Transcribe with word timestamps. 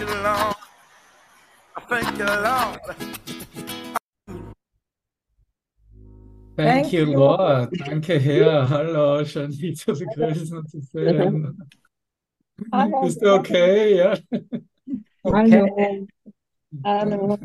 you, 0.00 0.06
Lord. 0.06 0.56
I 1.76 1.80
thank 1.88 2.18
you, 2.18 2.24
Lord. 2.24 2.80
Thank, 6.56 6.92
you. 6.92 7.04
Lord. 7.04 7.70
Danke, 7.86 8.18
Herr. 8.18 8.68
Hallo, 8.68 9.24
schön 9.24 9.50
dich 9.50 9.76
zu 9.78 9.92
begrüßen 9.92 10.56
und 10.56 10.70
zu 10.70 10.80
sehen. 10.80 11.58
Hallo. 12.72 13.02
Bist 13.02 13.22
du 13.22 13.34
okay? 13.34 13.96
Ja. 13.96 14.18
Hallo. 15.24 16.08
Hallo. 16.84 17.38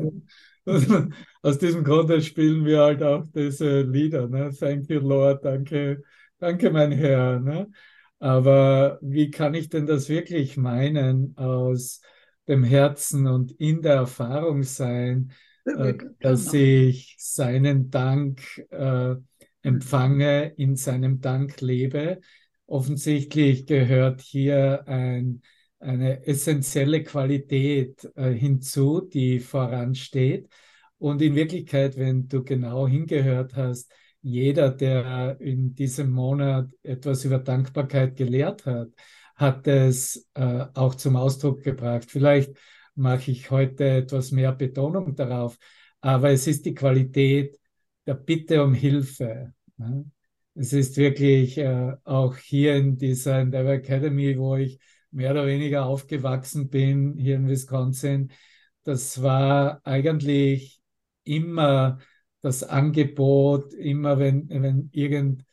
Aus 1.42 1.58
diesem 1.58 1.84
Grunde 1.84 2.22
spielen 2.22 2.64
wir 2.64 2.80
halt 2.80 3.02
auch 3.02 3.24
diese 3.34 3.82
Lieder. 3.82 4.28
Ne? 4.28 4.50
Thank 4.58 4.88
you, 4.88 5.00
Lord. 5.00 5.44
Danke, 5.44 6.02
danke, 6.38 6.70
mein 6.70 6.92
Herr. 6.92 7.38
Ne? 7.38 7.70
Aber 8.18 8.98
wie 9.02 9.30
kann 9.30 9.54
ich 9.54 9.68
denn 9.68 9.86
das 9.86 10.08
wirklich 10.08 10.56
meinen 10.56 11.36
aus 11.36 12.00
dem 12.48 12.64
Herzen 12.64 13.26
und 13.26 13.52
in 13.52 13.82
der 13.82 13.94
Erfahrung 13.94 14.62
sein, 14.62 15.32
äh, 15.64 15.94
dass 16.20 16.52
ich 16.52 17.16
seinen 17.18 17.90
Dank 17.90 18.40
äh, 18.70 19.16
empfange, 19.62 20.52
in 20.56 20.76
seinem 20.76 21.20
Dank 21.20 21.60
lebe? 21.60 22.20
Offensichtlich 22.66 23.66
gehört 23.66 24.20
hier 24.20 24.86
ein, 24.86 25.42
eine 25.80 26.26
essentielle 26.26 27.02
Qualität 27.02 28.08
äh, 28.16 28.30
hinzu, 28.30 29.00
die 29.00 29.40
voransteht. 29.40 30.48
Und 30.98 31.20
in 31.20 31.34
Wirklichkeit, 31.34 31.96
wenn 31.96 32.28
du 32.28 32.42
genau 32.42 32.88
hingehört 32.88 33.54
hast, 33.54 33.92
jeder, 34.22 34.70
der 34.70 35.40
in 35.40 35.74
diesem 35.74 36.10
Monat 36.10 36.70
etwas 36.82 37.24
über 37.24 37.38
Dankbarkeit 37.38 38.16
gelehrt 38.16 38.66
hat, 38.66 38.88
hat 39.36 39.66
es 39.66 40.28
äh, 40.34 40.66
auch 40.74 40.94
zum 40.94 41.16
Ausdruck 41.16 41.62
gebracht. 41.62 42.06
Vielleicht 42.10 42.56
mache 42.94 43.30
ich 43.30 43.50
heute 43.50 43.84
etwas 43.88 44.32
mehr 44.32 44.52
Betonung 44.52 45.14
darauf, 45.14 45.58
aber 46.00 46.30
es 46.30 46.46
ist 46.46 46.64
die 46.66 46.74
Qualität 46.74 47.58
der 48.06 48.14
Bitte 48.14 48.62
um 48.64 48.74
Hilfe. 48.74 49.52
Ne? 49.76 50.10
Es 50.54 50.72
ist 50.72 50.96
wirklich 50.96 51.58
äh, 51.58 51.92
auch 52.04 52.36
hier 52.36 52.76
in 52.76 52.96
dieser 52.96 53.38
Endeavor 53.40 53.72
Academy, 53.72 54.38
wo 54.38 54.56
ich 54.56 54.78
mehr 55.10 55.32
oder 55.32 55.46
weniger 55.46 55.86
aufgewachsen 55.86 56.70
bin, 56.70 57.16
hier 57.18 57.36
in 57.36 57.48
Wisconsin, 57.48 58.32
das 58.84 59.20
war 59.22 59.80
eigentlich 59.84 60.80
immer 61.24 61.98
das 62.40 62.62
Angebot, 62.62 63.74
immer 63.74 64.18
wenn, 64.18 64.48
wenn 64.48 64.90
irgendein 64.92 65.44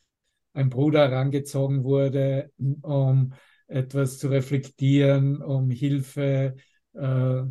Bruder 0.70 1.08
herangezogen 1.10 1.82
wurde, 1.82 2.52
um 2.82 3.34
etwas 3.66 4.18
zu 4.18 4.28
reflektieren, 4.28 5.42
um 5.42 5.70
Hilfe 5.70 6.56
äh, 6.94 7.42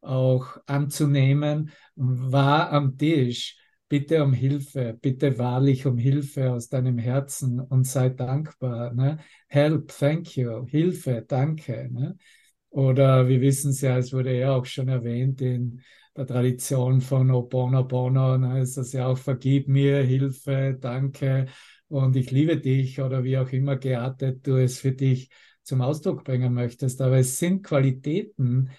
auch 0.00 0.56
anzunehmen, 0.66 1.70
war 1.94 2.72
am 2.72 2.96
Tisch. 2.96 3.58
Bitte 3.88 4.24
um 4.24 4.32
Hilfe, 4.32 4.98
bitte 5.00 5.38
wahrlich 5.38 5.86
um 5.86 5.96
Hilfe 5.96 6.52
aus 6.52 6.68
deinem 6.68 6.98
Herzen 6.98 7.60
und 7.60 7.86
sei 7.86 8.08
dankbar. 8.08 8.92
Ne? 8.92 9.18
Help, 9.46 9.88
thank 9.96 10.36
you, 10.36 10.66
Hilfe, 10.66 11.24
danke. 11.26 11.88
Ne? 11.92 12.16
Oder 12.70 13.28
wir 13.28 13.40
wissen 13.40 13.70
es 13.70 13.80
ja, 13.80 13.96
es 13.96 14.12
wurde 14.12 14.36
ja 14.36 14.54
auch 14.54 14.66
schon 14.66 14.88
erwähnt 14.88 15.40
in 15.40 15.80
der 16.16 16.26
Tradition 16.26 17.00
von 17.00 17.30
Oponopono, 17.30 18.38
ne, 18.38 18.60
ist 18.60 18.76
das 18.76 18.92
ja 18.92 19.06
auch 19.06 19.18
vergib 19.18 19.68
mir, 19.68 20.02
Hilfe, 20.02 20.76
danke 20.80 21.46
und 21.88 22.16
ich 22.16 22.30
liebe 22.30 22.56
dich 22.56 23.00
oder 23.00 23.22
wie 23.22 23.38
auch 23.38 23.50
immer 23.50 23.76
geartet 23.76 24.46
du 24.46 24.56
es 24.56 24.80
für 24.80 24.92
dich 24.92 25.30
zum 25.66 25.82
Ausdruck 25.82 26.24
bringen 26.24 26.54
möchtest. 26.54 27.00
Aber 27.00 27.18
es 27.18 27.38
sind 27.38 27.62
Qualitäten, 27.62 28.70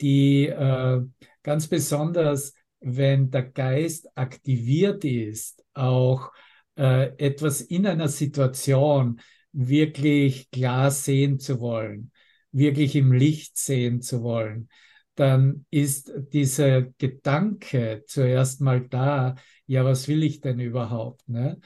die 0.00 0.46
äh, 0.46 1.02
ganz 1.42 1.66
besonders, 1.66 2.54
wenn 2.80 3.30
der 3.30 3.44
Geist 3.44 4.08
aktiviert 4.16 5.04
ist, 5.04 5.64
auch 5.74 6.32
äh, 6.76 7.16
etwas 7.18 7.60
in 7.60 7.86
einer 7.86 8.08
Situation 8.08 9.20
wirklich 9.52 10.50
klar 10.50 10.90
sehen 10.90 11.40
zu 11.40 11.60
wollen, 11.60 12.12
wirklich 12.52 12.94
im 12.94 13.12
Licht 13.12 13.58
sehen 13.58 14.00
zu 14.00 14.22
wollen, 14.22 14.68
dann 15.16 15.66
ist 15.70 16.12
dieser 16.32 16.82
Gedanke 16.82 18.04
zuerst 18.06 18.60
mal 18.60 18.80
da, 18.88 19.34
ja, 19.66 19.84
was 19.84 20.06
will 20.06 20.22
ich 20.22 20.40
denn 20.40 20.60
überhaupt? 20.60 21.28
Ne? 21.28 21.60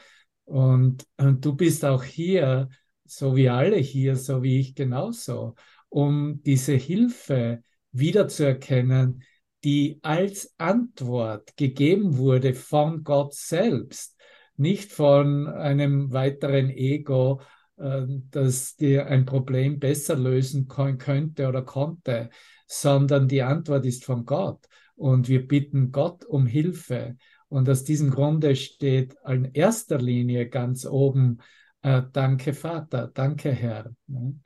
Und, 0.45 1.07
und 1.19 1.45
du 1.45 1.55
bist 1.55 1.85
auch 1.85 2.03
hier, 2.03 2.71
so 3.05 3.37
wie 3.37 3.49
alle 3.49 3.77
hier, 3.77 4.17
so 4.17 4.43
wie 4.43 4.61
ich 4.61 4.75
genauso, 4.75 5.55
um 5.89 6.43
diese 6.43 6.75
Hilfe 6.75 7.63
wiederzuerkennen, 7.93 9.23
die 9.65 10.01
als 10.03 10.55
Antwort 10.59 11.57
gegeben 11.57 12.17
wurde 12.17 12.55
von 12.55 13.05
Gott 13.05 13.35
selbst, 13.35 14.17
nicht 14.57 14.93
von 14.93 15.47
einem 15.47 16.13
weiteren 16.13 16.71
Ego, 16.71 17.41
äh, 17.77 18.03
das 18.31 18.77
dir 18.77 19.07
ein 19.07 19.25
Problem 19.25 19.79
besser 19.79 20.17
lösen 20.17 20.69
könnte 20.69 21.49
oder 21.49 21.63
konnte, 21.63 22.31
sondern 22.67 23.29
die 23.29 23.43
Antwort 23.43 23.87
ist 23.87 24.05
von 24.05 24.25
Gott. 24.25 24.67
Und 24.95 25.29
wir 25.29 25.47
bitten 25.47 25.91
Gott 25.91 26.25
um 26.25 26.47
Hilfe. 26.47 27.17
Und 27.49 27.69
aus 27.69 27.85
diesem 27.85 28.11
Grunde 28.11 28.57
steht 28.57 29.15
in 29.27 29.51
erster 29.53 29.99
Linie 29.99 30.49
ganz 30.49 30.87
oben, 30.87 31.39
äh, 31.83 32.03
danke 32.13 32.55
Vater, 32.55 33.11
danke 33.13 33.53
Herr. 33.53 33.93
Ne? 34.07 34.41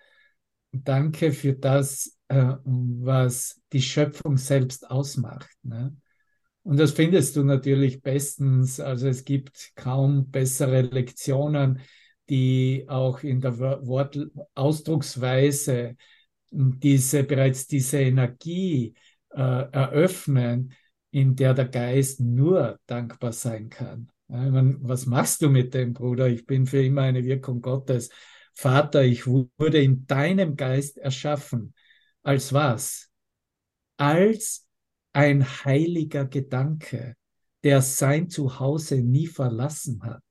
Danke 0.72 1.32
für 1.32 1.52
das, 1.54 2.18
äh, 2.28 2.54
was 2.64 3.60
die 3.72 3.82
Schöpfung 3.82 4.36
selbst 4.36 4.90
ausmacht. 4.90 5.50
Ne? 5.62 5.96
Und 6.62 6.78
das 6.78 6.92
findest 6.92 7.36
du 7.36 7.44
natürlich 7.44 8.02
bestens. 8.02 8.80
Also 8.80 9.08
es 9.08 9.24
gibt 9.24 9.72
kaum 9.76 10.30
bessere 10.30 10.82
Lektionen, 10.82 11.80
die 12.28 12.84
auch 12.88 13.22
in 13.22 13.40
der 13.40 13.58
Wortausdrucksweise 13.58 15.96
diese, 16.50 17.24
bereits 17.24 17.68
diese 17.68 18.00
Energie 18.00 18.94
äh, 19.30 19.40
eröffnen, 19.40 20.74
in 21.10 21.34
der 21.36 21.54
der 21.54 21.68
Geist 21.68 22.20
nur 22.20 22.80
dankbar 22.86 23.32
sein 23.32 23.68
kann. 23.68 24.10
Was 24.28 25.06
machst 25.06 25.42
du 25.42 25.48
mit 25.48 25.72
dem, 25.74 25.92
Bruder? 25.92 26.28
Ich 26.28 26.46
bin 26.46 26.66
für 26.66 26.82
immer 26.82 27.02
eine 27.02 27.24
Wirkung 27.24 27.60
Gottes. 27.60 28.10
Vater, 28.54 29.04
ich 29.04 29.26
wurde 29.26 29.82
in 29.82 30.06
deinem 30.06 30.56
Geist 30.56 30.98
erschaffen. 30.98 31.74
Als 32.22 32.52
was? 32.52 33.10
Als 33.96 34.66
ein 35.12 35.44
heiliger 35.64 36.26
Gedanke, 36.26 37.16
der 37.62 37.82
sein 37.82 38.28
Zuhause 38.28 39.00
nie 39.00 39.26
verlassen 39.26 40.02
hat. 40.02 40.24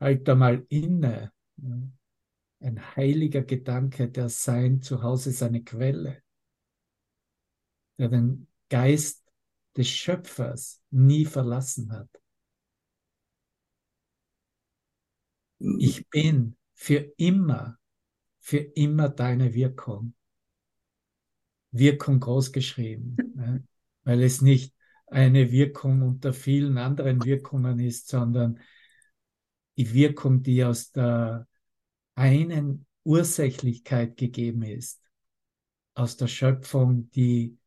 Halt 0.00 0.28
da 0.28 0.34
mal 0.34 0.64
inne. 0.68 1.32
Ein 2.60 2.96
heiliger 2.96 3.42
Gedanke, 3.42 4.08
der 4.08 4.28
sein 4.28 4.80
Zuhause, 4.80 5.32
seine 5.32 5.64
Quelle, 5.64 6.22
der 7.98 8.08
den 8.08 8.46
Geist 8.68 9.27
des 9.78 9.88
Schöpfers 9.88 10.82
nie 10.90 11.24
verlassen 11.24 11.92
hat. 11.92 12.10
Ich 15.78 16.08
bin 16.08 16.56
für 16.74 17.12
immer, 17.16 17.78
für 18.40 18.58
immer 18.58 19.08
deine 19.08 19.54
Wirkung. 19.54 20.14
Wirkung 21.70 22.18
groß 22.18 22.50
geschrieben, 22.52 23.16
ne? 23.34 23.64
weil 24.02 24.22
es 24.22 24.42
nicht 24.42 24.74
eine 25.06 25.52
Wirkung 25.52 26.02
unter 26.02 26.32
vielen 26.32 26.76
anderen 26.76 27.24
Wirkungen 27.24 27.78
ist, 27.78 28.08
sondern 28.08 28.58
die 29.76 29.92
Wirkung, 29.92 30.42
die 30.42 30.64
aus 30.64 30.90
der 30.90 31.46
einen 32.16 32.86
Ursächlichkeit 33.04 34.16
gegeben 34.16 34.62
ist, 34.62 35.00
aus 35.94 36.16
der 36.16 36.26
Schöpfung, 36.26 37.10
die 37.10 37.58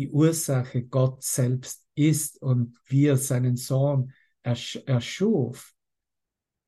die 0.00 0.08
Ursache 0.08 0.84
Gott 0.84 1.22
selbst 1.22 1.86
ist 1.94 2.40
und 2.40 2.80
wie 2.86 3.04
er 3.04 3.18
seinen 3.18 3.58
Sohn 3.58 4.14
ersch 4.42 4.76
erschuf, 4.86 5.74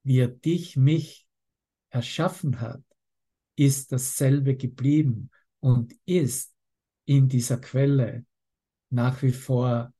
wie 0.02 0.19
er 0.19 0.29
dich, 0.29 0.76
mich 0.76 1.26
erschaffen 1.88 2.61
hat, 2.61 2.82
ist 3.56 3.90
dasselbe 3.90 4.55
geblieben 4.55 5.31
und 5.61 5.94
ist 6.05 6.55
in 7.06 7.26
dieser 7.31 7.56
Quelle 7.56 8.26
nach 8.90 9.23
wie 9.23 9.32
vor, 9.32 9.94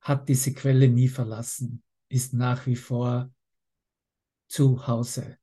hat 0.00 0.28
diese 0.28 0.52
Quelle 0.52 0.88
nie 0.90 1.08
verlassen, 1.08 1.82
ist 2.10 2.34
nach 2.34 2.66
wie 2.66 2.76
vor 2.76 3.32
zu 4.48 4.86
Hause. 4.86 5.38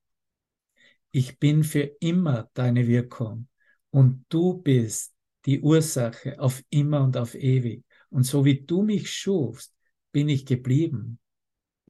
Ich 1.09 1.39
bin 1.39 1.63
für 1.63 1.81
immer 1.99 2.51
deine 2.53 2.85
Wirkung 2.85 3.47
und 3.89 4.23
du 4.29 4.61
bist 4.61 5.12
die 5.45 5.61
Ursache 5.61 6.39
auf 6.39 6.63
immer 6.69 7.03
und 7.03 7.17
auf 7.17 7.35
ewig. 7.35 7.83
Und 8.09 8.23
so 8.23 8.45
wie 8.45 8.61
du 8.61 8.83
mich 8.83 9.11
schufst, 9.11 9.73
bin 10.11 10.29
ich 10.29 10.45
geblieben. 10.45 11.19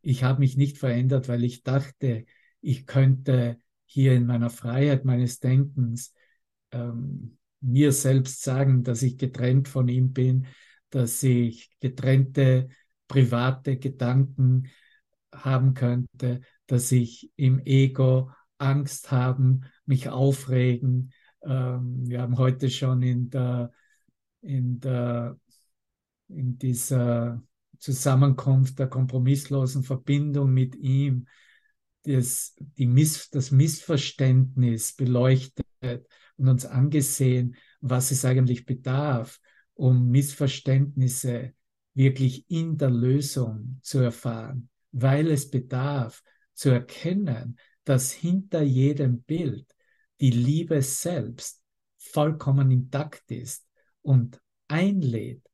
Ich 0.02 0.24
habe 0.24 0.40
mich 0.40 0.58
nicht 0.58 0.78
verändert, 0.78 1.28
weil 1.28 1.44
ich 1.44 1.64
dachte, 1.64 2.26
ich 2.62 2.86
könnte 2.86 3.58
hier 3.86 4.14
in 4.14 4.26
meiner 4.26 4.50
Freiheit 4.50 5.06
meines 5.06 5.40
Denkens 5.40 6.14
ähm, 6.72 7.38
mir 7.62 7.92
selbst 7.92 8.42
sagen, 8.42 8.84
dass 8.84 9.02
ich 9.04 9.18
getrennt 9.18 9.68
von 9.68 9.88
ihm 9.88 10.14
bin, 10.14 10.48
dass 10.90 11.22
ich 11.24 11.72
getrennte 11.80 12.70
private 13.08 13.78
Gedanken 13.78 14.70
haben 15.34 15.74
könnte, 15.74 16.42
dass 16.68 16.92
ich 16.92 17.32
im 17.36 17.60
Ego 17.66 18.32
Angst 18.58 19.12
haben, 19.12 19.62
mich 19.86 20.10
aufregen. 20.10 21.14
Ähm, 21.46 22.08
wir 22.08 22.22
haben 22.22 22.38
heute 22.38 22.70
schon 22.70 23.02
in 23.02 23.30
der, 23.30 23.72
in 24.42 24.80
der, 24.80 25.38
in 26.28 26.58
dieser 26.58 27.44
Zusammenkunft 27.80 28.80
der 28.80 28.88
kompromisslosen 28.88 29.84
Verbindung 29.84 30.54
mit 30.54 30.76
ihm 30.76 31.28
das, 32.04 32.56
die 32.78 32.86
Miss, 32.86 33.30
das 33.30 33.52
Missverständnis 33.52 34.94
beleuchtet 34.96 35.66
und 36.38 36.48
uns 36.48 36.66
angesehen, 36.66 37.56
was 37.82 38.12
es 38.12 38.26
eigentlich 38.26 38.66
bedarf, 38.66 39.40
um 39.74 40.10
Missverständnisse 40.10 41.54
wirklich 41.94 42.50
in 42.50 42.78
der 42.78 42.90
Lösung 42.90 43.80
zu 43.82 44.00
erfahren, 44.00 44.70
weil 44.92 45.30
es 45.30 45.50
bedarf 45.50 46.24
zu 46.54 46.70
erkennen, 46.70 47.58
dass 47.84 48.12
hinter 48.12 48.62
jedem 48.62 49.22
Bild 49.24 49.73
die 50.24 50.32
Liebe 50.32 50.82
selbst 50.82 51.62
vollkommen 51.98 52.72
intakt 52.72 53.30
ist 53.30 53.68
und 54.02 54.42
einlädt, 54.70 55.46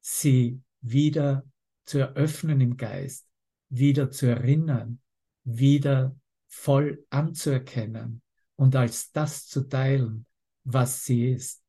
sie 0.00 0.62
wieder 0.80 1.44
zu 1.84 1.98
eröffnen 1.98 2.62
im 2.62 2.78
Geist, 2.78 3.28
wieder 3.68 4.10
zu 4.10 4.24
erinnern, 4.24 5.02
wieder 5.44 6.16
voll 6.46 7.04
anzuerkennen 7.10 8.22
und 8.56 8.74
als 8.76 9.12
das 9.12 9.46
zu 9.46 9.68
teilen, 9.68 10.24
was 10.64 11.04
sie 11.04 11.32
ist. 11.32 11.62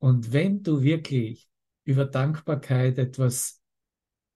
Und 0.00 0.34
wenn 0.34 0.62
du 0.62 0.82
wirklich 0.82 1.48
über 1.84 2.04
Dankbarkeit 2.04 2.98
etwas 2.98 3.62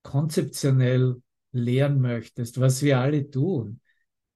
konzeptionell 0.01 1.21
lehren 1.51 2.01
möchtest, 2.01 2.59
was 2.59 2.81
wir 2.81 3.01
alle 3.01 3.29
tun, 3.29 3.81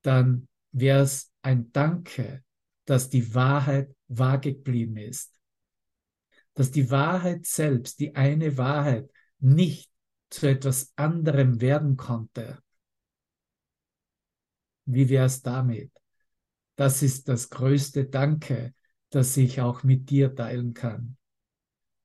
dann 0.04 0.48
wäre 0.72 1.02
es 1.02 1.34
ein 1.42 1.72
Danke, 1.72 2.44
dass 2.88 3.10
die 3.10 3.36
Wahrheit 3.36 3.94
wahr 4.08 4.40
geblieben 4.40 4.96
ist. 4.96 5.34
Dass 6.54 6.72
die 6.72 6.90
Wahrheit 6.90 7.46
selbst, 7.46 8.00
die 8.00 8.16
eine 8.16 8.58
Wahrheit, 8.58 9.12
nicht 9.40 9.92
zu 10.30 10.48
etwas 10.48 10.94
anderem 10.96 11.60
werden 11.60 11.98
konnte. 11.98 12.60
Wie 14.86 15.10
wäre 15.10 15.26
es 15.26 15.42
damit? 15.42 15.92
Das 16.78 17.04
ist 17.04 17.28
das 17.28 17.50
größte 17.50 18.06
Danke, 18.06 18.74
das 19.10 19.36
ich 19.36 19.60
auch 19.60 19.84
mit 19.84 20.10
dir 20.10 20.34
teilen 20.34 20.74
kann. 20.74 21.18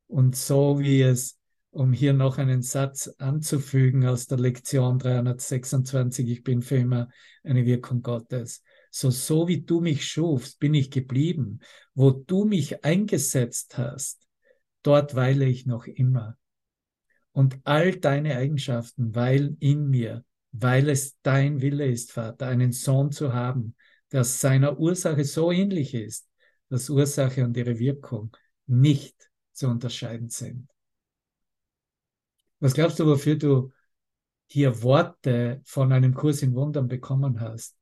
Und 0.08 0.34
so 0.34 0.80
wie 0.80 1.02
es, 1.02 1.38
um 1.70 1.92
hier 1.92 2.12
noch 2.12 2.38
einen 2.38 2.62
Satz 2.62 3.08
anzufügen 3.18 4.04
aus 4.06 4.26
der 4.26 4.38
Lektion 4.38 4.98
326, 4.98 6.28
ich 6.28 6.42
bin 6.42 6.60
für 6.60 6.76
immer 6.76 7.08
eine 7.44 7.64
Wirkung 7.64 8.02
Gottes. 8.02 8.62
So, 8.94 9.08
so 9.08 9.48
wie 9.48 9.62
du 9.62 9.80
mich 9.80 10.06
schufst, 10.06 10.60
bin 10.60 10.74
ich 10.74 10.90
geblieben. 10.90 11.60
Wo 11.94 12.10
du 12.10 12.44
mich 12.44 12.84
eingesetzt 12.84 13.78
hast, 13.78 14.28
dort 14.82 15.14
weile 15.14 15.46
ich 15.46 15.64
noch 15.64 15.86
immer. 15.86 16.36
Und 17.32 17.58
all 17.64 17.96
deine 17.96 18.36
Eigenschaften 18.36 19.14
weilen 19.14 19.56
in 19.60 19.88
mir, 19.88 20.26
weil 20.52 20.90
es 20.90 21.16
dein 21.22 21.62
Wille 21.62 21.86
ist, 21.86 22.12
Vater, 22.12 22.48
einen 22.48 22.72
Sohn 22.72 23.10
zu 23.10 23.32
haben, 23.32 23.74
der 24.12 24.24
seiner 24.24 24.78
Ursache 24.78 25.24
so 25.24 25.50
ähnlich 25.50 25.94
ist, 25.94 26.28
dass 26.68 26.90
Ursache 26.90 27.44
und 27.44 27.56
ihre 27.56 27.78
Wirkung 27.78 28.36
nicht 28.66 29.30
zu 29.52 29.68
unterscheiden 29.68 30.28
sind. 30.28 30.68
Was 32.60 32.74
glaubst 32.74 32.98
du, 32.98 33.06
wofür 33.06 33.36
du 33.36 33.72
hier 34.48 34.82
Worte 34.82 35.62
von 35.64 35.92
einem 35.92 36.12
Kurs 36.12 36.42
in 36.42 36.54
Wundern 36.54 36.88
bekommen 36.88 37.40
hast? 37.40 37.74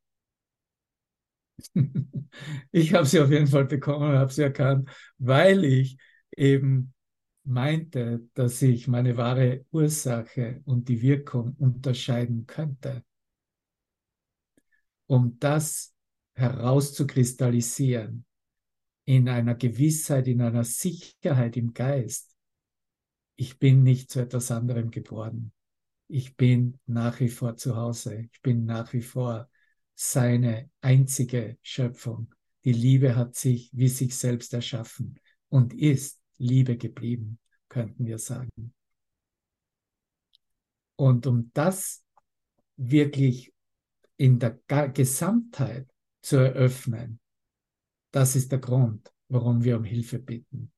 ich 2.72 2.94
habe 2.94 3.06
sie 3.06 3.20
auf 3.20 3.30
jeden 3.30 3.46
Fall 3.46 3.64
bekommen 3.66 4.10
und 4.10 4.18
habe 4.18 4.32
sie 4.32 4.42
erkannt, 4.42 4.88
weil 5.18 5.64
ich 5.64 5.98
eben 6.36 6.92
meinte, 7.44 8.28
dass 8.34 8.62
ich 8.62 8.88
meine 8.88 9.16
wahre 9.16 9.64
Ursache 9.70 10.60
und 10.64 10.88
die 10.88 11.02
Wirkung 11.02 11.54
unterscheiden 11.58 12.46
könnte. 12.46 13.04
Um 15.06 15.38
das 15.40 15.94
herauszukristallisieren 16.34 18.24
in 19.04 19.28
einer 19.28 19.54
Gewissheit, 19.54 20.28
in 20.28 20.40
einer 20.40 20.64
Sicherheit 20.64 21.56
im 21.56 21.74
Geist, 21.74 22.36
ich 23.36 23.58
bin 23.58 23.82
nicht 23.82 24.10
zu 24.10 24.20
etwas 24.20 24.50
anderem 24.50 24.90
geboren. 24.90 25.52
Ich 26.08 26.36
bin 26.36 26.78
nach 26.86 27.20
wie 27.20 27.28
vor 27.28 27.56
zu 27.56 27.74
Hause. 27.74 28.28
Ich 28.32 28.42
bin 28.42 28.66
nach 28.66 28.92
wie 28.92 29.00
vor 29.00 29.48
seine 30.02 30.70
einzige 30.80 31.58
Schöpfung. 31.60 32.34
Die 32.64 32.72
Liebe 32.72 33.16
hat 33.16 33.34
sich 33.34 33.70
wie 33.74 33.90
sich 33.90 34.16
selbst 34.16 34.54
erschaffen 34.54 35.20
und 35.50 35.74
ist 35.74 36.22
Liebe 36.38 36.78
geblieben, 36.78 37.38
könnten 37.68 38.06
wir 38.06 38.18
sagen. 38.18 38.72
Und 40.96 41.26
um 41.26 41.50
das 41.52 42.02
wirklich 42.78 43.52
in 44.16 44.38
der 44.38 44.58
Gesamtheit 44.94 45.86
zu 46.22 46.36
eröffnen, 46.38 47.20
das 48.10 48.36
ist 48.36 48.52
der 48.52 48.58
Grund, 48.58 49.12
warum 49.28 49.64
wir 49.64 49.76
um 49.76 49.84
Hilfe 49.84 50.18
bitten. 50.18 50.72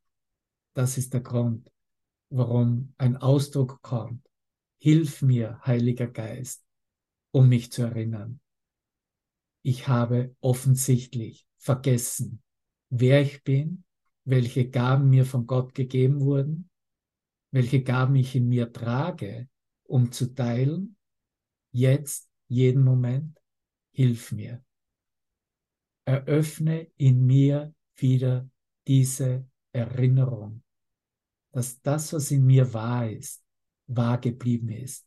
Das 0.75 0.99
ist 0.99 1.15
der 1.15 1.21
Grund, 1.21 1.71
warum 2.29 2.93
ein 2.99 3.17
Ausdruck 3.17 3.83
kommt. 3.83 4.29
Hilf 4.79 5.23
mir, 5.23 5.61
Heiliger 5.65 6.09
Geist, 6.09 6.65
um 7.31 7.49
mich 7.49 7.71
zu 7.71 7.83
erinnern 7.83 8.41
ich 9.63 9.89
habe 9.89 10.35
offensichtlich 10.41 11.47
vergessen, 11.57 12.43
wer 12.91 13.23
ich 13.23 13.43
bin, 13.45 13.85
welche 14.25 14.69
Gaben 14.69 15.11
mir 15.11 15.25
von 15.25 15.47
Gott 15.47 15.75
gegeben 15.75 16.21
wurden, 16.21 16.69
welche 17.51 17.83
Gaben 17.83 18.17
ich 18.17 18.35
in 18.35 18.49
mir 18.49 18.73
trage, 18.73 19.49
um 19.85 20.11
zu 20.13 20.35
teilen. 20.35 20.97
Jetzt, 21.73 22.31
jeden 22.49 22.83
Moment, 22.85 23.39
hilf 23.93 24.33
mir. 24.33 24.65
Eröffne 26.05 26.91
in 26.97 27.25
mir 27.25 27.75
wieder 27.97 28.49
diese 28.87 29.49
Erinnerung, 29.73 30.63
dass 31.53 31.81
das, 31.83 32.13
was 32.13 32.31
in 32.31 32.45
mir 32.45 32.73
wahr 32.75 33.09
ist, 33.09 33.45
wahr 33.87 34.19
geblieben 34.19 34.71
ist, 34.71 35.07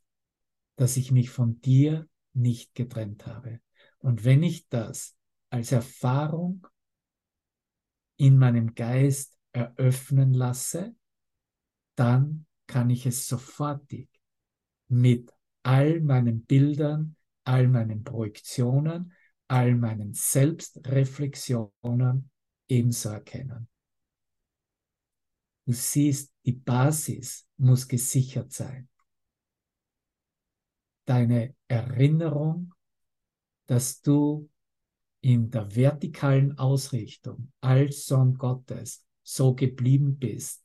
dass 0.77 0.97
ich 0.97 1.11
mich 1.11 1.29
von 1.29 1.59
dir 1.61 2.07
nicht 2.33 2.73
getrennt 2.75 3.25
habe. 3.25 3.59
Und 4.05 4.23
wenn 4.23 4.43
ich 4.43 4.69
das 4.69 5.17
als 5.49 5.71
Erfahrung 5.71 6.67
in 8.17 8.37
meinem 8.37 8.75
Geist 8.75 9.35
eröffnen 9.51 10.31
lasse, 10.31 10.95
dann 11.95 12.45
kann 12.67 12.91
ich 12.91 13.07
es 13.07 13.27
sofortig 13.27 14.07
mit 14.89 15.33
all 15.63 16.01
meinen 16.01 16.45
Bildern, 16.45 17.15
all 17.45 17.67
meinen 17.67 18.03
Projektionen, 18.03 19.11
all 19.47 19.73
meinen 19.73 20.13
Selbstreflexionen 20.13 22.29
ebenso 22.67 23.09
erkennen. 23.09 23.67
Du 25.65 25.73
siehst, 25.73 26.31
die 26.45 26.53
Basis 26.53 27.47
muss 27.57 27.87
gesichert 27.87 28.51
sein. 28.51 28.87
Deine 31.05 31.55
Erinnerung 31.67 32.74
dass 33.67 34.01
du 34.01 34.49
in 35.21 35.49
der 35.49 35.75
vertikalen 35.75 36.57
Ausrichtung 36.57 37.51
als 37.61 38.05
Sohn 38.05 38.35
Gottes 38.37 39.05
so 39.23 39.55
geblieben 39.55 40.17
bist, 40.17 40.63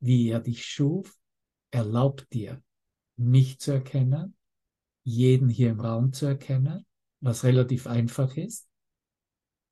wie 0.00 0.28
er 0.28 0.40
dich 0.40 0.64
schuf, 0.64 1.18
erlaubt 1.70 2.32
dir, 2.32 2.62
mich 3.16 3.58
zu 3.58 3.72
erkennen, 3.72 4.36
jeden 5.02 5.48
hier 5.48 5.70
im 5.70 5.80
Raum 5.80 6.12
zu 6.12 6.26
erkennen, 6.26 6.86
was 7.20 7.44
relativ 7.44 7.86
einfach 7.86 8.36
ist, 8.36 8.68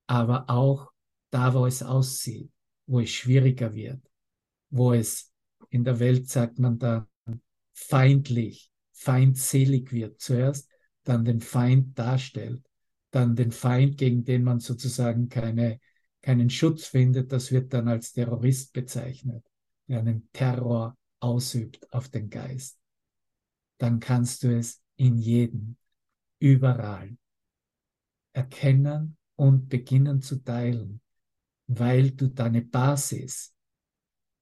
aber 0.06 0.50
auch 0.50 0.90
da, 1.30 1.54
wo 1.54 1.66
es 1.66 1.82
aussieht, 1.82 2.50
wo 2.86 3.00
es 3.00 3.10
schwieriger 3.10 3.74
wird, 3.74 4.00
wo 4.70 4.92
es 4.92 5.32
in 5.70 5.84
der 5.84 5.98
Welt 5.98 6.28
sagt 6.28 6.58
man 6.58 6.78
dann 6.78 7.06
feindlich, 7.72 8.70
feindselig 8.92 9.92
wird 9.92 10.20
zuerst, 10.20 10.68
dann 11.04 11.24
den 11.24 11.40
Feind 11.40 11.98
darstellt, 11.98 12.64
dann 13.10 13.36
den 13.36 13.52
Feind, 13.52 13.96
gegen 13.96 14.24
den 14.24 14.42
man 14.42 14.60
sozusagen 14.60 15.28
keine, 15.28 15.80
keinen 16.22 16.50
Schutz 16.50 16.86
findet, 16.86 17.32
das 17.32 17.52
wird 17.52 17.72
dann 17.72 17.88
als 17.88 18.12
Terrorist 18.12 18.72
bezeichnet, 18.72 19.44
der 19.86 20.00
einen 20.00 20.28
Terror 20.32 20.96
ausübt 21.20 21.92
auf 21.92 22.08
den 22.08 22.30
Geist. 22.30 22.78
Dann 23.78 24.00
kannst 24.00 24.42
du 24.42 24.56
es 24.56 24.82
in 24.96 25.18
jedem, 25.18 25.76
überall 26.38 27.16
erkennen 28.32 29.16
und 29.36 29.68
beginnen 29.68 30.20
zu 30.20 30.42
teilen, 30.42 31.00
weil 31.66 32.10
du 32.10 32.28
deine 32.28 32.62
Basis 32.62 33.54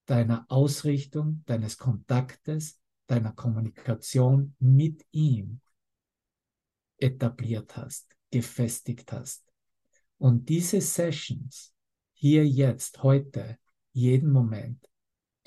deiner 0.06 0.44
Ausrichtung, 0.48 1.42
deines 1.46 1.78
Kontaktes, 1.78 2.80
deiner 3.06 3.32
Kommunikation 3.32 4.54
mit 4.58 5.04
ihm 5.12 5.60
etabliert 7.02 7.76
hast, 7.76 8.16
gefestigt 8.30 9.12
hast. 9.12 9.44
Und 10.18 10.48
diese 10.48 10.80
Sessions 10.80 11.74
hier 12.12 12.46
jetzt, 12.46 13.02
heute, 13.02 13.58
jeden 13.92 14.30
Moment, 14.30 14.88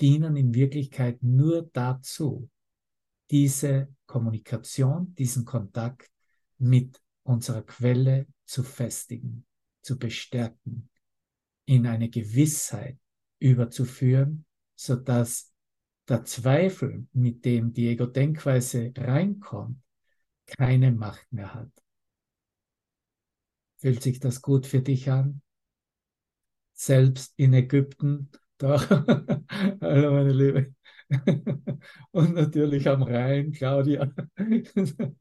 dienen 0.00 0.36
in 0.36 0.54
Wirklichkeit 0.54 1.22
nur 1.22 1.62
dazu, 1.72 2.50
diese 3.30 3.88
Kommunikation, 4.06 5.14
diesen 5.14 5.44
Kontakt 5.44 6.10
mit 6.58 7.00
unserer 7.22 7.62
Quelle 7.62 8.26
zu 8.44 8.62
festigen, 8.62 9.46
zu 9.82 9.98
bestärken, 9.98 10.90
in 11.64 11.86
eine 11.86 12.08
Gewissheit 12.08 12.98
überzuführen, 13.38 14.44
so 14.76 14.96
dass 14.96 15.52
der 16.08 16.24
Zweifel, 16.24 17.08
mit 17.12 17.44
dem 17.44 17.72
die 17.72 17.88
Ego-Denkweise 17.88 18.92
reinkommt, 18.96 19.80
keine 20.46 20.92
Macht 20.92 21.32
mehr 21.32 21.54
hat. 21.54 21.70
Fühlt 23.78 24.02
sich 24.02 24.20
das 24.20 24.42
gut 24.42 24.66
für 24.66 24.80
dich 24.80 25.10
an? 25.10 25.42
Selbst 26.74 27.32
in 27.36 27.52
Ägypten, 27.54 28.30
doch, 28.58 28.88
hallo 28.88 30.10
meine 30.12 30.32
Liebe. 30.32 30.74
Und 32.10 32.34
natürlich 32.34 32.88
am 32.88 33.02
Rhein, 33.02 33.52
Claudia. 33.52 34.12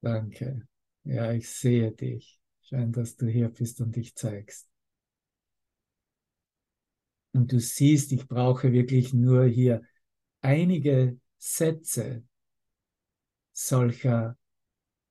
Danke. 0.00 0.66
Ja, 1.04 1.32
ich 1.32 1.48
sehe 1.48 1.92
dich. 1.92 2.38
Schön, 2.62 2.92
dass 2.92 3.16
du 3.16 3.26
hier 3.26 3.48
bist 3.48 3.80
und 3.80 3.96
dich 3.96 4.14
zeigst. 4.14 4.68
Und 7.32 7.52
du 7.52 7.58
siehst, 7.60 8.12
ich 8.12 8.28
brauche 8.28 8.72
wirklich 8.72 9.12
nur 9.12 9.44
hier 9.44 9.82
einige 10.40 11.18
Sätze 11.38 12.22
solcher 13.66 14.36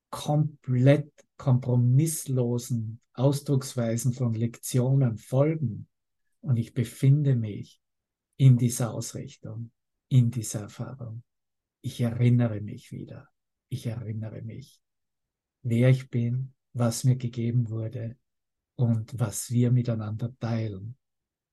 komplett 0.10 1.12
kompromisslosen 1.38 3.00
Ausdrucksweisen 3.13 4.13
von 4.13 4.34
Lektionen 4.34 5.18
folgen. 5.18 5.88
Und 6.41 6.58
ich 6.58 6.74
befinde 6.74 7.36
mich 7.36 7.82
in 8.38 8.58
dieser 8.58 8.94
Ausrichtung, 8.94 9.72
in 10.08 10.32
dieser 10.32 10.62
Erfahrung. 10.62 11.24
Ich 11.82 12.01
erinnere 12.01 12.62
mich 12.62 12.91
wieder. 12.91 13.29
Ich 13.70 13.86
erinnere 13.86 14.41
mich, 14.41 14.82
wer 15.62 15.89
ich 15.89 16.10
bin, 16.10 16.53
was 16.74 17.03
mir 17.03 17.18
gegeben 17.18 17.70
wurde 17.70 18.18
und 18.75 19.20
was 19.20 19.51
wir 19.51 19.72
miteinander 19.72 20.34
teilen 20.39 20.98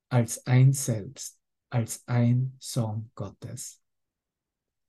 als 0.08 0.46
ein 0.46 0.72
Selbst, 0.72 1.38
als 1.68 2.06
ein 2.06 2.56
Sohn 2.58 3.10
Gottes. 3.14 3.82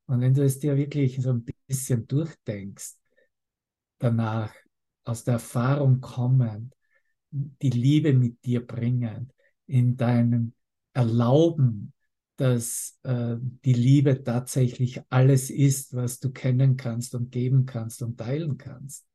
Und 0.07 0.21
wenn 0.21 0.33
du 0.33 0.43
es 0.43 0.59
dir 0.59 0.75
wirklich 0.77 1.21
so 1.21 1.29
ein 1.29 1.45
bisschen 1.67 2.07
durchdenkst, 2.07 2.95
danach 3.99 4.53
aus 5.03 5.23
der 5.23 5.35
Erfahrung 5.35 6.01
kommend, 6.01 6.73
die 7.31 7.69
Liebe 7.69 8.13
mit 8.13 8.43
dir 8.43 8.65
bringend, 8.65 9.33
in 9.65 9.97
deinem 9.97 10.53
Erlauben, 10.93 11.93
dass 12.37 12.97
äh, 13.03 13.35
die 13.39 13.73
Liebe 13.73 14.23
tatsächlich 14.23 15.01
alles 15.09 15.49
ist, 15.49 15.93
was 15.93 16.19
du 16.19 16.31
kennen 16.31 16.77
kannst 16.77 17.15
und 17.15 17.31
geben 17.31 17.65
kannst 17.65 18.01
und 18.01 18.17
teilen 18.17 18.57
kannst, 18.57 19.05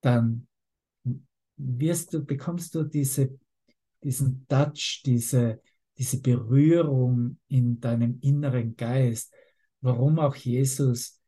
dann 0.00 0.48
wirst 1.56 2.14
du, 2.14 2.24
bekommst 2.24 2.74
du 2.74 2.82
diese 2.84 3.38
diesen 4.02 4.46
Touch, 4.48 5.02
diese, 5.04 5.60
diese 5.96 6.20
Berührung 6.20 7.38
in 7.48 7.80
deinem 7.80 8.18
inneren 8.20 8.76
Geist, 8.76 9.32
warum 9.80 10.18
auch 10.18 10.36
Jesus 10.36 11.20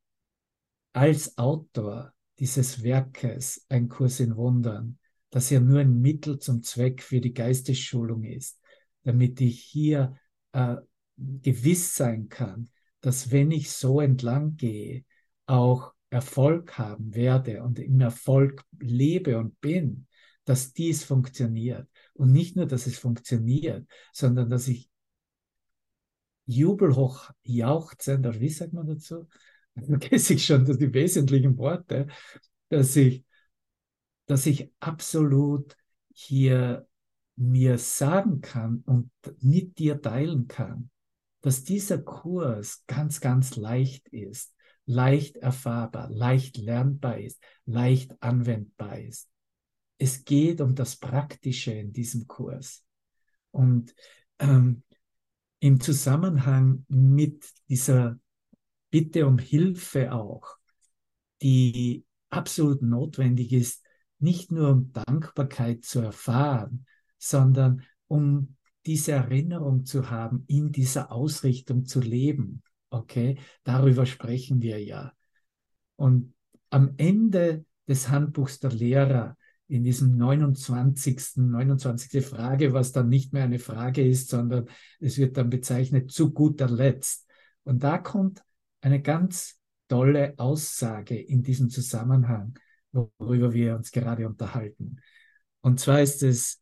als 0.93 1.39
Autor 1.39 2.13
dieses 2.39 2.83
Werkes, 2.83 3.65
ein 3.69 3.89
Kurs 3.89 4.21
in 4.21 4.37
Wundern, 4.37 4.99
dass 5.31 5.51
er 5.51 5.61
nur 5.61 5.81
ein 5.81 6.01
Mittel 6.01 6.39
zum 6.39 6.63
Zweck 6.63 7.03
für 7.03 7.21
die 7.21 7.33
Geistesschulung 7.33 8.25
ist, 8.25 8.61
damit 9.03 9.41
ich 9.41 9.61
hier 9.61 10.17
äh, 10.53 10.77
gewiss 11.17 11.95
sein 11.95 12.29
kann, 12.29 12.69
dass 13.01 13.31
wenn 13.31 13.51
ich 13.51 13.71
so 13.71 14.01
entlang 14.01 14.57
gehe, 14.57 15.05
auch 15.47 15.93
Erfolg 16.11 16.77
haben 16.79 17.15
werde 17.15 17.63
und 17.63 17.79
im 17.79 18.01
Erfolg 18.01 18.63
lebe 18.79 19.39
und 19.39 19.61
bin, 19.61 20.07
dass 20.45 20.73
dies 20.73 21.05
funktioniert. 21.05 21.89
Und 22.15 22.33
nicht 22.33 22.57
nur, 22.57 22.67
dass 22.67 22.87
es 22.87 22.99
funktioniert, 22.99 23.87
sondern 24.13 24.51
dass 24.51 24.69
ich 24.69 24.91
jubelhoch 26.47 27.31
jauchzend, 27.43 28.27
oder 28.27 28.41
wie 28.41 28.49
sagt 28.49 28.73
man 28.73 28.87
dazu? 28.87 29.29
Vergesse 29.75 30.35
ich 30.35 30.45
schon 30.45 30.65
die 30.65 30.93
wesentlichen 30.93 31.57
Worte, 31.57 32.09
dass 32.69 32.97
ich, 32.97 33.25
dass 34.27 34.47
ich 34.47 34.71
absolut 34.81 35.77
hier 36.13 36.87
mir 37.37 37.79
sagen 37.79 38.41
kann 38.41 38.83
und 38.87 39.11
mit 39.41 39.79
dir 39.79 40.01
teilen 40.01 40.49
kann, 40.49 40.91
dass 41.41 41.65
dieser 41.65 41.99
Kurs 41.99 42.85
ganz, 42.87 43.21
ganz 43.21 43.57
leicht 43.57 44.09
ist, 44.09 44.55
leicht 44.85 45.39
erfahrbar, 45.39 46.11
leicht 46.11 46.59
lernbar 46.59 47.19
ist, 47.19 47.43
leicht 47.65 48.15
anwendbar 48.23 48.99
ist 48.99 49.33
es 50.03 50.25
geht 50.25 50.61
um 50.61 50.75
das 50.75 50.97
Praktische 50.97 51.73
in 51.73 51.93
diesem 51.93 52.27
Kurs. 52.27 52.85
Und 53.53 53.95
ähm, 54.41 54.83
im 55.63 55.79
Zusammenhang 55.79 56.85
mit 56.89 57.45
dieser 57.69 58.19
Bitte 58.91 59.29
um 59.29 59.39
Hilfe 59.39 60.13
auch, 60.13 60.57
die 61.41 62.05
absolut 62.31 62.83
notwendig 62.83 63.53
ist, 63.53 63.85
nicht 64.19 64.51
nur 64.51 64.71
um 64.71 64.93
Dankbarkeit 64.93 65.85
zu 65.85 66.01
erfahren, 66.01 66.85
sondern 67.17 67.85
um 68.09 68.57
diese 68.87 69.13
Erinnerung 69.13 69.85
zu 69.85 70.11
haben, 70.11 70.45
in 70.49 70.73
dieser 70.73 71.13
Ausrichtung 71.13 71.85
zu 71.85 72.01
leben. 72.01 72.65
Okay, 72.91 73.39
darüber 73.63 74.05
sprechen 74.05 74.63
wir 74.63 74.83
ja. 74.83 75.13
Und 75.95 76.35
am 76.71 76.95
Ende 76.97 77.65
des 77.87 78.09
Handbuchs 78.09 78.59
der 78.59 78.73
Lehrer 78.73 79.37
in 79.73 79.85
diesem 79.85 80.19
29. 80.19 81.37
29. 81.37 82.23
Frage, 82.23 82.75
was 82.75 82.93
dann 82.93 83.09
nicht 83.09 83.33
mehr 83.33 83.45
eine 83.45 83.59
Frage 83.59 84.07
ist, 84.07 84.29
sondern 84.29 84.69
es 85.01 85.17
wird 85.17 85.39
dann 85.39 85.49
bezeichnet 85.49 86.11
zu 86.11 86.31
guter 86.31 86.69
Letzt. 86.69 87.27
Und 87.65 87.83
da 87.83 87.97
kommt 87.97 88.43
eine 88.83 89.01
ganz 89.01 89.59
tolle 89.89 90.35
Aussage 90.37 91.19
in 91.19 91.43
diesem 91.43 91.71
Zusammenhang, 91.71 92.59
worüber 92.93 93.55
wir 93.55 93.75
uns 93.75 93.93
gerade 93.93 94.29
unterhalten. 94.29 95.01
Und 95.63 95.81
zwar 95.81 96.03
ist 96.03 96.23
es 96.23 96.61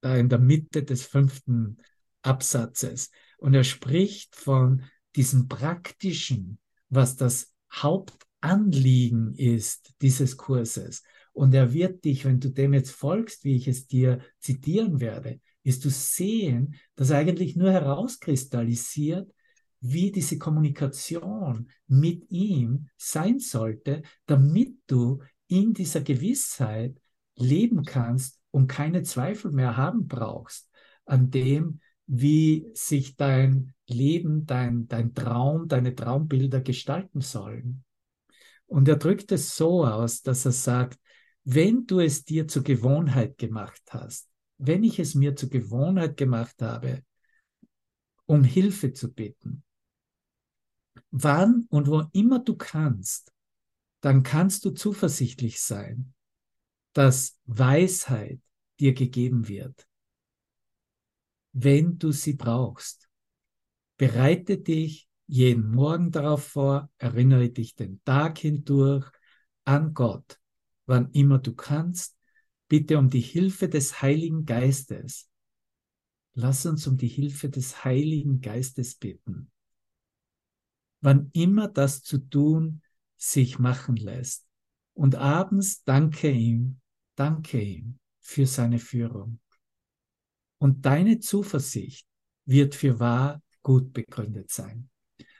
da 0.00 0.16
in 0.16 0.28
der 0.28 0.40
Mitte 0.40 0.82
des 0.82 1.04
fünften 1.04 1.78
Absatzes. 2.22 3.12
Und 3.38 3.54
er 3.54 3.62
spricht 3.62 4.34
von 4.34 4.82
diesem 5.14 5.46
praktischen, 5.46 6.58
was 6.88 7.14
das 7.14 7.54
Hauptanliegen 7.72 9.34
ist 9.34 9.94
dieses 10.02 10.36
Kurses. 10.36 11.04
Und 11.38 11.54
er 11.54 11.72
wird 11.72 12.04
dich, 12.04 12.24
wenn 12.24 12.40
du 12.40 12.48
dem 12.48 12.74
jetzt 12.74 12.90
folgst, 12.90 13.44
wie 13.44 13.54
ich 13.54 13.68
es 13.68 13.86
dir 13.86 14.18
zitieren 14.40 14.98
werde, 14.98 15.38
wirst 15.62 15.84
du 15.84 15.88
sehen, 15.88 16.74
dass 16.96 17.12
eigentlich 17.12 17.54
nur 17.54 17.70
herauskristallisiert, 17.70 19.32
wie 19.78 20.10
diese 20.10 20.36
Kommunikation 20.36 21.70
mit 21.86 22.28
ihm 22.32 22.88
sein 22.96 23.38
sollte, 23.38 24.02
damit 24.26 24.78
du 24.88 25.22
in 25.46 25.74
dieser 25.74 26.00
Gewissheit 26.00 27.00
leben 27.36 27.84
kannst 27.84 28.40
und 28.50 28.66
keine 28.66 29.04
Zweifel 29.04 29.52
mehr 29.52 29.76
haben 29.76 30.08
brauchst 30.08 30.68
an 31.04 31.30
dem, 31.30 31.78
wie 32.08 32.66
sich 32.74 33.14
dein 33.14 33.74
Leben, 33.86 34.44
dein, 34.44 34.88
dein 34.88 35.14
Traum, 35.14 35.68
deine 35.68 35.94
Traumbilder 35.94 36.62
gestalten 36.62 37.20
sollen. 37.20 37.84
Und 38.66 38.88
er 38.88 38.96
drückt 38.96 39.30
es 39.30 39.54
so 39.54 39.86
aus, 39.86 40.22
dass 40.22 40.44
er 40.44 40.50
sagt, 40.50 40.98
wenn 41.50 41.86
du 41.86 42.00
es 42.00 42.26
dir 42.26 42.46
zur 42.46 42.62
Gewohnheit 42.62 43.38
gemacht 43.38 43.82
hast, 43.88 44.28
wenn 44.58 44.84
ich 44.84 44.98
es 44.98 45.14
mir 45.14 45.34
zur 45.34 45.48
Gewohnheit 45.48 46.18
gemacht 46.18 46.60
habe, 46.60 47.02
um 48.26 48.44
Hilfe 48.44 48.92
zu 48.92 49.10
bitten, 49.10 49.64
wann 51.10 51.66
und 51.70 51.88
wo 51.88 52.04
immer 52.12 52.40
du 52.40 52.54
kannst, 52.54 53.32
dann 54.02 54.22
kannst 54.22 54.66
du 54.66 54.72
zuversichtlich 54.72 55.58
sein, 55.58 56.12
dass 56.92 57.38
Weisheit 57.46 58.40
dir 58.78 58.92
gegeben 58.92 59.48
wird, 59.48 59.88
wenn 61.54 61.98
du 61.98 62.12
sie 62.12 62.34
brauchst. 62.34 63.08
Bereite 63.96 64.58
dich 64.58 65.08
jeden 65.26 65.70
Morgen 65.70 66.10
darauf 66.10 66.44
vor, 66.44 66.90
erinnere 66.98 67.48
dich 67.48 67.74
den 67.74 68.04
Tag 68.04 68.36
hindurch 68.36 69.10
an 69.64 69.94
Gott 69.94 70.38
wann 70.88 71.10
immer 71.12 71.38
du 71.38 71.54
kannst, 71.54 72.16
bitte 72.68 72.98
um 72.98 73.10
die 73.10 73.20
Hilfe 73.20 73.68
des 73.68 74.02
Heiligen 74.02 74.44
Geistes. 74.44 75.28
Lass 76.34 76.66
uns 76.66 76.86
um 76.86 76.96
die 76.96 77.08
Hilfe 77.08 77.48
des 77.50 77.84
Heiligen 77.84 78.40
Geistes 78.40 78.94
bitten. 78.94 79.50
Wann 81.00 81.30
immer 81.32 81.68
das 81.68 82.02
zu 82.02 82.18
tun 82.18 82.82
sich 83.16 83.58
machen 83.58 83.96
lässt. 83.96 84.46
Und 84.94 85.16
abends 85.16 85.84
danke 85.84 86.30
ihm, 86.30 86.80
danke 87.16 87.60
ihm 87.60 87.98
für 88.20 88.46
seine 88.46 88.78
Führung. 88.78 89.40
Und 90.58 90.86
deine 90.86 91.18
Zuversicht 91.18 92.06
wird 92.46 92.74
für 92.74 92.98
wahr 92.98 93.42
gut 93.62 93.92
begründet 93.92 94.50
sein. 94.50 94.88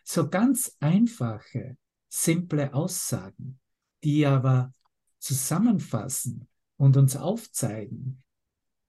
So 0.04 0.28
ganz 0.28 0.76
einfache, 0.80 1.76
simple 2.08 2.72
Aussagen, 2.74 3.58
die 4.04 4.26
aber 4.26 4.72
zusammenfassen 5.18 6.48
und 6.76 6.96
uns 6.96 7.16
aufzeigen, 7.16 8.22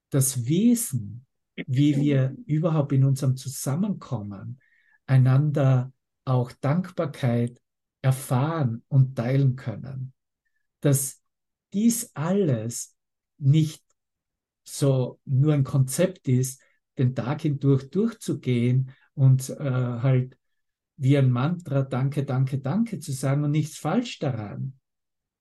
das 0.09 0.45
Wesen, 0.45 1.25
wie 1.67 1.95
wir 1.97 2.35
überhaupt 2.45 2.91
in 2.93 3.03
unserem 3.03 3.35
Zusammenkommen 3.35 4.59
einander 5.05 5.91
auch 6.25 6.51
Dankbarkeit 6.51 7.61
erfahren 8.01 8.83
und 8.87 9.15
teilen 9.15 9.55
können. 9.55 10.13
Dass 10.81 11.21
dies 11.73 12.11
alles 12.15 12.95
nicht 13.37 13.83
so 14.63 15.19
nur 15.25 15.53
ein 15.53 15.63
Konzept 15.63 16.27
ist, 16.27 16.61
den 16.97 17.15
Tag 17.15 17.41
hindurch 17.41 17.89
durchzugehen 17.89 18.91
und 19.13 19.49
äh, 19.49 19.55
halt 19.59 20.37
wie 20.97 21.17
ein 21.17 21.31
Mantra 21.31 21.81
Danke, 21.81 22.25
Danke, 22.25 22.59
Danke 22.59 22.99
zu 22.99 23.11
sagen 23.11 23.43
und 23.43 23.51
nichts 23.51 23.77
falsch 23.77 24.19
daran. 24.19 24.79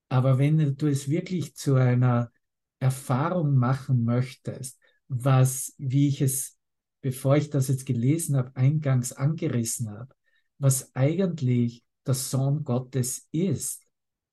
Aber 0.09 0.39
wenn 0.39 0.77
du 0.77 0.87
es 0.87 1.09
wirklich 1.09 1.55
zu 1.55 1.75
einer 1.75 2.31
Erfahrung 2.79 3.57
machen 3.57 4.05
möchtest, 4.05 4.81
was, 5.09 5.75
wie 5.79 6.09
ich 6.09 6.23
es, 6.23 6.59
bevor 7.01 7.37
ich 7.37 7.51
das 7.51 7.69
jetzt 7.69 7.87
gelesen 7.87 8.37
habe, 8.37 8.55
eingangs 8.57 9.13
angerissen 9.13 9.91
habe, 9.91 10.15
was 10.59 10.95
eigentlich 10.95 11.85
der 12.07 12.15
Sohn 12.15 12.65
Gottes 12.65 13.29
ist, 13.33 13.83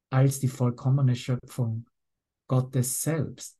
als 0.09 0.39
die 0.39 0.47
vollkommene 0.47 1.15
Schöpfung 1.15 1.87
Gottes 2.47 3.01
selbst, 3.01 3.59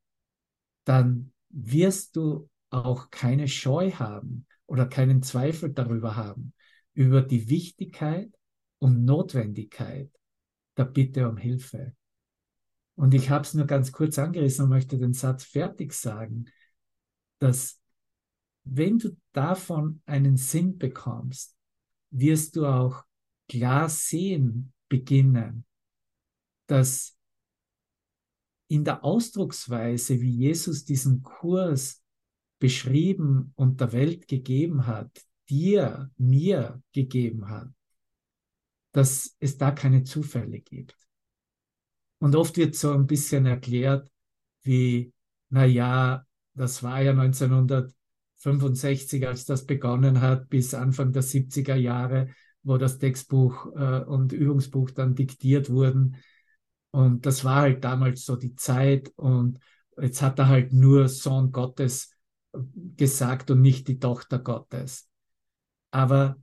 dann 0.85 1.33
wirst 1.49 2.15
du 2.15 2.49
auch 2.69 3.09
keine 3.09 3.47
Scheu 3.47 3.91
haben 3.91 4.45
oder 4.67 4.85
keinen 4.85 5.21
Zweifel 5.21 5.73
darüber 5.73 6.15
haben, 6.15 6.53
über 6.93 7.21
die 7.21 7.49
Wichtigkeit 7.49 8.31
und 8.79 9.05
Notwendigkeit 9.05 10.09
der 10.77 10.85
Bitte 10.85 11.29
um 11.29 11.37
Hilfe. 11.37 11.95
Und 12.95 13.13
ich 13.13 13.29
habe 13.29 13.43
es 13.43 13.53
nur 13.53 13.65
ganz 13.65 13.91
kurz 13.91 14.17
angerissen 14.17 14.65
und 14.65 14.69
möchte 14.69 14.97
den 14.97 15.13
Satz 15.13 15.43
fertig 15.43 15.93
sagen, 15.93 16.45
dass 17.39 17.79
wenn 18.63 18.97
du 18.97 19.15
davon 19.33 20.01
einen 20.05 20.37
Sinn 20.37 20.77
bekommst, 20.77 21.55
wirst 22.09 22.55
du 22.55 22.65
auch 22.65 23.03
klar 23.47 23.89
sehen 23.89 24.73
beginnen, 24.89 25.65
dass 26.67 27.17
in 28.67 28.83
der 28.83 29.03
Ausdrucksweise, 29.03 30.19
wie 30.21 30.31
Jesus 30.31 30.85
diesen 30.85 31.21
Kurs 31.21 32.03
beschrieben 32.59 33.53
und 33.55 33.79
der 33.81 33.91
Welt 33.91 34.27
gegeben 34.27 34.87
hat, 34.87 35.11
dir, 35.49 36.11
mir 36.17 36.81
gegeben 36.91 37.49
hat, 37.49 37.69
dass 38.91 39.35
es 39.39 39.57
da 39.57 39.71
keine 39.71 40.03
Zufälle 40.03 40.61
gibt. 40.61 41.04
Und 42.25 42.35
oft 42.35 42.57
wird 42.57 42.73
so 42.73 42.91
ein 42.91 43.05
bisschen 43.05 43.45
erklärt, 43.45 44.09
wie, 44.63 45.13
na 45.49 45.63
ja, 45.63 46.25
das 46.55 46.81
war 46.81 46.99
ja 46.99 47.11
1965, 47.11 49.27
als 49.27 49.45
das 49.45 49.67
begonnen 49.67 50.21
hat, 50.21 50.49
bis 50.49 50.73
Anfang 50.73 51.11
der 51.11 51.21
70er 51.21 51.75
Jahre, 51.75 52.29
wo 52.63 52.77
das 52.77 52.97
Textbuch 52.97 53.67
äh, 53.75 53.99
und 54.05 54.33
Übungsbuch 54.33 54.89
dann 54.89 55.13
diktiert 55.13 55.69
wurden. 55.69 56.15
Und 56.89 57.27
das 57.27 57.45
war 57.45 57.57
halt 57.57 57.83
damals 57.83 58.25
so 58.25 58.35
die 58.35 58.55
Zeit. 58.55 59.13
Und 59.17 59.59
jetzt 60.01 60.23
hat 60.23 60.39
er 60.39 60.47
halt 60.47 60.73
nur 60.73 61.07
Sohn 61.07 61.51
Gottes 61.51 62.11
gesagt 62.97 63.51
und 63.51 63.61
nicht 63.61 63.87
die 63.87 63.99
Tochter 63.99 64.39
Gottes. 64.39 65.07
Aber 65.91 66.37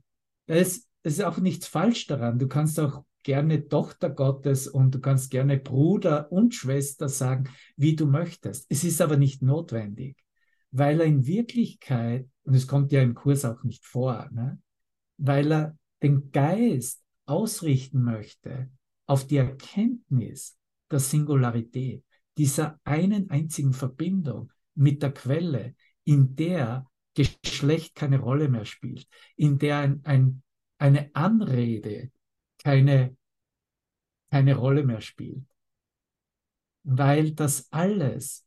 es 0.45 0.87
ist 1.03 1.21
auch 1.21 1.39
nichts 1.39 1.67
falsch 1.67 2.07
daran. 2.07 2.39
Du 2.39 2.47
kannst 2.47 2.79
auch 2.79 3.03
gerne 3.23 3.67
Tochter 3.67 4.09
Gottes 4.09 4.67
und 4.67 4.95
du 4.95 4.99
kannst 4.99 5.31
gerne 5.31 5.57
Bruder 5.57 6.31
und 6.31 6.53
Schwester 6.53 7.09
sagen, 7.09 7.49
wie 7.75 7.95
du 7.95 8.05
möchtest. 8.05 8.65
Es 8.69 8.83
ist 8.83 9.01
aber 9.01 9.17
nicht 9.17 9.41
notwendig, 9.41 10.17
weil 10.71 10.99
er 10.99 11.05
in 11.05 11.25
Wirklichkeit, 11.25 12.27
und 12.43 12.53
es 12.53 12.67
kommt 12.67 12.91
ja 12.91 13.01
im 13.01 13.15
Kurs 13.15 13.45
auch 13.45 13.63
nicht 13.63 13.85
vor, 13.85 14.29
ne, 14.31 14.61
weil 15.17 15.51
er 15.51 15.77
den 16.01 16.31
Geist 16.31 17.03
ausrichten 17.25 18.03
möchte 18.03 18.69
auf 19.05 19.25
die 19.25 19.37
Erkenntnis 19.37 20.57
der 20.91 20.99
Singularität, 20.99 22.03
dieser 22.37 22.79
einen 22.83 23.29
einzigen 23.29 23.73
Verbindung 23.73 24.51
mit 24.75 25.01
der 25.01 25.11
Quelle, 25.11 25.75
in 26.03 26.35
der 26.35 26.87
Geschlecht 27.13 27.95
keine 27.95 28.19
Rolle 28.19 28.49
mehr 28.49 28.65
spielt, 28.65 29.07
in 29.35 29.59
der 29.59 29.79
ein, 29.79 30.01
ein, 30.03 30.43
eine 30.77 31.11
Anrede 31.13 32.11
keine, 32.63 33.15
keine 34.31 34.55
Rolle 34.55 34.83
mehr 34.83 35.01
spielt. 35.01 35.45
Weil 36.83 37.31
das 37.31 37.71
alles, 37.71 38.45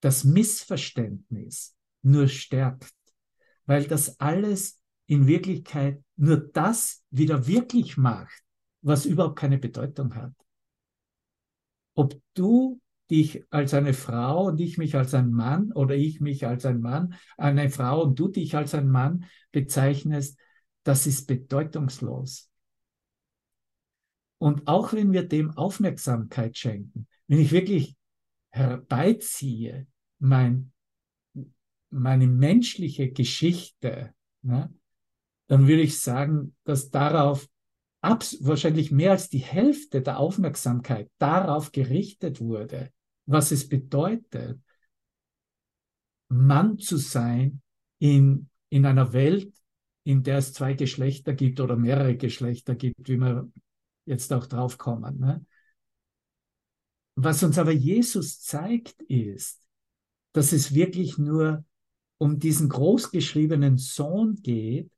das 0.00 0.24
Missverständnis 0.24 1.76
nur 2.02 2.28
stärkt. 2.28 2.94
Weil 3.66 3.86
das 3.86 4.18
alles 4.20 4.80
in 5.06 5.26
Wirklichkeit 5.26 6.02
nur 6.16 6.36
das 6.36 7.04
wieder 7.10 7.46
wirklich 7.46 7.96
macht, 7.96 8.42
was 8.82 9.06
überhaupt 9.06 9.38
keine 9.38 9.58
Bedeutung 9.58 10.14
hat. 10.14 10.34
Ob 11.94 12.20
du 12.34 12.80
dich 13.10 13.44
als 13.50 13.74
eine 13.74 13.94
Frau 13.94 14.46
und 14.46 14.60
ich 14.60 14.78
mich 14.78 14.94
als 14.94 15.14
ein 15.14 15.30
Mann 15.30 15.72
oder 15.72 15.96
ich 15.96 16.20
mich 16.20 16.46
als 16.46 16.66
ein 16.66 16.80
Mann, 16.80 17.14
eine 17.36 17.70
Frau 17.70 18.02
und 18.02 18.18
du 18.18 18.28
dich 18.28 18.54
als 18.54 18.74
ein 18.74 18.88
Mann 18.88 19.24
bezeichnest, 19.50 20.38
das 20.82 21.06
ist 21.06 21.26
bedeutungslos. 21.26 22.47
Und 24.38 24.68
auch 24.68 24.92
wenn 24.92 25.12
wir 25.12 25.26
dem 25.26 25.50
Aufmerksamkeit 25.56 26.56
schenken, 26.56 27.08
wenn 27.26 27.40
ich 27.40 27.50
wirklich 27.52 27.96
herbeiziehe, 28.50 29.86
mein, 30.18 30.72
meine 31.90 32.26
menschliche 32.26 33.10
Geschichte, 33.10 34.14
ne, 34.42 34.72
dann 35.48 35.66
würde 35.66 35.82
ich 35.82 35.98
sagen, 35.98 36.54
dass 36.64 36.90
darauf 36.90 37.48
wahrscheinlich 38.00 38.92
mehr 38.92 39.12
als 39.12 39.28
die 39.28 39.38
Hälfte 39.38 40.02
der 40.02 40.18
Aufmerksamkeit 40.18 41.10
darauf 41.18 41.72
gerichtet 41.72 42.40
wurde, 42.40 42.92
was 43.26 43.50
es 43.50 43.68
bedeutet, 43.68 44.60
Mann 46.28 46.78
zu 46.78 46.96
sein 46.96 47.60
in, 47.98 48.48
in 48.68 48.86
einer 48.86 49.12
Welt, 49.12 49.52
in 50.04 50.22
der 50.22 50.38
es 50.38 50.52
zwei 50.52 50.74
Geschlechter 50.74 51.34
gibt 51.34 51.60
oder 51.60 51.76
mehrere 51.76 52.16
Geschlechter 52.16 52.74
gibt, 52.74 53.08
wie 53.08 53.16
wir 53.16 53.50
jetzt 54.08 54.32
auch 54.32 54.46
drauf 54.46 54.78
kommen. 54.78 55.18
Ne? 55.18 55.44
Was 57.14 57.42
uns 57.42 57.58
aber 57.58 57.72
Jesus 57.72 58.40
zeigt, 58.40 59.02
ist, 59.02 59.66
dass 60.32 60.52
es 60.52 60.74
wirklich 60.74 61.18
nur 61.18 61.64
um 62.18 62.38
diesen 62.38 62.68
großgeschriebenen 62.68 63.78
Sohn 63.78 64.36
geht 64.36 64.90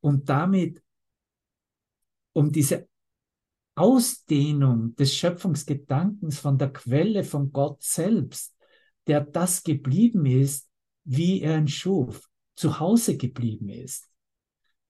und 0.00 0.28
damit 0.28 0.82
um 2.32 2.52
diese 2.52 2.88
Ausdehnung 3.74 4.94
des 4.96 5.14
Schöpfungsgedankens 5.14 6.38
von 6.38 6.58
der 6.58 6.72
Quelle 6.72 7.24
von 7.24 7.52
Gott 7.52 7.82
selbst, 7.82 8.56
der 9.06 9.20
das 9.20 9.62
geblieben 9.62 10.26
ist, 10.26 10.68
wie 11.04 11.40
er 11.40 11.58
ihn 11.58 11.68
schuf, 11.68 12.28
zu 12.54 12.80
Hause 12.80 13.16
geblieben 13.16 13.68
ist 13.68 14.08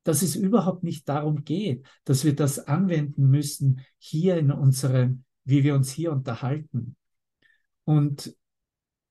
dass 0.08 0.22
es 0.22 0.36
überhaupt 0.36 0.84
nicht 0.84 1.06
darum 1.06 1.44
geht, 1.44 1.86
dass 2.04 2.24
wir 2.24 2.34
das 2.34 2.66
anwenden 2.66 3.28
müssen 3.28 3.82
hier 3.98 4.38
in 4.38 4.50
unserem, 4.50 5.24
wie 5.44 5.64
wir 5.64 5.74
uns 5.74 5.90
hier 5.90 6.12
unterhalten. 6.12 6.96
Und 7.84 8.34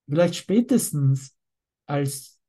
vielleicht 0.08 0.34
spätestens 0.34 1.36
als 1.86 2.40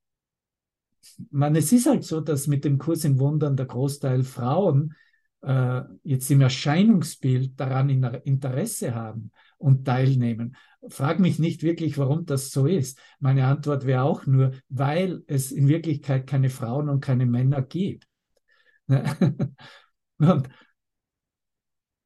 man, 1.30 1.56
es 1.56 1.72
ist 1.72 1.86
halt 1.86 2.04
so, 2.04 2.22
dass 2.22 2.48
mit 2.48 2.66
dem 2.66 2.80
Kurs 2.80 3.04
in 3.04 3.20
Wundern 3.20 3.56
der 3.56 3.68
Großteil 3.68 4.24
Frauen 4.24 4.96
äh, 5.42 5.82
jetzt 6.02 6.32
im 6.32 6.42
Erscheinungsbild 6.42 7.60
daran 7.60 7.90
Interesse 8.24 8.96
haben 8.96 9.30
und 9.60 9.86
teilnehmen. 9.86 10.56
Frag 10.88 11.20
mich 11.20 11.38
nicht 11.38 11.62
wirklich, 11.62 12.00
warum 12.00 12.26
das 12.26 12.50
so 12.50 12.66
ist. 12.66 13.00
Meine 13.20 13.46
Antwort 13.46 13.86
wäre 13.86 14.02
auch 14.02 14.26
nur, 14.26 14.54
weil 14.70 15.22
es 15.28 15.52
in 15.52 15.68
Wirklichkeit 15.68 16.26
keine 16.26 16.50
Frauen 16.50 16.90
und 16.90 17.02
keine 17.02 17.28
Männer 17.28 17.62
gibt. 17.62 18.09
und, 20.18 20.50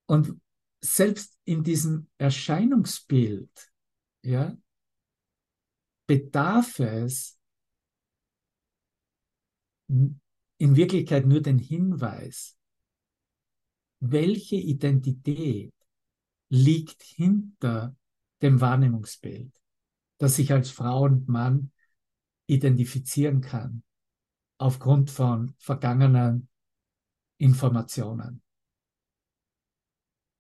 und 0.06 0.42
selbst 0.82 1.40
in 1.46 1.64
diesem 1.64 2.10
Erscheinungsbild, 2.18 3.72
ja, 4.24 4.58
bedarf 6.08 6.80
es 6.80 7.40
in 9.88 10.76
Wirklichkeit 10.76 11.26
nur 11.26 11.42
den 11.42 11.58
Hinweis, 11.58 12.58
welche 14.00 14.58
Identität 14.58 15.74
liegt 16.50 17.02
hinter 17.04 17.96
dem 18.42 18.60
Wahrnehmungsbild, 18.60 19.54
das 20.18 20.38
ich 20.40 20.52
als 20.52 20.70
Frau 20.70 21.04
und 21.04 21.30
Mann 21.30 21.72
identifizieren 22.48 23.40
kann 23.40 23.84
aufgrund 24.58 25.10
von 25.10 25.54
vergangenen 25.58 26.50
Informationen. 27.44 28.42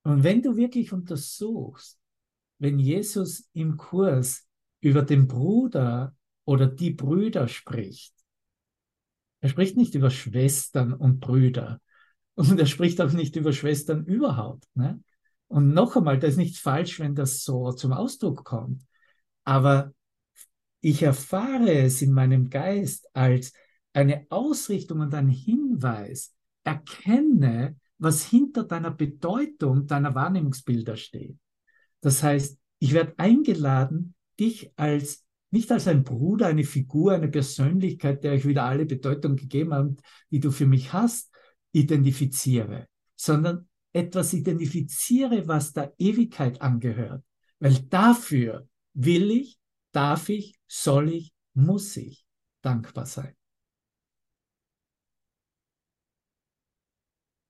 Und 0.03 0.23
wenn 0.23 0.41
du 0.41 0.55
wirklich 0.55 0.93
untersuchst, 0.93 1.99
wenn 2.59 2.79
Jesus 2.79 3.49
im 3.53 3.77
Kurs 3.77 4.47
über 4.79 5.01
den 5.01 5.27
Bruder 5.27 6.15
oder 6.45 6.67
die 6.67 6.91
Brüder 6.91 7.47
spricht, 7.47 8.13
er 9.41 9.49
spricht 9.49 9.75
nicht 9.75 9.95
über 9.95 10.09
Schwestern 10.09 10.93
und 10.93 11.19
Brüder 11.19 11.81
und 12.35 12.57
er 12.57 12.65
spricht 12.65 13.01
auch 13.01 13.11
nicht 13.11 13.35
über 13.35 13.51
Schwestern 13.51 14.05
überhaupt. 14.05 14.65
Ne? 14.73 15.03
Und 15.47 15.73
noch 15.73 15.97
einmal, 15.97 16.19
da 16.19 16.27
ist 16.27 16.37
nichts 16.37 16.59
falsch, 16.59 16.99
wenn 16.99 17.15
das 17.15 17.43
so 17.43 17.73
zum 17.73 17.91
Ausdruck 17.91 18.45
kommt. 18.45 18.81
Aber 19.43 19.93
ich 20.79 21.03
erfahre 21.03 21.71
es 21.73 22.01
in 22.01 22.13
meinem 22.13 22.49
Geist 22.49 23.09
als 23.13 23.53
eine 23.91 24.25
Ausrichtung 24.29 25.01
und 25.01 25.13
ein 25.13 25.27
Hinweis. 25.27 26.33
Erkenne, 26.63 27.77
was 27.97 28.25
hinter 28.25 28.63
deiner 28.63 28.91
Bedeutung 28.91 29.87
deiner 29.87 30.15
Wahrnehmungsbilder 30.15 30.97
steht. 30.97 31.37
Das 32.01 32.21
heißt, 32.21 32.57
ich 32.79 32.93
werde 32.93 33.13
eingeladen, 33.17 34.15
dich 34.39 34.71
als 34.75 35.23
nicht 35.51 35.71
als 35.71 35.87
ein 35.87 36.03
Bruder, 36.03 36.47
eine 36.47 36.63
Figur, 36.63 37.13
eine 37.13 37.27
Persönlichkeit, 37.27 38.23
der 38.23 38.33
ich 38.33 38.47
wieder 38.47 38.63
alle 38.63 38.87
Bedeutung 38.87 39.35
gegeben 39.35 39.71
habe, 39.73 39.95
die 40.31 40.39
du 40.39 40.49
für 40.49 40.65
mich 40.65 40.93
hast, 40.93 41.31
identifiziere, 41.73 42.87
sondern 43.15 43.69
etwas 43.93 44.33
identifiziere, 44.33 45.47
was 45.47 45.71
der 45.71 45.93
Ewigkeit 45.99 46.59
angehört. 46.59 47.23
Weil 47.59 47.79
dafür 47.83 48.67
will 48.95 49.29
ich, 49.29 49.59
darf 49.91 50.29
ich, 50.29 50.55
soll 50.67 51.09
ich, 51.09 51.33
muss 51.53 51.95
ich 51.97 52.25
dankbar 52.63 53.05
sein. 53.05 53.35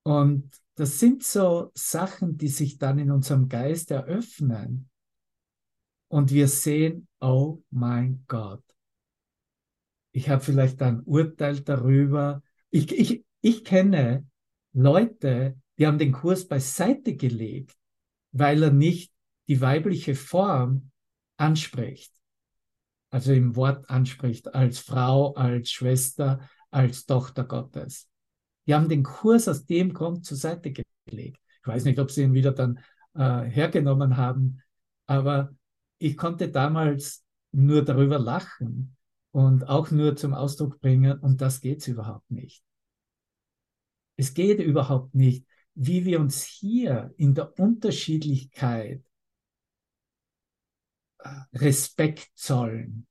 Und 0.03 0.49
das 0.75 0.99
sind 0.99 1.23
so 1.23 1.71
Sachen, 1.75 2.37
die 2.37 2.47
sich 2.47 2.77
dann 2.77 2.99
in 2.99 3.11
unserem 3.11 3.47
Geist 3.47 3.91
eröffnen. 3.91 4.89
Und 6.09 6.31
wir 6.31 6.47
sehen, 6.47 7.07
oh 7.19 7.63
mein 7.69 8.23
Gott, 8.27 8.63
ich 10.11 10.29
habe 10.29 10.43
vielleicht 10.43 10.81
ein 10.81 11.01
Urteil 11.01 11.61
darüber. 11.61 12.43
Ich, 12.69 12.91
ich, 12.91 13.25
ich 13.41 13.63
kenne 13.63 14.27
Leute, 14.73 15.57
die 15.77 15.87
haben 15.87 15.97
den 15.97 16.11
Kurs 16.11 16.47
beiseite 16.47 17.15
gelegt, 17.15 17.75
weil 18.31 18.61
er 18.61 18.71
nicht 18.71 19.11
die 19.47 19.59
weibliche 19.59 20.15
Form 20.15 20.91
anspricht. 21.37 22.13
Also 23.09 23.33
im 23.33 23.55
Wort 23.55 23.89
anspricht, 23.89 24.53
als 24.53 24.79
Frau, 24.79 25.33
als 25.33 25.71
Schwester, 25.71 26.47
als 26.71 27.05
Tochter 27.05 27.43
Gottes. 27.43 28.09
Die 28.65 28.73
haben 28.73 28.89
den 28.89 29.03
Kurs 29.03 29.47
aus 29.47 29.65
dem 29.65 29.93
Grund 29.93 30.25
zur 30.25 30.37
Seite 30.37 30.71
gelegt. 31.05 31.39
Ich 31.61 31.67
weiß 31.67 31.85
nicht, 31.85 31.99
ob 31.99 32.11
sie 32.11 32.23
ihn 32.23 32.33
wieder 32.33 32.51
dann 32.51 32.79
äh, 33.13 33.41
hergenommen 33.43 34.17
haben, 34.17 34.61
aber 35.05 35.53
ich 35.97 36.17
konnte 36.17 36.49
damals 36.49 37.25
nur 37.51 37.83
darüber 37.83 38.19
lachen 38.19 38.95
und 39.31 39.67
auch 39.67 39.91
nur 39.91 40.15
zum 40.15 40.33
Ausdruck 40.33 40.79
bringen, 40.79 41.19
und 41.19 41.41
das 41.41 41.61
geht's 41.61 41.87
überhaupt 41.87 42.29
nicht. 42.29 42.63
Es 44.15 44.33
geht 44.33 44.59
überhaupt 44.59 45.15
nicht, 45.15 45.47
wie 45.75 46.05
wir 46.05 46.19
uns 46.19 46.43
hier 46.43 47.13
in 47.17 47.33
der 47.33 47.57
Unterschiedlichkeit 47.57 49.03
äh, 51.19 51.29
Respekt 51.53 52.29
zollen. 52.35 53.07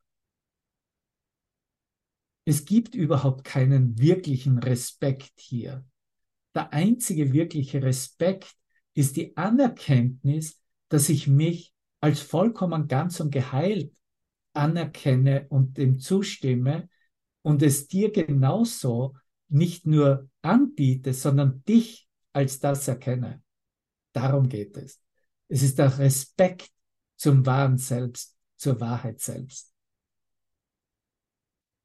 Es 2.44 2.64
gibt 2.64 2.94
überhaupt 2.94 3.44
keinen 3.44 3.98
wirklichen 3.98 4.58
Respekt 4.58 5.32
hier. 5.36 5.84
Der 6.54 6.72
einzige 6.72 7.32
wirkliche 7.32 7.82
Respekt 7.82 8.54
ist 8.94 9.16
die 9.16 9.36
Anerkenntnis, 9.36 10.60
dass 10.88 11.08
ich 11.08 11.26
mich 11.26 11.72
als 12.00 12.20
vollkommen 12.20 12.88
ganz 12.88 13.20
und 13.20 13.30
geheilt 13.30 13.94
anerkenne 14.54 15.46
und 15.48 15.78
dem 15.78 15.98
zustimme 15.98 16.88
und 17.42 17.62
es 17.62 17.88
dir 17.88 18.12
genauso 18.12 19.16
nicht 19.48 19.86
nur 19.86 20.28
anbiete, 20.42 21.14
sondern 21.14 21.62
dich 21.64 22.08
als 22.32 22.58
das 22.58 22.88
erkenne. 22.88 23.42
Darum 24.12 24.48
geht 24.48 24.76
es. 24.76 25.00
Es 25.48 25.62
ist 25.62 25.78
der 25.78 25.98
Respekt 25.98 26.70
zum 27.16 27.44
wahren 27.46 27.78
Selbst, 27.78 28.36
zur 28.56 28.80
Wahrheit 28.80 29.20
selbst. 29.20 29.71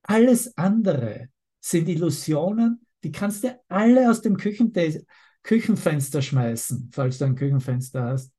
Alles 0.08 0.58
andere 0.58 1.28
sind 1.60 1.88
Illusionen, 1.89 2.82
die 3.04 3.12
kannst 3.12 3.43
du 3.43 3.60
alle 3.67 4.10
aus 4.10 4.22
dem 4.22 4.38
Küchenfenster 4.38 6.22
schmeißen, 6.22 6.89
falls 6.91 7.20
du 7.20 7.26
ein 7.26 7.36
Küchenfenster 7.36 8.04
hast. 8.04 8.34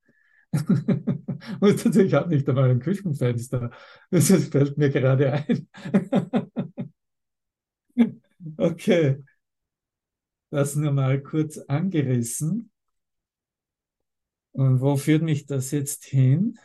Und 1.60 1.96
ich 1.96 2.14
habe 2.14 2.30
nicht 2.30 2.48
einmal 2.48 2.70
ein 2.70 2.80
Küchenfenster. 2.80 3.70
Das 4.10 4.30
fällt 4.30 4.78
mir 4.78 4.90
gerade 4.90 5.32
ein. 5.32 5.68
okay. 8.58 9.22
Das 10.50 10.76
nur 10.76 10.92
mal 10.92 11.22
kurz 11.22 11.58
angerissen. 11.58 12.70
Und 14.52 14.80
wo 14.80 14.96
führt 14.96 15.22
mich 15.22 15.46
das 15.46 15.70
jetzt 15.70 16.04
hin? 16.04 16.58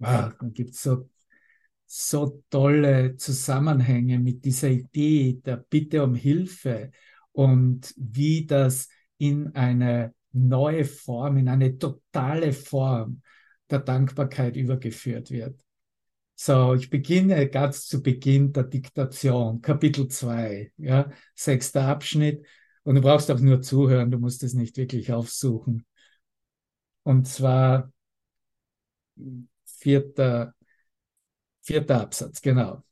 Ah, 0.00 0.30
dann 0.38 0.52
gibt 0.52 0.70
es 0.74 0.82
so 0.82 1.08
so 1.96 2.42
tolle 2.50 3.16
Zusammenhänge 3.16 4.18
mit 4.18 4.44
dieser 4.44 4.68
Idee 4.68 5.40
der 5.44 5.58
Bitte 5.58 6.02
um 6.02 6.16
Hilfe 6.16 6.90
und 7.30 7.94
wie 7.96 8.46
das 8.46 8.88
in 9.16 9.54
eine 9.54 10.12
neue 10.32 10.86
Form, 10.86 11.36
in 11.36 11.48
eine 11.48 11.78
totale 11.78 12.52
Form 12.52 13.22
der 13.70 13.78
Dankbarkeit 13.78 14.56
übergeführt 14.56 15.30
wird. 15.30 15.64
So, 16.34 16.74
ich 16.74 16.90
beginne 16.90 17.48
ganz 17.48 17.86
zu 17.86 18.02
Beginn 18.02 18.52
der 18.52 18.64
Diktation, 18.64 19.62
Kapitel 19.62 20.08
2, 20.08 20.72
ja, 20.78 21.08
sechster 21.36 21.86
Abschnitt. 21.86 22.44
Und 22.82 22.96
du 22.96 23.02
brauchst 23.02 23.30
auch 23.30 23.38
nur 23.38 23.62
zuhören, 23.62 24.10
du 24.10 24.18
musst 24.18 24.42
es 24.42 24.54
nicht 24.54 24.76
wirklich 24.76 25.12
aufsuchen. 25.12 25.86
Und 27.04 27.28
zwar 27.28 27.92
vierter 29.64 30.54
Vierter 31.64 32.00
Absatz, 32.02 32.40
genau. 32.42 32.84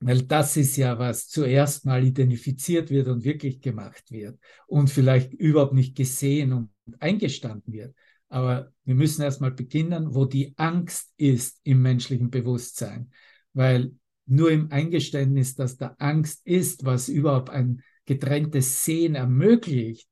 Weil 0.00 0.22
das 0.22 0.56
ist 0.56 0.76
ja, 0.76 0.98
was 0.98 1.28
zuerst 1.28 1.86
mal 1.86 2.04
identifiziert 2.04 2.90
wird 2.90 3.08
und 3.08 3.24
wirklich 3.24 3.60
gemacht 3.60 4.10
wird 4.10 4.38
und 4.66 4.90
vielleicht 4.90 5.32
überhaupt 5.32 5.72
nicht 5.72 5.96
gesehen 5.96 6.52
und 6.52 6.70
eingestanden 7.00 7.72
wird. 7.72 7.94
Aber 8.28 8.72
wir 8.84 8.94
müssen 8.94 9.22
erstmal 9.22 9.52
beginnen, 9.52 10.14
wo 10.14 10.24
die 10.26 10.52
Angst 10.56 11.14
ist 11.16 11.60
im 11.62 11.80
menschlichen 11.82 12.30
Bewusstsein. 12.30 13.10
Weil 13.54 13.92
nur 14.26 14.50
im 14.50 14.70
Eingeständnis, 14.70 15.54
dass 15.54 15.76
da 15.76 15.94
Angst 15.98 16.44
ist, 16.44 16.84
was 16.84 17.08
überhaupt 17.08 17.48
ein 17.48 17.82
getrenntes 18.04 18.84
Sehen 18.84 19.14
ermöglicht, 19.14 20.10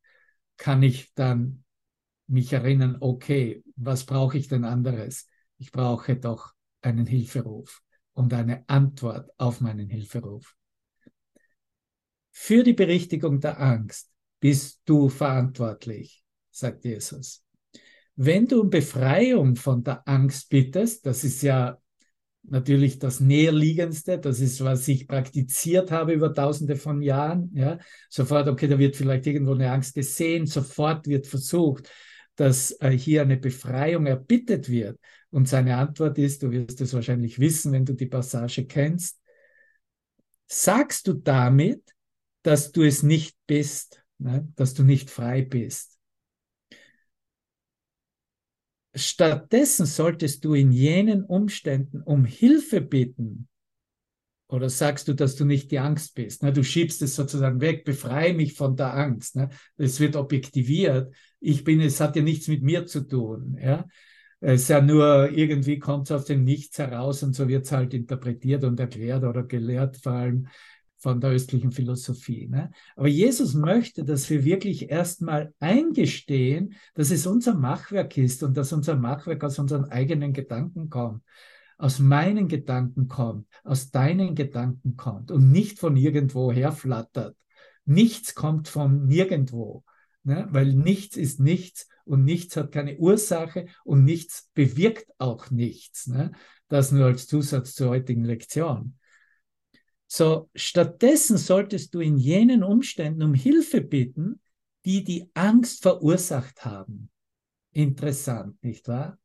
kann 0.56 0.82
ich 0.82 1.12
dann 1.14 1.64
mich 2.26 2.52
erinnern, 2.52 2.96
okay, 3.00 3.62
was 3.76 4.04
brauche 4.04 4.38
ich 4.38 4.48
denn 4.48 4.64
anderes? 4.64 5.28
Ich 5.58 5.72
brauche 5.72 6.16
doch 6.16 6.53
einen 6.84 7.06
Hilferuf 7.06 7.82
und 8.12 8.32
eine 8.32 8.68
Antwort 8.68 9.30
auf 9.38 9.60
meinen 9.60 9.88
Hilferuf. 9.88 10.54
Für 12.30 12.62
die 12.62 12.72
Berichtigung 12.72 13.40
der 13.40 13.60
Angst 13.60 14.10
bist 14.40 14.80
du 14.84 15.08
verantwortlich, 15.08 16.24
sagt 16.50 16.84
Jesus. 16.84 17.44
Wenn 18.16 18.46
du 18.46 18.60
um 18.60 18.70
Befreiung 18.70 19.56
von 19.56 19.82
der 19.82 20.06
Angst 20.06 20.48
bittest, 20.48 21.06
das 21.06 21.24
ist 21.24 21.42
ja 21.42 21.78
natürlich 22.42 22.98
das 22.98 23.20
näherliegendste, 23.20 24.18
das 24.18 24.40
ist, 24.40 24.62
was 24.62 24.86
ich 24.88 25.08
praktiziert 25.08 25.90
habe 25.90 26.12
über 26.12 26.32
tausende 26.32 26.76
von 26.76 27.02
Jahren, 27.02 27.50
ja, 27.54 27.78
sofort, 28.10 28.48
okay, 28.48 28.68
da 28.68 28.78
wird 28.78 28.96
vielleicht 28.96 29.26
irgendwo 29.26 29.54
eine 29.54 29.70
Angst 29.70 29.94
gesehen, 29.94 30.46
sofort 30.46 31.06
wird 31.06 31.26
versucht, 31.26 31.90
dass 32.36 32.72
äh, 32.80 32.90
hier 32.90 33.22
eine 33.22 33.36
Befreiung 33.36 34.06
erbittet 34.06 34.68
wird. 34.68 34.98
Und 35.34 35.48
seine 35.48 35.78
Antwort 35.78 36.16
ist, 36.18 36.44
du 36.44 36.52
wirst 36.52 36.80
es 36.80 36.94
wahrscheinlich 36.94 37.40
wissen, 37.40 37.72
wenn 37.72 37.84
du 37.84 37.92
die 37.92 38.06
Passage 38.06 38.66
kennst, 38.66 39.20
sagst 40.46 41.08
du 41.08 41.14
damit, 41.14 41.82
dass 42.42 42.70
du 42.70 42.82
es 42.84 43.02
nicht 43.02 43.36
bist, 43.48 44.04
ne? 44.18 44.46
dass 44.54 44.74
du 44.74 44.84
nicht 44.84 45.10
frei 45.10 45.42
bist. 45.42 45.98
stattdessen 48.94 49.86
solltest 49.86 50.44
du 50.44 50.54
in 50.54 50.70
jenen 50.70 51.24
Umständen 51.24 52.00
um 52.00 52.24
Hilfe 52.24 52.80
bitten. 52.80 53.48
Oder 54.46 54.68
sagst 54.68 55.08
du, 55.08 55.14
dass 55.14 55.34
du 55.34 55.44
nicht 55.44 55.72
die 55.72 55.80
Angst 55.80 56.14
bist? 56.14 56.44
Ne? 56.44 56.52
Du 56.52 56.62
schiebst 56.62 57.02
es 57.02 57.16
sozusagen 57.16 57.60
weg, 57.60 57.84
befreie 57.84 58.34
mich 58.34 58.54
von 58.54 58.76
der 58.76 58.94
Angst. 58.94 59.34
Ne? 59.34 59.48
Es 59.76 59.98
wird 59.98 60.14
objektiviert. 60.14 61.12
Ich 61.40 61.64
bin, 61.64 61.80
es 61.80 62.00
hat 62.00 62.14
ja 62.14 62.22
nichts 62.22 62.46
mit 62.46 62.62
mir 62.62 62.86
zu 62.86 63.00
tun. 63.00 63.58
Ja? 63.60 63.84
Es 64.46 64.64
ist 64.64 64.68
ja 64.68 64.82
nur, 64.82 65.30
irgendwie 65.30 65.78
kommt 65.78 66.10
es 66.10 66.12
aus 66.12 66.26
dem 66.26 66.44
Nichts 66.44 66.78
heraus 66.78 67.22
und 67.22 67.34
so 67.34 67.48
wird 67.48 67.64
es 67.64 67.72
halt 67.72 67.94
interpretiert 67.94 68.62
und 68.64 68.78
erklärt 68.78 69.24
oder 69.24 69.42
gelehrt, 69.42 69.96
vor 69.96 70.12
allem 70.12 70.48
von 70.98 71.18
der 71.18 71.30
östlichen 71.30 71.72
Philosophie. 71.72 72.48
Ne? 72.48 72.70
Aber 72.94 73.08
Jesus 73.08 73.54
möchte, 73.54 74.04
dass 74.04 74.28
wir 74.28 74.44
wirklich 74.44 74.90
erstmal 74.90 75.54
eingestehen, 75.60 76.74
dass 76.92 77.10
es 77.10 77.26
unser 77.26 77.54
Machwerk 77.54 78.18
ist 78.18 78.42
und 78.42 78.54
dass 78.54 78.74
unser 78.74 78.96
Machwerk 78.96 79.42
aus 79.44 79.58
unseren 79.58 79.86
eigenen 79.86 80.34
Gedanken 80.34 80.90
kommt, 80.90 81.22
aus 81.78 81.98
meinen 81.98 82.46
Gedanken 82.46 83.08
kommt, 83.08 83.46
aus 83.64 83.92
deinen 83.92 84.34
Gedanken 84.34 84.96
kommt 84.98 85.30
und 85.30 85.50
nicht 85.52 85.78
von 85.78 85.96
irgendwo 85.96 86.52
herflattert. 86.52 87.34
Nichts 87.86 88.34
kommt 88.34 88.68
von 88.68 89.06
nirgendwo, 89.06 89.84
ne? 90.22 90.48
weil 90.50 90.74
nichts 90.74 91.16
ist 91.16 91.40
nichts 91.40 91.88
und 92.04 92.24
nichts 92.24 92.56
hat 92.56 92.72
keine 92.72 92.96
Ursache 92.98 93.66
und 93.84 94.04
nichts 94.04 94.50
bewirkt 94.54 95.06
auch 95.18 95.50
nichts. 95.50 96.06
Ne? 96.06 96.32
Das 96.68 96.92
nur 96.92 97.06
als 97.06 97.26
Zusatz 97.26 97.74
zur 97.74 97.90
heutigen 97.90 98.24
Lektion. 98.24 98.98
So, 100.06 100.50
stattdessen 100.54 101.38
solltest 101.38 101.94
du 101.94 102.00
in 102.00 102.16
jenen 102.16 102.62
Umständen 102.62 103.22
um 103.22 103.34
Hilfe 103.34 103.80
bitten, 103.80 104.40
die 104.84 105.02
die 105.02 105.30
Angst 105.34 105.82
verursacht 105.82 106.64
haben. 106.64 107.10
Interessant, 107.72 108.62
nicht 108.62 108.86
wahr? 108.86 109.18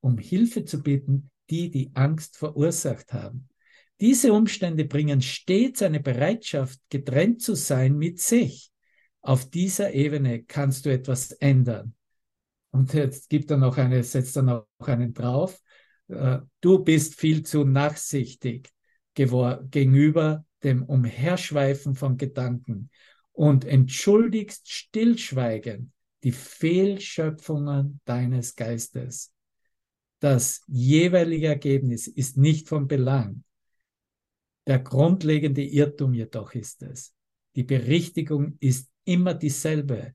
Um 0.00 0.18
Hilfe 0.18 0.64
zu 0.64 0.82
bitten, 0.82 1.30
die 1.48 1.70
die 1.70 1.90
Angst 1.94 2.36
verursacht 2.36 3.12
haben. 3.12 3.48
Diese 4.00 4.32
Umstände 4.32 4.84
bringen 4.84 5.20
stets 5.20 5.82
eine 5.82 6.00
Bereitschaft, 6.00 6.80
getrennt 6.88 7.42
zu 7.42 7.54
sein 7.54 7.98
mit 7.98 8.18
sich. 8.20 8.70
Auf 9.20 9.50
dieser 9.50 9.92
Ebene 9.92 10.42
kannst 10.44 10.86
du 10.86 10.90
etwas 10.90 11.32
ändern. 11.32 11.94
Und 12.70 12.92
jetzt 12.94 13.28
gibt 13.28 13.50
er 13.50 13.56
noch 13.56 13.76
eine, 13.76 14.02
setzt 14.02 14.36
er 14.36 14.42
noch 14.42 14.66
einen 14.78 15.12
drauf. 15.12 15.60
Äh, 16.08 16.38
du 16.60 16.84
bist 16.84 17.18
viel 17.18 17.42
zu 17.42 17.64
nachsichtig 17.64 18.70
gegenüber 19.14 20.44
dem 20.62 20.82
Umherschweifen 20.84 21.94
von 21.94 22.16
Gedanken 22.16 22.90
und 23.32 23.64
entschuldigst 23.64 24.70
stillschweigend 24.70 25.90
die 26.22 26.32
Fehlschöpfungen 26.32 28.00
deines 28.04 28.54
Geistes. 28.54 29.32
Das 30.20 30.60
jeweilige 30.66 31.46
Ergebnis 31.46 32.06
ist 32.06 32.36
nicht 32.36 32.68
von 32.68 32.86
Belang. 32.86 33.42
Der 34.66 34.78
grundlegende 34.78 35.62
Irrtum 35.62 36.12
jedoch 36.12 36.54
ist 36.54 36.82
es. 36.82 37.14
Die 37.56 37.64
Berichtigung 37.64 38.56
ist 38.60 38.90
immer 39.04 39.34
dieselbe. 39.34 40.14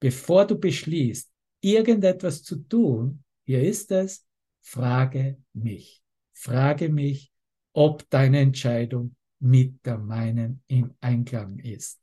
Bevor 0.00 0.46
du 0.46 0.58
beschließt, 0.58 1.31
irgendetwas 1.62 2.42
zu 2.42 2.56
tun, 2.56 3.24
hier 3.44 3.62
ist 3.62 3.90
es, 3.90 4.26
frage 4.60 5.42
mich. 5.54 6.02
Frage 6.34 6.88
mich, 6.90 7.32
ob 7.72 8.08
deine 8.10 8.40
Entscheidung 8.40 9.16
mit 9.38 9.84
der 9.86 9.98
meinen 9.98 10.62
im 10.66 10.94
Einklang 11.00 11.58
ist. 11.58 12.00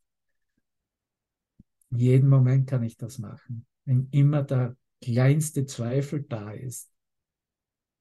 Jeden 1.91 2.29
Moment 2.29 2.69
kann 2.69 2.83
ich 2.83 2.97
das 2.97 3.19
machen. 3.19 3.65
Wenn 3.85 4.07
immer 4.11 4.43
der 4.43 4.77
kleinste 5.01 5.65
Zweifel 5.65 6.23
da 6.23 6.51
ist, 6.51 6.91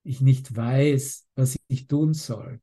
ich 0.02 0.20
nicht 0.20 0.54
weiß, 0.54 1.28
was 1.34 1.56
ich 1.68 1.86
tun 1.86 2.14
soll, 2.14 2.60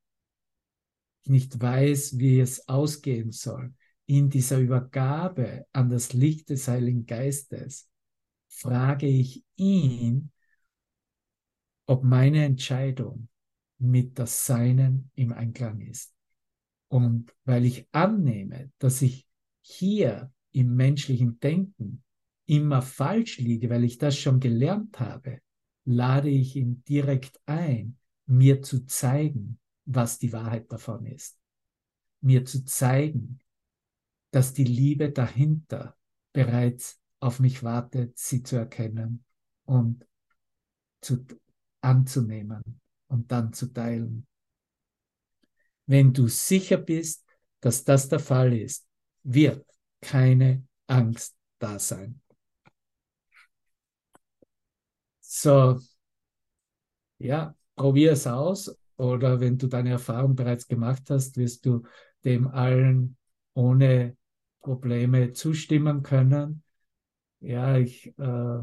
ich 1.23 1.29
nicht 1.29 1.59
weiß, 1.59 2.17
wie 2.17 2.39
es 2.39 2.67
ausgehen 2.67 3.31
soll, 3.31 3.73
in 4.05 4.29
dieser 4.29 4.59
Übergabe 4.59 5.65
an 5.73 5.89
das 5.89 6.13
Licht 6.13 6.49
des 6.49 6.67
Heiligen 6.67 7.05
Geistes, 7.05 7.89
frage 8.55 9.07
ich 9.07 9.43
ihn, 9.55 10.31
ob 11.85 12.03
meine 12.03 12.45
Entscheidung 12.45 13.27
mit 13.77 14.17
das 14.17 14.45
Seinen 14.45 15.11
im 15.15 15.33
Einklang 15.33 15.81
ist. 15.81 16.13
Und 16.87 17.35
weil 17.43 17.65
ich 17.65 17.87
annehme, 17.91 18.71
dass 18.79 19.01
ich 19.01 19.27
hier 19.61 20.31
im 20.51 20.75
menschlichen 20.75 21.39
Denken 21.39 22.03
immer 22.45 22.81
falsch 22.81 23.39
liege, 23.39 23.69
weil 23.69 23.83
ich 23.83 23.97
das 23.97 24.17
schon 24.17 24.39
gelernt 24.39 24.99
habe, 24.99 25.41
lade 25.83 26.29
ich 26.29 26.55
ihn 26.55 26.83
direkt 26.87 27.39
ein, 27.45 27.97
mir 28.25 28.61
zu 28.61 28.85
zeigen, 28.85 29.59
was 29.85 30.17
die 30.17 30.31
Wahrheit 30.31 30.71
davon 30.71 31.05
ist. 31.05 31.37
Mir 32.21 32.45
zu 32.45 32.63
zeigen, 32.65 33.39
dass 34.31 34.53
die 34.53 34.63
Liebe 34.63 35.11
dahinter 35.11 35.97
bereits 36.33 36.99
auf 37.19 37.39
mich 37.39 37.63
wartet, 37.63 38.17
sie 38.17 38.43
zu 38.43 38.57
erkennen 38.57 39.23
und 39.65 40.05
zu, 41.01 41.25
anzunehmen 41.81 42.61
und 43.07 43.31
dann 43.31 43.53
zu 43.53 43.67
teilen. 43.67 44.27
Wenn 45.85 46.13
du 46.13 46.27
sicher 46.27 46.77
bist, 46.77 47.25
dass 47.61 47.83
das 47.83 48.09
der 48.09 48.19
Fall 48.19 48.53
ist, 48.53 48.87
wird 49.23 49.65
keine 50.01 50.65
Angst 50.87 51.35
da 51.59 51.79
sein. 51.79 52.21
So, 55.21 55.79
ja, 57.17 57.55
probier 57.75 58.13
es 58.13 58.27
aus 58.27 58.75
oder 58.97 59.39
wenn 59.39 59.57
du 59.57 59.67
deine 59.67 59.91
Erfahrung 59.91 60.35
bereits 60.35 60.67
gemacht 60.67 61.03
hast, 61.09 61.37
wirst 61.37 61.65
du 61.65 61.83
dem 62.23 62.47
allen 62.47 63.17
ohne 63.53 64.17
Probleme 64.61 65.33
zustimmen 65.33 66.03
können. 66.03 66.63
Ja, 67.45 67.77
ich, 67.77 68.07
äh, 68.17 68.59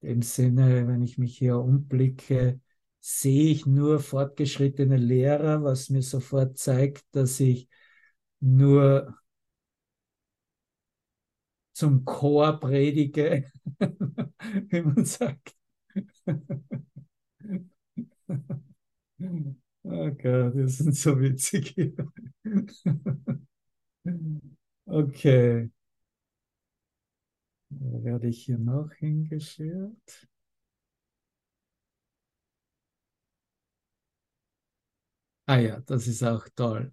im 0.00 0.22
Sinne, 0.22 0.88
wenn 0.88 1.02
ich 1.02 1.18
mich 1.18 1.36
hier 1.38 1.58
umblicke, 1.58 2.60
sehe 3.00 3.50
ich 3.52 3.66
nur 3.66 4.00
fortgeschrittene 4.00 4.96
Lehrer, 4.96 5.62
was 5.62 5.90
mir 5.90 6.02
sofort 6.02 6.56
zeigt, 6.58 7.04
dass 7.12 7.38
ich 7.40 7.68
nur 8.40 9.14
zum 11.72 12.04
Chor 12.04 12.60
predige, 12.60 13.50
wie 14.68 14.82
man 14.82 15.04
sagt. 15.04 15.54
Oh 19.86 20.10
Gott, 20.10 20.54
wir 20.56 20.68
sind 20.68 20.94
so 20.96 21.18
witzig 21.20 21.72
hier. 21.74 21.94
Okay. 24.88 25.70
Werde 27.80 28.28
ich 28.28 28.44
hier 28.44 28.58
noch 28.58 28.92
hingeschert? 28.92 30.28
Ah 35.46 35.58
ja, 35.58 35.80
das 35.80 36.06
ist 36.06 36.22
auch 36.22 36.48
toll. 36.56 36.92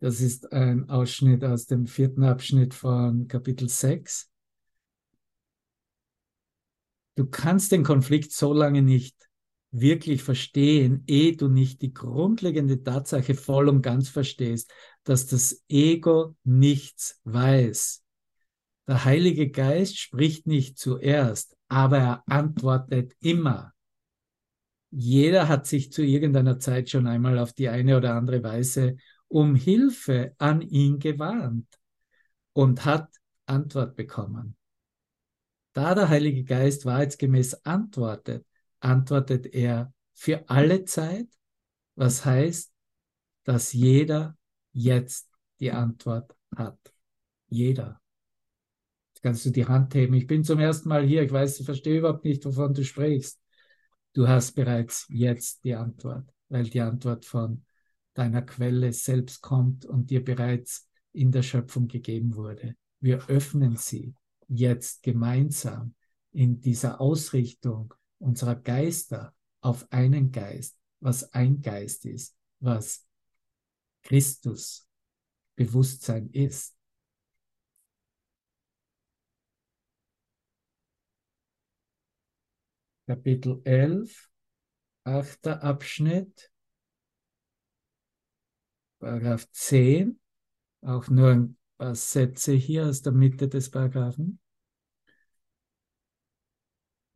Das 0.00 0.20
ist 0.20 0.52
ein 0.52 0.88
Ausschnitt 0.88 1.44
aus 1.44 1.66
dem 1.66 1.86
vierten 1.86 2.24
Abschnitt 2.24 2.74
von 2.74 3.28
Kapitel 3.28 3.68
6. 3.68 4.30
Du 7.16 7.26
kannst 7.26 7.72
den 7.72 7.84
Konflikt 7.84 8.32
so 8.32 8.54
lange 8.54 8.82
nicht 8.82 9.28
wirklich 9.72 10.22
verstehen, 10.22 11.04
ehe 11.06 11.36
du 11.36 11.48
nicht 11.48 11.82
die 11.82 11.92
grundlegende 11.92 12.82
Tatsache 12.82 13.34
voll 13.34 13.68
und 13.68 13.82
ganz 13.82 14.08
verstehst, 14.08 14.72
dass 15.04 15.26
das 15.26 15.62
Ego 15.68 16.34
nichts 16.44 17.20
weiß. 17.24 18.02
Der 18.86 19.04
Heilige 19.04 19.50
Geist 19.50 19.98
spricht 19.98 20.46
nicht 20.46 20.78
zuerst, 20.78 21.56
aber 21.68 21.98
er 21.98 22.22
antwortet 22.26 23.14
immer. 23.20 23.72
Jeder 24.90 25.48
hat 25.48 25.66
sich 25.66 25.92
zu 25.92 26.02
irgendeiner 26.02 26.58
Zeit 26.58 26.90
schon 26.90 27.06
einmal 27.06 27.38
auf 27.38 27.52
die 27.52 27.68
eine 27.68 27.96
oder 27.96 28.14
andere 28.14 28.42
Weise 28.42 28.96
um 29.28 29.54
Hilfe 29.54 30.34
an 30.38 30.60
ihn 30.60 30.98
gewarnt 30.98 31.68
und 32.52 32.84
hat 32.84 33.08
Antwort 33.46 33.94
bekommen. 33.94 34.56
Da 35.72 35.94
der 35.94 36.08
Heilige 36.08 36.42
Geist 36.42 36.84
wahrheitsgemäß 36.84 37.64
antwortet, 37.64 38.44
antwortet 38.80 39.46
er 39.46 39.92
für 40.14 40.48
alle 40.48 40.84
Zeit, 40.84 41.28
was 41.94 42.24
heißt, 42.24 42.72
dass 43.44 43.72
jeder 43.72 44.36
jetzt 44.72 45.30
die 45.60 45.70
Antwort 45.70 46.34
hat. 46.56 46.78
Jeder. 47.48 48.00
Kannst 49.22 49.44
du 49.44 49.50
die 49.50 49.66
Hand 49.66 49.94
heben. 49.94 50.14
Ich 50.14 50.26
bin 50.26 50.44
zum 50.44 50.58
ersten 50.58 50.88
Mal 50.88 51.04
hier. 51.04 51.22
Ich 51.22 51.32
weiß, 51.32 51.60
ich 51.60 51.66
verstehe 51.66 51.98
überhaupt 51.98 52.24
nicht, 52.24 52.44
wovon 52.44 52.72
du 52.72 52.84
sprichst. 52.84 53.40
Du 54.12 54.26
hast 54.26 54.52
bereits 54.52 55.06
jetzt 55.10 55.62
die 55.64 55.74
Antwort, 55.74 56.28
weil 56.48 56.64
die 56.64 56.80
Antwort 56.80 57.24
von 57.24 57.64
deiner 58.14 58.42
Quelle 58.42 58.92
selbst 58.92 59.40
kommt 59.40 59.84
und 59.84 60.10
dir 60.10 60.24
bereits 60.24 60.88
in 61.12 61.30
der 61.32 61.42
Schöpfung 61.42 61.86
gegeben 61.86 62.34
wurde. 62.34 62.76
Wir 63.00 63.28
öffnen 63.28 63.76
sie 63.76 64.14
jetzt 64.48 65.02
gemeinsam 65.02 65.94
in 66.32 66.60
dieser 66.60 67.00
Ausrichtung 67.00 67.94
unserer 68.18 68.56
Geister 68.56 69.34
auf 69.60 69.86
einen 69.92 70.32
Geist, 70.32 70.76
was 71.00 71.32
ein 71.32 71.60
Geist 71.62 72.04
ist, 72.06 72.36
was 72.60 73.06
Christus 74.02 74.86
Bewusstsein 75.56 76.30
ist. 76.30 76.74
Kapitel 83.10 83.60
11, 83.64 84.30
achter 85.02 85.64
Abschnitt, 85.64 86.52
Paragraph 89.00 89.50
10, 89.50 90.20
auch 90.82 91.08
nur 91.08 91.30
ein 91.30 91.58
paar 91.76 91.96
Sätze 91.96 92.52
hier 92.52 92.86
aus 92.86 93.02
der 93.02 93.10
Mitte 93.10 93.48
des 93.48 93.68
Paragraphen. 93.68 94.38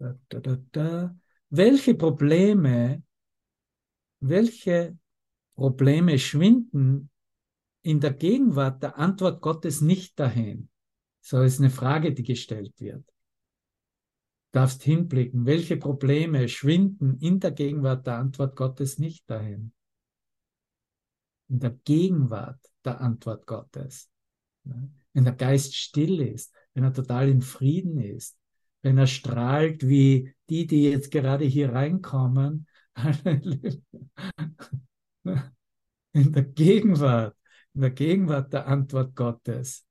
Da, 0.01 0.19
da, 0.31 0.57
da. 0.73 1.17
Welche 1.51 1.95
Probleme, 1.95 3.05
welche 4.19 4.99
Probleme 5.55 6.19
schwinden 6.19 7.09
in 7.83 8.01
der 8.01 8.15
Gegenwart 8.15 8.83
der 8.83 8.99
Antwort 8.99 9.41
Gottes 9.41 9.81
nicht 9.81 10.19
dahin? 10.19 10.69
So 11.21 11.41
ist 11.43 11.61
eine 11.61 11.71
Frage, 11.71 12.13
die 12.13 12.25
gestellt 12.25 12.81
wird. 12.81 13.14
Darfst 14.55 14.85
hinblicken, 14.85 15.47
welche 15.47 15.77
Probleme 15.77 16.49
schwinden 16.49 17.19
in 17.19 17.41
der 17.41 17.51
Gegenwart 17.51 18.07
der 18.07 18.19
Antwort 18.19 18.55
Gottes 18.55 19.01
nicht 19.01 19.29
dahin? 19.29 19.73
In 21.49 21.59
der 21.59 21.73
Gegenwart 21.73 22.61
der 22.85 23.01
Antwort 23.01 23.49
Gottes. 23.49 24.09
Wenn 24.63 25.25
der 25.25 25.33
Geist 25.33 25.75
still 25.75 26.21
ist, 26.21 26.55
wenn 26.73 26.85
er 26.85 26.93
total 26.93 27.31
in 27.31 27.43
Frieden 27.43 27.99
ist, 27.99 28.39
wenn 28.83 28.97
er 28.97 29.09
strahlt 29.09 29.89
wie 29.89 30.33
die, 30.49 30.69
die 30.69 30.85
jetzt 30.85 31.11
gerade 31.11 31.47
hier 31.47 31.73
reinkommen, 31.73 32.69
in 36.13 36.33
der 36.33 36.45
Gegenwart, 36.45 37.37
in 37.75 37.81
der 37.81 37.91
Gegenwart 37.91 38.53
der 38.53 38.69
Antwort 38.69 39.17
Gottes, 39.17 39.85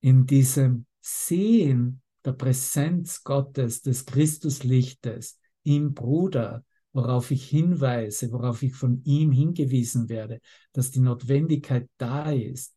in 0.00 0.24
diesem 0.24 0.86
Sehen 1.02 2.00
der 2.26 2.32
Präsenz 2.32 3.22
Gottes, 3.22 3.82
des 3.82 4.04
Christuslichtes 4.04 5.38
im 5.62 5.94
Bruder, 5.94 6.64
worauf 6.92 7.30
ich 7.30 7.48
hinweise, 7.48 8.32
worauf 8.32 8.62
ich 8.62 8.74
von 8.74 9.02
ihm 9.04 9.30
hingewiesen 9.30 10.08
werde, 10.08 10.40
dass 10.72 10.90
die 10.90 11.00
Notwendigkeit 11.00 11.88
da 11.98 12.32
ist, 12.32 12.74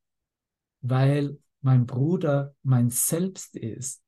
weil 0.82 1.38
mein 1.62 1.86
Bruder 1.86 2.56
mein 2.64 2.90
Selbst 2.92 3.56
ist. 3.56 4.04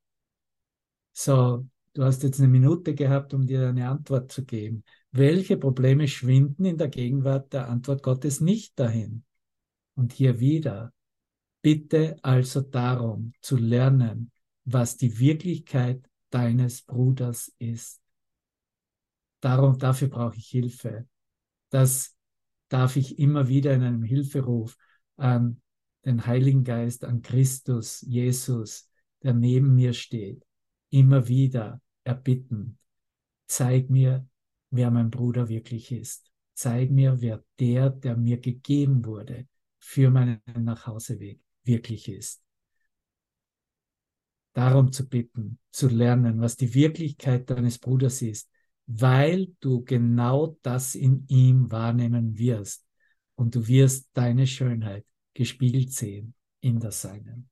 So, 1.11 1.67
du 1.93 2.03
hast 2.03 2.23
jetzt 2.23 2.39
eine 2.39 2.47
Minute 2.47 2.93
gehabt, 2.93 3.33
um 3.33 3.45
dir 3.45 3.67
eine 3.67 3.89
Antwort 3.89 4.31
zu 4.31 4.45
geben. 4.45 4.83
Welche 5.11 5.57
Probleme 5.57 6.07
schwinden 6.07 6.65
in 6.65 6.77
der 6.77 6.87
Gegenwart 6.87 7.51
der 7.51 7.67
Antwort 7.67 8.03
Gottes 8.03 8.41
nicht 8.41 8.79
dahin? 8.79 9.23
Und 9.95 10.13
hier 10.13 10.39
wieder, 10.39 10.93
bitte 11.61 12.17
also 12.21 12.61
darum 12.61 13.33
zu 13.41 13.57
lernen, 13.57 14.31
was 14.73 14.97
die 14.97 15.19
Wirklichkeit 15.19 16.03
deines 16.29 16.81
Bruders 16.81 17.53
ist. 17.59 18.01
Darum, 19.41 19.77
dafür 19.77 20.07
brauche 20.07 20.37
ich 20.37 20.47
Hilfe. 20.47 21.07
Das 21.69 22.15
darf 22.69 22.95
ich 22.95 23.19
immer 23.19 23.47
wieder 23.47 23.73
in 23.73 23.83
einem 23.83 24.03
Hilferuf 24.03 24.77
an 25.17 25.61
den 26.05 26.25
Heiligen 26.25 26.63
Geist, 26.63 27.03
an 27.05 27.21
Christus, 27.21 28.01
Jesus, 28.01 28.89
der 29.23 29.33
neben 29.33 29.75
mir 29.75 29.93
steht, 29.93 30.45
immer 30.89 31.27
wieder 31.27 31.81
erbitten. 32.03 32.77
Zeig 33.47 33.89
mir, 33.89 34.27
wer 34.69 34.89
mein 34.91 35.09
Bruder 35.09 35.49
wirklich 35.49 35.91
ist. 35.91 36.31
Zeig 36.53 36.91
mir, 36.91 37.21
wer 37.21 37.43
der, 37.59 37.89
der 37.89 38.17
mir 38.17 38.39
gegeben 38.39 39.05
wurde, 39.05 39.47
für 39.79 40.09
meinen 40.09 40.41
Nachhauseweg 40.55 41.41
wirklich 41.63 42.07
ist. 42.07 42.41
Darum 44.53 44.91
zu 44.91 45.07
bitten, 45.07 45.59
zu 45.71 45.87
lernen, 45.87 46.41
was 46.41 46.57
die 46.57 46.73
Wirklichkeit 46.73 47.49
deines 47.49 47.79
Bruders 47.79 48.21
ist, 48.21 48.49
weil 48.87 49.47
du 49.61 49.83
genau 49.83 50.57
das 50.61 50.95
in 50.95 51.25
ihm 51.29 51.71
wahrnehmen 51.71 52.37
wirst 52.37 52.85
und 53.35 53.55
du 53.55 53.67
wirst 53.67 54.09
deine 54.13 54.47
Schönheit 54.47 55.05
gespiegelt 55.33 55.93
sehen 55.93 56.33
in 56.59 56.79
das 56.79 57.01
Seinen. 57.01 57.49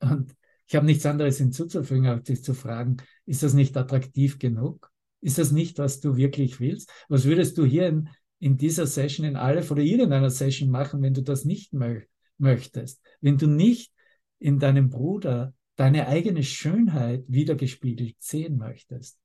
Und 0.00 0.34
ich 0.66 0.74
habe 0.74 0.86
nichts 0.86 1.06
anderes 1.06 1.38
hinzuzufügen, 1.38 2.06
als 2.06 2.24
dich 2.24 2.42
zu 2.42 2.54
fragen, 2.54 2.96
ist 3.24 3.42
das 3.42 3.54
nicht 3.54 3.76
attraktiv 3.76 4.38
genug? 4.38 4.90
Ist 5.20 5.38
das 5.38 5.52
nicht, 5.52 5.78
was 5.78 6.00
du 6.00 6.16
wirklich 6.16 6.60
willst? 6.60 6.90
Was 7.08 7.24
würdest 7.24 7.58
du 7.58 7.64
hier 7.64 7.88
in, 7.88 8.08
in 8.38 8.56
dieser 8.56 8.86
Session, 8.86 9.26
in 9.26 9.36
Aleph 9.36 9.70
oder 9.70 9.82
irgendeiner 9.82 10.30
Session 10.30 10.70
machen, 10.70 11.02
wenn 11.02 11.14
du 11.14 11.22
das 11.22 11.44
nicht 11.44 11.72
mö 11.72 12.00
möchtest? 12.38 13.00
Wenn 13.20 13.38
du 13.38 13.46
nicht 13.46 13.92
in 14.38 14.58
deinem 14.58 14.90
Bruder 14.90 15.54
deine 15.76 16.08
eigene 16.08 16.42
Schönheit 16.42 17.24
wiedergespiegelt 17.28 18.16
sehen 18.18 18.58
möchtest? 18.58 19.18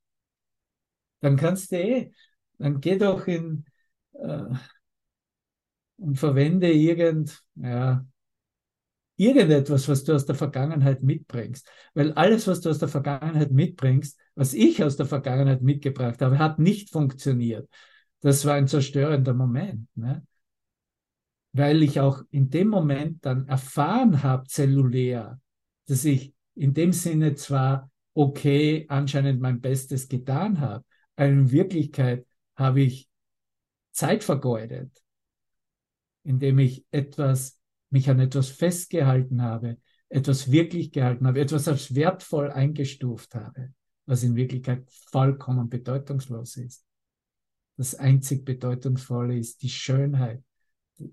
Dann 1.20 1.36
kannst 1.36 1.72
du 1.72 1.76
eh, 1.76 2.12
dann 2.58 2.80
geh 2.80 2.98
doch 2.98 3.26
in, 3.26 3.64
äh, 4.12 4.44
und 5.98 6.18
verwende 6.18 6.70
irgend, 6.72 7.42
ja, 7.54 8.04
irgendetwas, 9.16 9.88
was 9.88 10.04
du 10.04 10.14
aus 10.14 10.26
der 10.26 10.34
Vergangenheit 10.34 11.02
mitbringst. 11.02 11.68
Weil 11.94 12.12
alles, 12.12 12.46
was 12.46 12.60
du 12.60 12.70
aus 12.70 12.78
der 12.78 12.88
Vergangenheit 12.88 13.52
mitbringst, 13.52 14.18
was 14.34 14.54
ich 14.54 14.82
aus 14.82 14.96
der 14.96 15.06
Vergangenheit 15.06 15.62
mitgebracht 15.62 16.20
habe, 16.20 16.38
hat 16.38 16.58
nicht 16.58 16.90
funktioniert. 16.90 17.68
Das 18.20 18.44
war 18.44 18.54
ein 18.54 18.68
zerstörender 18.68 19.34
Moment. 19.34 19.88
Ne? 19.94 20.26
Weil 21.52 21.82
ich 21.82 22.00
auch 22.00 22.22
in 22.30 22.50
dem 22.50 22.68
Moment 22.68 23.24
dann 23.24 23.46
erfahren 23.46 24.22
habe, 24.22 24.46
zellulär, 24.46 25.40
dass 25.86 26.04
ich 26.04 26.34
in 26.54 26.74
dem 26.74 26.92
Sinne 26.92 27.34
zwar 27.34 27.90
okay 28.14 28.86
anscheinend 28.88 29.40
mein 29.40 29.60
Bestes 29.60 30.08
getan 30.08 30.60
habe, 30.60 30.84
aber 31.16 31.28
in 31.28 31.50
Wirklichkeit 31.50 32.26
habe 32.56 32.82
ich 32.82 33.08
Zeit 33.92 34.24
vergeudet 34.24 35.02
indem 36.24 36.58
ich 36.58 36.86
etwas, 36.90 37.58
mich 37.90 38.08
an 38.08 38.20
etwas 38.20 38.48
festgehalten 38.48 39.42
habe, 39.42 39.78
etwas 40.08 40.50
wirklich 40.50 40.92
gehalten 40.92 41.26
habe, 41.26 41.40
etwas 41.40 41.68
als 41.68 41.94
wertvoll 41.94 42.50
eingestuft 42.50 43.34
habe, 43.34 43.72
was 44.06 44.22
in 44.22 44.36
Wirklichkeit 44.36 44.88
vollkommen 45.10 45.68
bedeutungslos 45.68 46.56
ist. 46.56 46.84
Das 47.76 47.94
einzig 47.94 48.44
Bedeutungsvolle 48.44 49.38
ist 49.38 49.62
die 49.62 49.70
Schönheit 49.70 50.42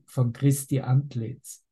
von 0.05 0.33
Christi 0.33 0.81
Antlitz 0.81 1.63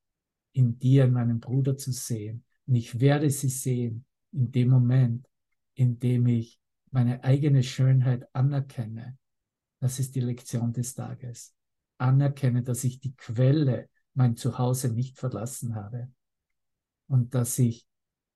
in 0.53 0.79
dir, 0.79 1.05
in 1.05 1.13
meinem 1.13 1.39
Bruder 1.39 1.77
zu 1.77 1.91
sehen. 1.91 2.43
Und 2.67 2.75
ich 2.75 2.99
werde 2.99 3.29
sie 3.29 3.49
sehen 3.49 4.05
in 4.31 4.51
dem 4.51 4.69
Moment, 4.69 5.27
in 5.73 5.99
dem 5.99 6.27
ich 6.27 6.59
meine 6.91 7.23
eigene 7.23 7.63
Schönheit 7.63 8.27
anerkenne. 8.33 9.17
Das 9.79 9.99
ist 9.99 10.15
die 10.15 10.21
Lektion 10.21 10.73
des 10.73 10.93
Tages 10.93 11.57
anerkenne, 11.97 12.63
dass 12.63 12.83
ich 12.83 12.99
die 12.99 13.15
Quelle, 13.15 13.89
mein 14.13 14.35
Zuhause 14.35 14.91
nicht 14.91 15.17
verlassen 15.17 15.75
habe 15.75 16.11
und 17.07 17.35
dass 17.35 17.59
ich 17.59 17.87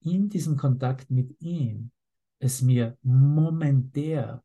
in 0.01 0.29
diesem 0.29 0.55
Kontakt 0.55 1.09
mit 1.09 1.39
ihm 1.41 1.91
es 2.39 2.61
mir 2.61 2.97
momentär 3.01 4.43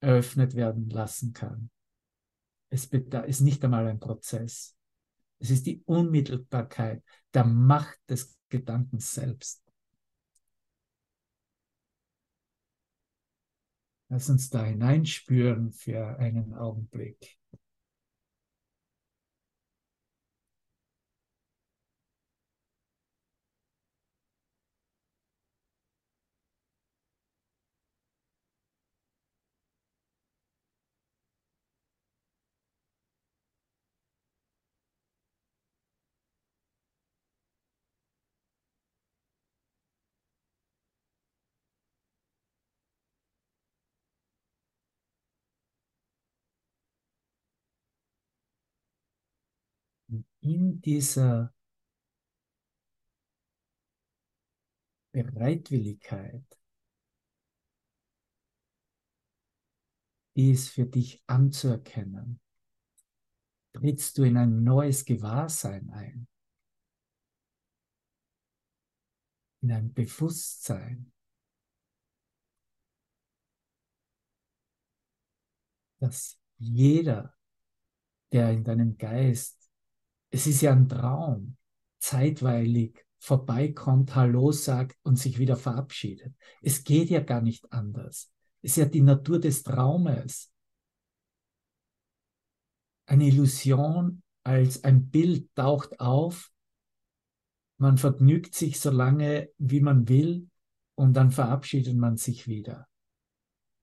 eröffnet 0.00 0.54
werden 0.54 0.88
lassen 0.88 1.32
kann. 1.32 1.70
Es 2.70 2.86
ist 2.86 3.40
nicht 3.42 3.62
einmal 3.64 3.86
ein 3.86 4.00
Prozess. 4.00 4.76
Es 5.38 5.50
ist 5.50 5.66
die 5.66 5.82
Unmittelbarkeit 5.84 7.02
der 7.32 7.44
Macht 7.44 7.98
des 8.08 8.34
Gedankens 8.54 9.12
selbst. 9.12 9.64
Lass 14.08 14.30
uns 14.30 14.48
da 14.48 14.64
hineinspüren 14.64 15.72
für 15.72 16.20
einen 16.20 16.54
Augenblick. 16.54 17.36
In 50.44 50.82
dieser 50.82 51.54
Bereitwilligkeit, 55.10 56.44
dies 60.36 60.68
für 60.68 60.84
dich 60.84 61.22
anzuerkennen, 61.26 62.40
trittst 63.72 64.18
du 64.18 64.24
in 64.24 64.36
ein 64.36 64.62
neues 64.62 65.06
Gewahrsein 65.06 65.88
ein, 65.90 66.28
in 69.62 69.72
ein 69.72 69.94
Bewusstsein, 69.94 71.10
dass 76.00 76.38
jeder, 76.58 77.34
der 78.30 78.50
in 78.50 78.62
deinem 78.62 78.98
Geist, 78.98 79.63
es 80.34 80.48
ist 80.48 80.62
ja 80.62 80.72
ein 80.72 80.88
Traum, 80.88 81.56
zeitweilig 82.00 83.06
vorbeikommt, 83.20 84.16
Hallo 84.16 84.50
sagt 84.50 84.98
und 85.04 85.16
sich 85.16 85.38
wieder 85.38 85.56
verabschiedet. 85.56 86.34
Es 86.60 86.82
geht 86.82 87.08
ja 87.08 87.20
gar 87.20 87.40
nicht 87.40 87.72
anders. 87.72 88.32
Es 88.60 88.72
ist 88.72 88.76
ja 88.78 88.84
die 88.86 89.00
Natur 89.00 89.38
des 89.38 89.62
Traumes. 89.62 90.52
Eine 93.06 93.28
Illusion 93.28 94.24
als 94.42 94.82
ein 94.82 95.08
Bild 95.08 95.54
taucht 95.54 96.00
auf, 96.00 96.50
man 97.78 97.96
vergnügt 97.96 98.56
sich 98.56 98.80
so 98.80 98.90
lange, 98.90 99.50
wie 99.58 99.80
man 99.80 100.08
will, 100.08 100.48
und 100.96 101.12
dann 101.14 101.30
verabschiedet 101.30 101.96
man 101.96 102.16
sich 102.16 102.48
wieder, 102.48 102.88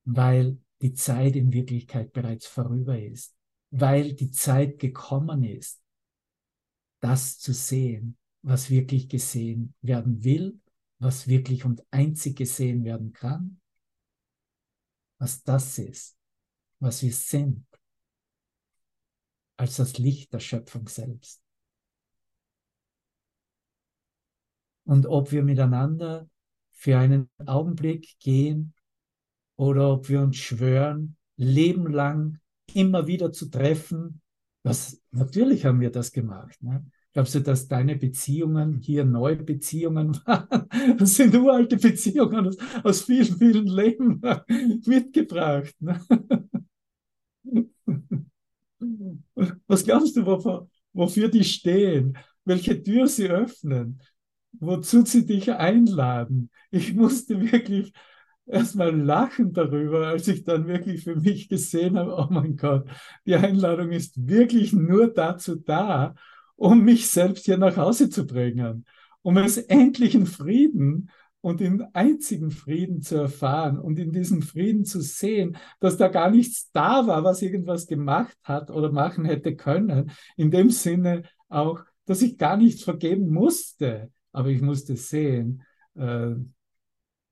weil 0.03 0.57
die 0.81 0.93
Zeit 0.95 1.37
in 1.37 1.53
Wirklichkeit 1.53 2.11
bereits 2.11 2.45
vorüber 2.45 2.99
ist, 2.99 3.37
weil 3.69 4.13
die 4.13 4.31
Zeit 4.31 4.79
gekommen 4.79 5.43
ist, 5.43 5.80
das 7.01 7.37
zu 7.39 7.53
sehen, 7.53 8.17
was 8.41 8.69
wirklich 8.69 9.09
gesehen 9.09 9.73
werden 9.81 10.23
will, 10.23 10.59
was 10.99 11.27
wirklich 11.27 11.65
und 11.65 11.83
einzig 11.91 12.37
gesehen 12.37 12.83
werden 12.83 13.11
kann, 13.11 13.59
was 15.17 15.43
das 15.43 15.77
ist, 15.77 16.17
was 16.79 17.03
wir 17.03 17.13
sind, 17.13 17.65
als 19.57 19.75
das 19.75 19.97
Licht 19.97 20.33
der 20.33 20.39
Schöpfung 20.39 20.87
selbst. 20.87 21.43
Und 24.83 25.05
ob 25.05 25.31
wir 25.31 25.43
miteinander 25.43 26.29
für 26.71 26.97
einen 26.97 27.29
Augenblick 27.45 28.17
gehen 28.19 28.73
oder 29.55 29.93
ob 29.93 30.09
wir 30.09 30.21
uns 30.21 30.37
schwören, 30.37 31.17
lebenlang 31.35 32.39
immer 32.73 33.05
wieder 33.07 33.31
zu 33.31 33.49
treffen, 33.49 34.21
was 34.63 35.01
natürlich 35.11 35.65
haben 35.65 35.79
wir 35.79 35.91
das 35.91 36.11
gemacht. 36.11 36.61
Ne? 36.61 36.85
Glaubst 37.13 37.35
du, 37.35 37.41
dass 37.41 37.67
deine 37.67 37.95
Beziehungen 37.97 38.77
hier 38.77 39.03
neue 39.03 39.37
Beziehungen 39.37 40.15
waren? 40.25 40.67
Das 40.97 41.15
sind 41.15 41.35
uralte 41.35 41.77
Beziehungen 41.77 42.47
aus, 42.47 42.57
aus 42.83 43.01
vielen, 43.03 43.37
vielen 43.37 43.67
Leben 43.67 44.21
mitgebracht. 44.85 45.75
Ne? 45.79 45.99
Was 49.67 49.83
glaubst 49.83 50.15
du, 50.15 50.25
wofür, 50.25 50.69
wofür 50.93 51.27
die 51.27 51.43
stehen? 51.43 52.17
Welche 52.45 52.81
Tür 52.81 53.07
sie 53.07 53.29
öffnen? 53.29 54.01
Wozu 54.53 55.05
sie 55.05 55.25
dich 55.25 55.51
einladen? 55.51 56.49
Ich 56.71 56.93
musste 56.93 57.39
wirklich 57.39 57.93
erstmal 58.51 58.95
lachen 58.95 59.53
darüber, 59.53 60.07
als 60.07 60.27
ich 60.27 60.43
dann 60.43 60.67
wirklich 60.67 61.03
für 61.03 61.15
mich 61.15 61.49
gesehen 61.49 61.97
habe, 61.97 62.15
oh 62.15 62.27
mein 62.29 62.57
Gott, 62.57 62.87
die 63.25 63.35
Einladung 63.35 63.91
ist 63.91 64.27
wirklich 64.27 64.73
nur 64.73 65.13
dazu 65.13 65.55
da, 65.55 66.15
um 66.55 66.83
mich 66.83 67.09
selbst 67.09 67.45
hier 67.45 67.57
nach 67.57 67.77
Hause 67.77 68.09
zu 68.09 68.27
bringen, 68.27 68.85
um 69.21 69.37
es 69.37 69.57
endlich 69.57 70.15
in 70.15 70.25
Frieden 70.25 71.09
und 71.41 71.59
in 71.59 71.83
einzigen 71.93 72.51
Frieden 72.51 73.01
zu 73.01 73.15
erfahren 73.15 73.79
und 73.79 73.97
in 73.99 74.11
diesem 74.11 74.43
Frieden 74.43 74.85
zu 74.85 75.01
sehen, 75.01 75.57
dass 75.79 75.97
da 75.97 76.07
gar 76.07 76.29
nichts 76.29 76.71
da 76.71 77.07
war, 77.07 77.23
was 77.23 77.41
irgendwas 77.41 77.87
gemacht 77.87 78.37
hat 78.43 78.69
oder 78.69 78.91
machen 78.91 79.25
hätte 79.25 79.55
können. 79.55 80.11
In 80.37 80.51
dem 80.51 80.69
Sinne 80.69 81.23
auch, 81.49 81.83
dass 82.05 82.21
ich 82.21 82.37
gar 82.37 82.57
nichts 82.57 82.83
vergeben 82.83 83.31
musste, 83.31 84.11
aber 84.31 84.49
ich 84.49 84.61
musste 84.61 84.95
sehen, 84.95 85.63
äh, 85.95 86.35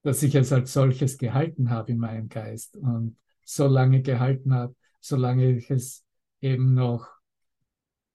dass 0.10 0.24
ich 0.24 0.34
es 0.34 0.51
als 0.51 0.74
solches 0.74 1.20
gehalten 1.20 1.70
habe 1.70 1.91
in 1.91 1.99
meinem 1.99 2.30
Geist 2.30 2.76
und 2.76 3.16
so 3.43 3.68
lange 3.68 4.01
gehalten 4.01 4.55
habe, 4.55 4.76
solange 4.99 5.51
ich 5.51 5.70
es 5.70 6.03
eben 6.41 6.74
noch 6.74 7.07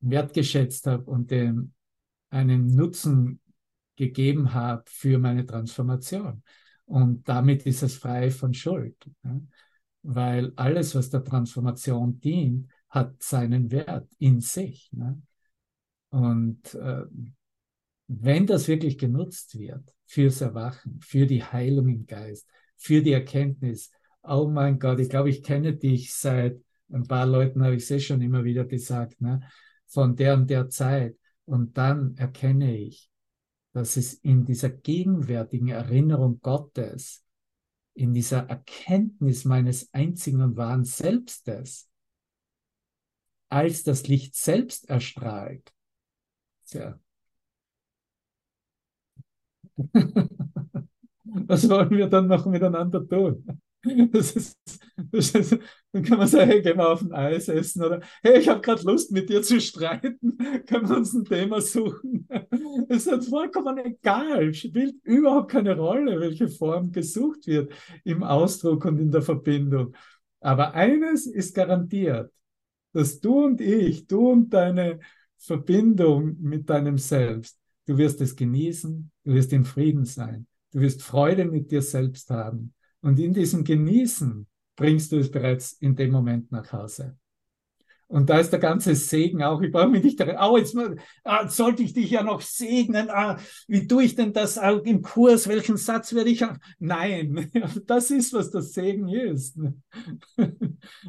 wertgeschätzt 0.01 0.89
habe 0.89 1.05
und 1.05 1.31
dem 1.31 1.73
einen 2.31 2.67
Nutzen 2.67 3.41
gegeben 3.95 4.55
habe 4.55 4.83
für 4.89 5.21
meine 5.21 5.47
Transformation. 5.47 6.43
Und 6.85 7.29
damit 7.29 7.65
ist 7.65 7.85
es 7.85 7.95
frei 7.95 8.33
von 8.33 8.55
Schuld. 8.55 8.97
Ja? 9.23 9.41
Weil 10.03 10.53
alles, 10.57 10.97
was 10.97 11.11
der 11.11 11.23
Transformation 11.23 12.19
dient, 12.19 12.69
hat 12.89 13.23
seinen 13.23 13.71
Wert 13.71 14.11
in 14.19 14.41
sich. 14.41 14.91
Ne? 14.91 15.23
Und 16.09 16.75
äh, 16.75 17.05
wenn 18.07 18.47
das 18.47 18.69
wirklich 18.69 18.99
genutzt 18.99 19.59
wird 19.59 19.95
fürs 20.07 20.41
Erwachen, 20.41 21.01
für 21.01 21.27
die 21.27 21.43
Heilung 21.43 21.89
im 21.89 22.07
Geist, 22.07 22.47
für 22.77 23.03
die 23.03 23.13
Erkenntnis, 23.13 23.91
oh 24.23 24.49
mein 24.49 24.79
Gott, 24.79 25.01
ich 25.01 25.09
glaube, 25.09 25.31
ich 25.31 25.43
kenne 25.43 25.75
dich 25.75 26.15
seit 26.15 26.61
ein 26.93 27.07
paar 27.07 27.27
Leuten, 27.27 27.65
habe 27.65 27.77
ich 27.77 27.85
es 27.85 27.91
eh 27.91 28.01
schon 28.01 28.21
immer 28.21 28.45
wieder 28.45 28.65
gesagt, 28.65 29.21
ne? 29.21 29.41
von 29.87 30.17
der 30.17 30.35
und 30.35 30.49
der 30.49 30.69
Zeit. 30.69 31.17
Und 31.47 31.77
dann 31.77 32.17
erkenne 32.17 32.77
ich, 32.77 33.11
dass 33.73 33.97
es 33.97 34.15
in 34.15 34.45
dieser 34.45 34.71
gegenwärtigen 34.71 35.69
Erinnerung 35.69 36.41
Gottes, 36.41 37.25
in 37.95 38.13
dieser 38.13 38.49
Erkenntnis 38.49 39.45
meines 39.45 39.93
einzigen 39.93 40.43
und 40.43 40.57
wahren 40.57 40.85
Selbstes, 40.85 41.89
als 43.49 43.83
das 43.83 44.09
Licht 44.09 44.35
selbst 44.35 44.89
erstrahlt. 44.89 45.73
Tja. 46.67 46.99
Was 51.25 51.69
wollen 51.69 51.91
wir 51.91 52.07
dann 52.07 52.27
noch 52.27 52.47
miteinander 52.47 53.07
tun? 53.07 53.45
Das 54.13 54.33
ist, 54.33 54.57
das 55.13 55.31
ist, 55.33 55.59
dann 55.93 56.03
kann 56.03 56.17
man 56.17 56.27
sagen, 56.27 56.51
hey, 56.51 56.63
gehen 56.63 56.79
wir 56.79 56.89
auf 56.89 57.03
ein 57.03 57.13
Eis 57.13 57.49
essen 57.49 57.83
oder 57.83 58.01
hey, 58.23 58.39
ich 58.39 58.49
habe 58.49 58.63
gerade 58.63 58.83
Lust, 58.83 59.13
mit 59.13 59.29
dir 59.29 59.43
zu 59.43 59.61
streiten, 59.61 60.39
können 60.67 60.89
wir 60.89 60.97
uns 60.97 61.13
ein 61.13 61.25
Thema 61.25 61.61
suchen. 61.61 62.27
Es 62.89 63.07
ist 63.07 63.29
vollkommen 63.29 63.79
egal, 63.79 64.55
spielt 64.55 64.97
überhaupt 65.05 65.51
keine 65.51 65.77
Rolle, 65.77 66.19
welche 66.21 66.49
Form 66.49 66.93
gesucht 66.93 67.47
wird 67.47 67.73
im 68.05 68.23
Ausdruck 68.23 68.85
und 68.87 68.99
in 68.99 69.11
der 69.11 69.23
Verbindung. 69.23 69.95
Aber 70.41 70.75
eines 70.75 71.27
ist 71.27 71.55
garantiert, 71.55 72.33
dass 72.93 73.21
du 73.21 73.45
und 73.45 73.61
ich, 73.61 74.07
du 74.07 74.31
und 74.31 74.51
deine 74.51 75.01
Verbindung 75.39 76.37
mit 76.41 76.71
deinem 76.71 76.97
Selbst, 76.99 77.59
du 77.87 77.99
wirst 77.99 78.21
es 78.21 78.35
genießen, 78.35 79.11
du 79.25 79.35
wirst 79.35 79.53
in 79.53 79.65
Frieden 79.65 80.05
sein, 80.05 80.47
du 80.73 80.81
wirst 80.81 81.03
Freude 81.03 81.45
mit 81.45 81.71
dir 81.71 81.83
selbst 81.83 82.31
haben 82.31 82.75
und 83.01 83.19
in 83.19 83.33
diesem 83.33 83.65
Genießen 83.65 84.47
bringst 84.77 85.13
du 85.13 85.19
es 85.19 85.31
bereits 85.31 85.73
in 85.73 85.97
dem 85.97 86.11
Moment 86.11 86.51
nach 86.53 86.73
Hause. 86.73 87.17
Und 88.07 88.29
da 88.29 88.39
ist 88.39 88.51
der 88.51 88.61
ganze 88.61 88.95
Segen 88.95 89.43
auch. 89.43 89.61
Ich 89.63 89.73
brauche 89.73 89.89
mich 89.89 90.05
nicht 90.05 90.21
daran. 90.21 90.37
Oh, 90.39 90.59
jetzt 90.59 90.77
ah, 91.25 91.49
sollte 91.49 91.83
ich 91.83 91.95
dich 91.95 92.11
ja 92.11 92.23
noch 92.23 92.43
segnen. 92.43 93.09
Ah, 93.11 93.39
wie 93.67 93.87
tue 93.87 94.05
ich 94.05 94.15
denn 94.15 94.33
das 94.33 94.59
auch 94.59 94.83
im 94.85 95.01
Kurs? 95.03 95.49
Welchen 95.49 95.77
Satz 95.77 96.15
werde 96.15 96.31
ich? 96.31 96.45
Nein, 96.79 97.51
das 97.87 98.11
ist, 98.11 98.33
was 98.33 98.51
das 98.51 98.73
Segen 98.73 99.09
ist. 99.09 99.59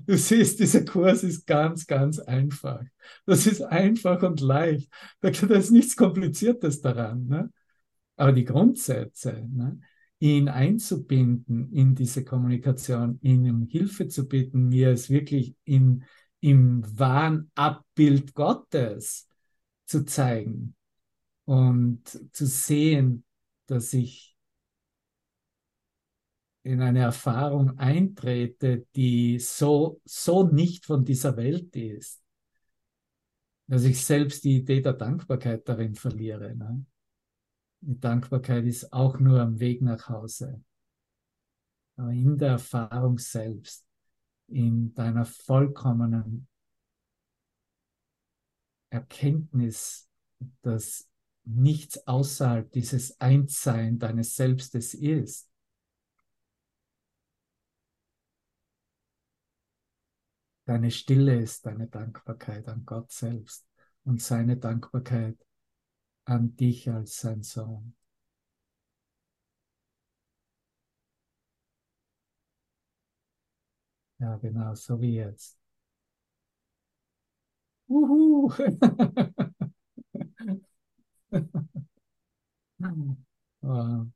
Du 0.07 0.15
siehst, 0.17 0.59
dieser 0.59 0.85
Kurs 0.85 1.21
ist 1.23 1.45
ganz, 1.45 1.85
ganz 1.85 2.17
einfach. 2.19 2.81
Das 3.25 3.45
ist 3.45 3.61
einfach 3.61 4.23
und 4.23 4.39
leicht. 4.39 4.89
Da, 5.19 5.29
ist 5.29 5.71
nichts 5.71 5.97
Kompliziertes 5.97 6.81
daran. 6.81 7.27
Ne? 7.27 7.49
Aber 8.15 8.31
die 8.31 8.45
Grundsätze, 8.45 9.47
ne? 9.51 9.79
ihn 10.19 10.47
einzubinden 10.47 11.71
in 11.73 11.95
diese 11.95 12.23
Kommunikation, 12.23 13.19
ihn 13.21 13.49
um 13.49 13.67
Hilfe 13.67 14.07
zu 14.07 14.27
bitten, 14.27 14.69
mir 14.69 14.89
es 14.89 15.09
wirklich 15.09 15.55
in, 15.65 16.03
im 16.39 16.83
wahren 16.97 17.51
Abbild 17.55 18.33
Gottes 18.33 19.27
zu 19.85 20.05
zeigen 20.05 20.75
und 21.45 22.07
zu 22.33 22.45
sehen, 22.45 23.23
dass 23.67 23.93
ich 23.93 24.35
in 26.63 26.81
eine 26.81 26.99
Erfahrung 26.99 27.77
eintrete, 27.77 28.87
die 28.95 29.37
so, 29.37 30.01
so 30.03 30.43
nicht 30.47 30.85
von 30.85 31.05
dieser 31.05 31.37
Welt 31.37 31.75
ist, 31.75 32.23
dass 33.67 33.83
ich 33.83 34.03
selbst 34.03 34.43
die 34.43 34.57
Idee 34.57 34.81
der 34.81 34.93
Dankbarkeit 34.93 35.67
darin 35.69 35.93
verliere. 35.93 36.55
Ne? 36.55 36.85
Die 37.87 37.99
Dankbarkeit 37.99 38.65
ist 38.65 38.91
auch 38.91 39.19
nur 39.19 39.39
am 39.39 39.59
Weg 39.59 39.83
nach 39.83 40.09
Hause. 40.09 40.59
Aber 41.97 42.09
in 42.09 42.35
der 42.35 42.53
Erfahrung 42.53 43.19
selbst, 43.19 43.85
in 44.47 44.91
deiner 44.95 45.23
vollkommenen 45.23 46.47
Erkenntnis, 48.89 50.09
dass 50.63 51.07
nichts 51.43 52.07
außerhalb 52.07 52.71
dieses 52.71 53.21
Einssein 53.21 53.99
deines 53.99 54.35
Selbstes 54.35 54.95
ist. 54.95 55.47
Deine 60.65 60.89
Stille 60.89 61.39
ist 61.39 61.67
deine 61.67 61.87
Dankbarkeit 61.87 62.67
an 62.67 62.83
Gott 62.83 63.11
selbst 63.11 63.67
und 64.05 64.23
seine 64.23 64.57
Dankbarkeit 64.57 65.37
an 66.25 66.55
dich 66.55 66.87
als 66.89 67.19
sein 67.21 67.41
Sohn. 67.43 67.95
Ja, 74.19 74.35
genau, 74.37 74.75
so 74.75 74.99
wie 75.01 75.15
jetzt. 75.15 75.57
Uhu. 77.89 78.49
wow. 83.61 84.07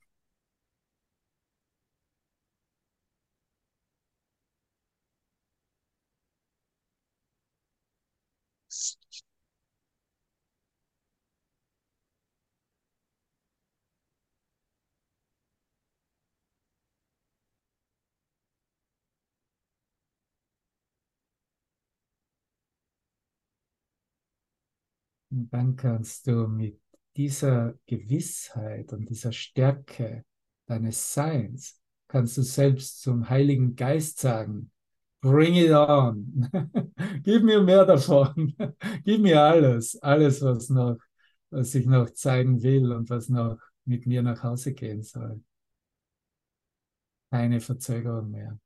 Und 25.31 25.53
dann 25.53 25.75
kannst 25.75 26.27
du 26.27 26.47
mit 26.47 26.79
dieser 27.15 27.75
Gewissheit 27.85 28.93
und 28.93 29.09
dieser 29.09 29.31
Stärke 29.31 30.25
deines 30.65 31.13
Seins, 31.13 31.79
kannst 32.07 32.37
du 32.37 32.41
selbst 32.41 33.01
zum 33.01 33.29
Heiligen 33.29 33.75
Geist 33.75 34.19
sagen, 34.19 34.71
bring 35.21 35.55
it 35.55 35.71
on, 35.71 36.49
gib 37.23 37.43
mir 37.43 37.61
mehr 37.61 37.85
davon, 37.85 38.55
gib 39.03 39.21
mir 39.21 39.41
alles, 39.41 40.01
alles, 40.01 40.41
was 40.41 40.69
noch, 40.69 40.97
was 41.49 41.75
ich 41.75 41.85
noch 41.85 42.09
zeigen 42.11 42.61
will 42.63 42.91
und 42.91 43.09
was 43.09 43.29
noch 43.29 43.59
mit 43.85 44.05
mir 44.05 44.21
nach 44.21 44.43
Hause 44.43 44.73
gehen 44.73 45.03
soll. 45.03 45.43
Keine 47.31 47.59
Verzögerung 47.59 48.31
mehr. 48.31 48.57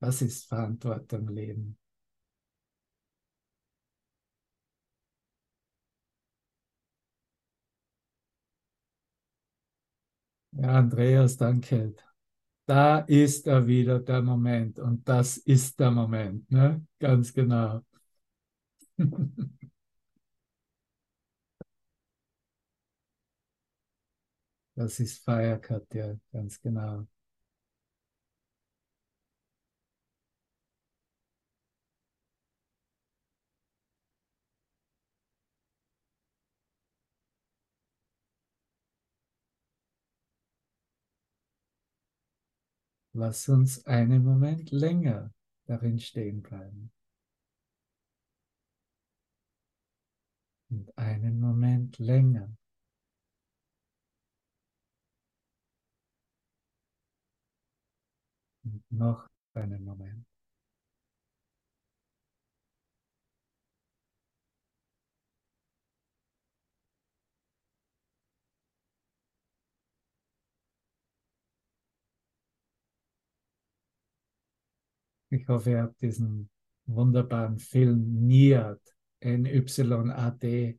Was 0.00 0.22
ist 0.22 0.46
Verantwortung 0.48 1.28
Leben? 1.28 1.78
Ja, 10.52 10.78
Andreas, 10.78 11.36
danke. 11.36 11.94
Da 12.66 13.00
ist 13.00 13.46
er 13.46 13.66
wieder, 13.66 14.00
der 14.00 14.22
Moment. 14.22 14.78
Und 14.80 15.08
das 15.08 15.38
ist 15.38 15.80
der 15.80 15.90
Moment, 15.90 16.50
ne? 16.50 16.86
Ganz 17.00 17.32
genau. 17.34 17.82
Das 24.74 24.98
ist 24.98 25.22
Feier, 25.24 25.58
Katja, 25.58 26.16
ganz 26.32 26.58
genau. 26.62 27.06
Lass 43.18 43.48
uns 43.48 43.84
einen 43.84 44.22
Moment 44.22 44.70
länger 44.70 45.34
darin 45.66 45.98
stehen 45.98 46.40
bleiben. 46.40 46.92
Und 50.70 50.96
einen 50.96 51.40
Moment 51.40 51.98
länger. 51.98 52.56
Und 58.62 58.84
noch 58.88 59.26
einen 59.54 59.84
Moment. 59.84 60.27
Ich 75.30 75.46
hoffe, 75.48 75.70
ihr 75.70 75.82
habt 75.82 76.00
diesen 76.00 76.48
wunderbaren 76.86 77.58
Film 77.58 78.26
Niat, 78.26 78.80
N-Y-A-D, 79.20 80.78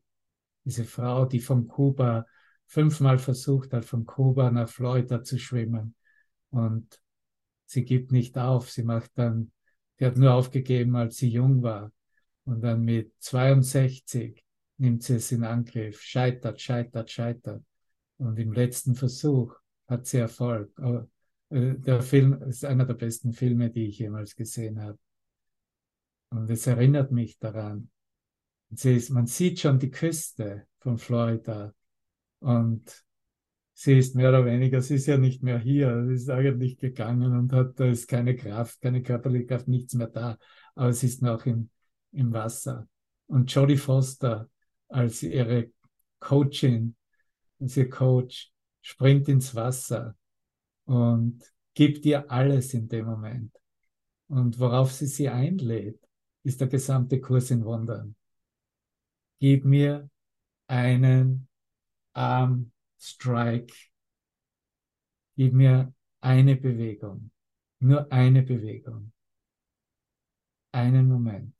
diese 0.64 0.84
Frau, 0.84 1.24
die 1.24 1.40
von 1.40 1.68
Kuba 1.68 2.26
fünfmal 2.66 3.18
versucht 3.18 3.72
hat, 3.72 3.84
von 3.84 4.06
Kuba 4.06 4.50
nach 4.50 4.68
Florida 4.68 5.22
zu 5.22 5.38
schwimmen. 5.38 5.94
Und 6.50 7.00
sie 7.66 7.84
gibt 7.84 8.12
nicht 8.12 8.36
auf. 8.38 8.70
Sie 8.70 8.82
macht 8.82 9.10
dann, 9.14 9.52
sie 9.98 10.06
hat 10.06 10.16
nur 10.16 10.34
aufgegeben, 10.34 10.96
als 10.96 11.16
sie 11.16 11.28
jung 11.28 11.62
war. 11.62 11.92
Und 12.44 12.62
dann 12.62 12.82
mit 12.82 13.12
62 13.20 14.44
nimmt 14.78 15.02
sie 15.02 15.16
es 15.16 15.30
in 15.30 15.44
Angriff, 15.44 16.00
scheitert, 16.00 16.60
scheitert, 16.60 17.10
scheitert. 17.10 17.62
Und 18.18 18.38
im 18.38 18.52
letzten 18.52 18.94
Versuch 18.94 19.54
hat 19.86 20.06
sie 20.06 20.18
Erfolg. 20.18 20.72
Äh, 21.50 21.74
der 21.74 22.00
Film 22.00 22.42
ist 22.42 22.64
einer 22.64 22.86
der 22.86 22.94
besten 22.94 23.32
Filme, 23.32 23.70
die 23.70 23.86
ich 23.86 23.98
jemals 23.98 24.34
gesehen 24.34 24.80
habe. 24.80 24.98
Und 26.30 26.48
es 26.48 26.66
erinnert 26.66 27.10
mich 27.10 27.38
daran. 27.38 27.90
Ist, 28.70 29.10
man 29.10 29.26
sieht 29.26 29.58
schon 29.58 29.80
die 29.80 29.90
Küste 29.90 30.66
von 30.78 30.96
Florida 30.96 31.74
und 32.38 33.04
sie 33.74 33.98
ist 33.98 34.14
mehr 34.14 34.28
oder 34.28 34.44
weniger, 34.44 34.80
sie 34.80 34.94
ist 34.94 35.06
ja 35.06 35.18
nicht 35.18 35.42
mehr 35.42 35.58
hier, 35.58 36.06
sie 36.06 36.14
ist 36.14 36.30
eigentlich 36.30 36.78
gegangen 36.78 37.36
und 37.36 37.52
hat, 37.52 37.80
da 37.80 37.86
ist 37.86 38.06
keine 38.06 38.36
Kraft, 38.36 38.80
keine 38.80 39.02
körperliche 39.02 39.46
Kraft, 39.46 39.66
nichts 39.66 39.94
mehr 39.94 40.06
da, 40.06 40.38
aber 40.76 40.92
sie 40.92 41.08
ist 41.08 41.20
noch 41.20 41.46
im, 41.46 41.68
im 42.12 42.32
Wasser. 42.32 42.86
Und 43.26 43.52
Jodie 43.52 43.76
Foster 43.76 44.48
als 44.86 45.24
ihre 45.24 45.72
Coachin, 46.20 46.94
als 47.58 47.76
ihr 47.76 47.90
Coach, 47.90 48.52
springt 48.82 49.28
ins 49.28 49.52
Wasser 49.56 50.14
und 50.90 51.40
gibt 51.72 52.04
dir 52.04 52.28
alles 52.32 52.74
in 52.74 52.88
dem 52.88 53.06
Moment. 53.06 53.56
Und 54.26 54.58
worauf 54.58 54.92
sie 54.92 55.06
sie 55.06 55.28
einlädt, 55.28 56.04
ist 56.42 56.60
der 56.60 56.66
gesamte 56.66 57.20
Kurs 57.20 57.52
in 57.52 57.64
Wundern. 57.64 58.16
Gib 59.38 59.64
mir 59.64 60.10
einen 60.66 61.46
Arm 62.12 62.72
Strike. 62.98 63.72
Gib 65.36 65.52
mir 65.54 65.94
eine 66.20 66.56
Bewegung. 66.56 67.30
Nur 67.78 68.10
eine 68.10 68.42
Bewegung. 68.42 69.12
Einen 70.72 71.06
Moment. 71.06 71.54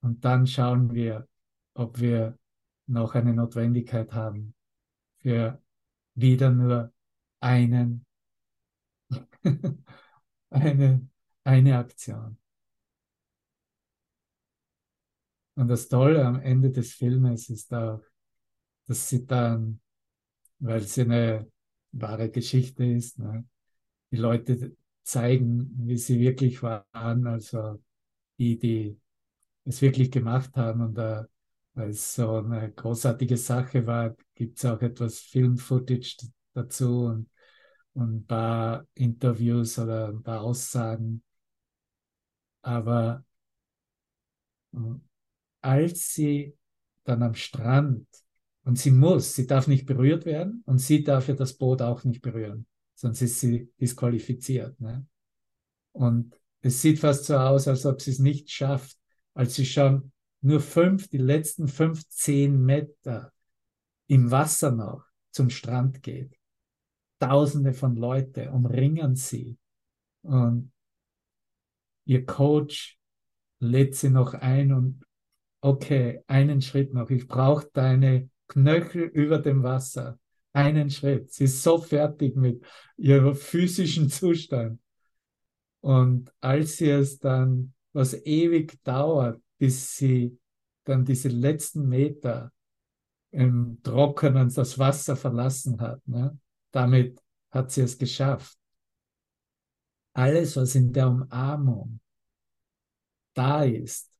Und 0.00 0.24
dann 0.24 0.48
schauen 0.48 0.92
wir, 0.92 1.28
ob 1.74 2.00
wir 2.00 2.36
noch 2.88 3.14
eine 3.14 3.32
Notwendigkeit 3.32 4.12
haben 4.12 4.56
für 5.20 5.61
wieder 6.14 6.50
nur 6.50 6.92
einen, 7.40 8.06
eine, 10.50 11.08
eine 11.44 11.78
Aktion. 11.78 12.38
Und 15.54 15.68
das 15.68 15.88
Tolle 15.88 16.24
am 16.24 16.40
Ende 16.40 16.70
des 16.70 16.94
Filmes 16.94 17.50
ist 17.50 17.72
auch, 17.74 18.02
dass 18.86 19.08
sie 19.08 19.26
dann, 19.26 19.80
weil 20.58 20.80
es 20.80 20.98
eine 20.98 21.50
wahre 21.92 22.30
Geschichte 22.30 22.84
ist, 22.84 23.18
ne, 23.18 23.44
die 24.12 24.16
Leute 24.16 24.76
zeigen, 25.02 25.72
wie 25.86 25.98
sie 25.98 26.20
wirklich 26.20 26.62
waren, 26.62 27.26
also 27.26 27.82
die, 28.38 28.58
die 28.58 29.00
es 29.64 29.82
wirklich 29.82 30.10
gemacht 30.10 30.56
haben 30.56 30.82
und 30.82 30.94
da 30.94 31.26
weil 31.74 31.90
es 31.90 32.14
so 32.14 32.36
eine 32.36 32.72
großartige 32.72 33.36
Sache 33.36 33.86
war, 33.86 34.16
gibt 34.34 34.58
es 34.58 34.64
auch 34.64 34.80
etwas 34.82 35.20
Film-Footage 35.20 36.16
dazu 36.54 37.04
und, 37.06 37.30
und 37.94 38.16
ein 38.16 38.26
paar 38.26 38.86
Interviews 38.94 39.78
oder 39.78 40.08
ein 40.08 40.22
paar 40.22 40.42
Aussagen. 40.42 41.22
Aber 42.62 43.24
äh, 44.74 44.78
als 45.60 46.14
sie 46.14 46.56
dann 47.04 47.22
am 47.22 47.34
Strand, 47.34 48.06
und 48.64 48.78
sie 48.78 48.92
muss, 48.92 49.34
sie 49.34 49.46
darf 49.46 49.66
nicht 49.66 49.86
berührt 49.86 50.24
werden 50.24 50.62
und 50.66 50.78
sie 50.78 51.02
darf 51.02 51.26
ja 51.28 51.34
das 51.34 51.54
Boot 51.54 51.82
auch 51.82 52.04
nicht 52.04 52.22
berühren, 52.22 52.66
sonst 52.94 53.20
ist 53.22 53.40
sie 53.40 53.72
disqualifiziert. 53.80 54.80
Ne? 54.80 55.04
Und 55.92 56.34
Es 56.60 56.80
sieht 56.80 57.00
fast 57.00 57.24
so 57.24 57.36
aus, 57.36 57.66
als 57.66 57.84
ob 57.86 58.00
sie 58.00 58.12
es 58.12 58.20
nicht 58.20 58.50
schafft, 58.50 58.96
als 59.34 59.54
sie 59.54 59.66
schon 59.66 60.11
nur 60.42 60.60
fünf, 60.60 61.08
die 61.08 61.18
letzten 61.18 61.68
fünf, 61.68 62.06
zehn 62.08 62.62
Meter 62.64 63.32
im 64.08 64.30
Wasser 64.30 64.72
noch 64.72 65.04
zum 65.30 65.50
Strand 65.50 66.02
geht. 66.02 66.36
Tausende 67.18 67.72
von 67.72 67.96
Leute 67.96 68.50
umringen 68.50 69.14
sie 69.14 69.56
und 70.22 70.72
ihr 72.04 72.26
Coach 72.26 72.98
lädt 73.60 73.94
sie 73.94 74.10
noch 74.10 74.34
ein 74.34 74.72
und 74.72 75.04
okay, 75.60 76.22
einen 76.26 76.60
Schritt 76.60 76.92
noch. 76.92 77.10
Ich 77.10 77.28
brauche 77.28 77.68
deine 77.72 78.28
Knöchel 78.48 79.04
über 79.04 79.38
dem 79.38 79.62
Wasser. 79.62 80.18
Einen 80.52 80.90
Schritt. 80.90 81.32
Sie 81.32 81.44
ist 81.44 81.62
so 81.62 81.78
fertig 81.78 82.36
mit 82.36 82.62
ihrem 82.96 83.34
physischen 83.34 84.10
Zustand. 84.10 84.80
Und 85.80 86.30
als 86.40 86.76
sie 86.76 86.90
es 86.90 87.18
dann, 87.18 87.72
was 87.92 88.14
ewig 88.26 88.82
dauert, 88.84 89.40
bis 89.62 89.96
sie 89.96 90.36
dann 90.82 91.04
diese 91.04 91.28
letzten 91.28 91.88
Meter 91.88 92.52
im 93.30 93.80
Trockenen 93.80 94.52
das 94.52 94.76
Wasser 94.76 95.14
verlassen 95.14 95.80
hat, 95.80 96.04
ne? 96.08 96.36
damit 96.72 97.22
hat 97.48 97.70
sie 97.70 97.82
es 97.82 97.96
geschafft. 97.96 98.58
Alles, 100.14 100.56
was 100.56 100.74
in 100.74 100.92
der 100.92 101.06
Umarmung 101.06 102.00
da 103.34 103.62
ist, 103.62 104.10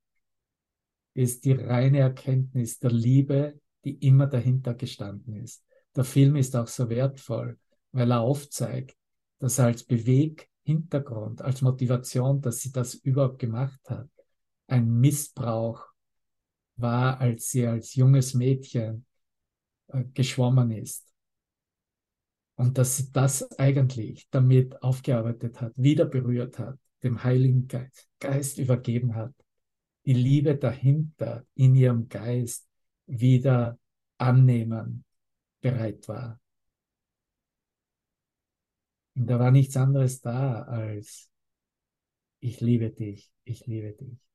ist 1.12 1.45
die 1.45 1.55
reine 1.55 1.99
Erkenntnis 1.99 2.78
der 2.78 2.93
Liebe, 2.93 3.61
die 3.84 3.95
immer 3.97 4.28
dahinter 4.28 4.74
gestanden 4.74 5.43
ist. 5.43 5.66
Der 5.97 6.05
Film 6.05 6.36
ist 6.36 6.55
auch 6.55 6.68
so 6.68 6.88
wertvoll, 6.88 7.59
weil 7.90 8.12
er 8.12 8.20
aufzeigt, 8.20 8.97
dass 9.40 9.59
er 9.59 9.64
als 9.64 9.82
Beweghintergrund, 9.82 11.43
als 11.43 11.62
Motivation, 11.62 12.40
dass 12.40 12.61
sie 12.61 12.70
das 12.70 12.95
überhaupt 12.95 13.40
gemacht 13.40 13.80
hat, 13.90 14.09
ein 14.73 14.91
Missbrauch 15.01 15.87
war, 16.77 17.20
als 17.20 17.51
sie 17.51 17.66
als 17.66 17.95
junges 17.95 18.33
Mädchen 18.33 19.05
äh, 19.89 20.05
geschwommen 20.14 20.70
ist. 20.70 21.07
Und 22.55 22.79
dass 22.79 22.97
sie 22.97 23.12
das 23.12 23.59
eigentlich 23.59 24.29
damit 24.31 24.83
aufgearbeitet 24.83 25.61
hat, 25.61 25.73
wieder 25.77 26.07
berührt 26.07 26.59
hat, 26.59 26.79
dem 27.03 27.23
Heiligen 27.23 27.68
Geist, 27.68 28.09
Geist 28.18 28.59
übergeben 28.59 29.14
hat, 29.14 29.35
die 30.07 30.14
Liebe 30.14 30.57
dahinter 30.57 31.45
in 31.55 31.75
ihrem 31.75 32.09
Geist 32.09 32.66
wieder 33.07 33.79
annehmen 34.18 35.05
bereit 35.61 36.09
war. 36.09 36.41
Und 39.14 39.27
da 39.27 39.39
war 39.39 39.51
nichts 39.51 39.77
anderes 39.77 40.20
da 40.23 40.62
als 40.62 41.29
ich 42.41 42.61
liebe 42.61 42.91
dich, 42.91 43.31
ich 43.45 43.66
liebe 43.66 43.93
dich. 43.93 44.32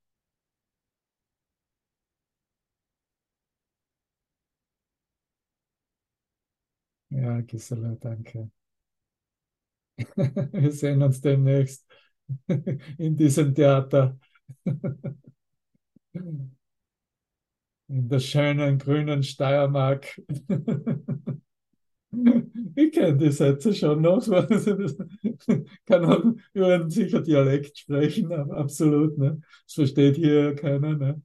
Ja, 7.18 7.41
Gisela, 7.41 7.95
danke. 7.99 8.49
Wir 10.53 10.72
sehen 10.72 11.01
uns 11.01 11.22
demnächst 11.22 11.86
in 12.97 13.15
diesem 13.15 13.53
Theater. 13.55 14.18
In 17.89 18.07
der 18.09 18.20
schönen 18.20 18.78
grünen 18.78 19.24
Steiermark. 19.24 20.22
Ich 22.76 22.91
kenne 22.93 23.18
die 23.18 23.32
Sätze 23.32 23.74
schon 23.74 24.01
noch. 24.01 24.26
Kann 25.86 26.05
auch 26.05 26.24
über 26.53 26.74
einen 26.76 26.89
sicher 26.89 27.22
Dialekt 27.22 27.78
sprechen, 27.78 28.32
aber 28.32 28.57
absolut. 28.57 29.18
Ne? 29.18 29.41
Das 29.65 29.74
versteht 29.74 30.15
hier 30.15 30.55
keiner. 30.55 30.95
Ne? 30.95 31.22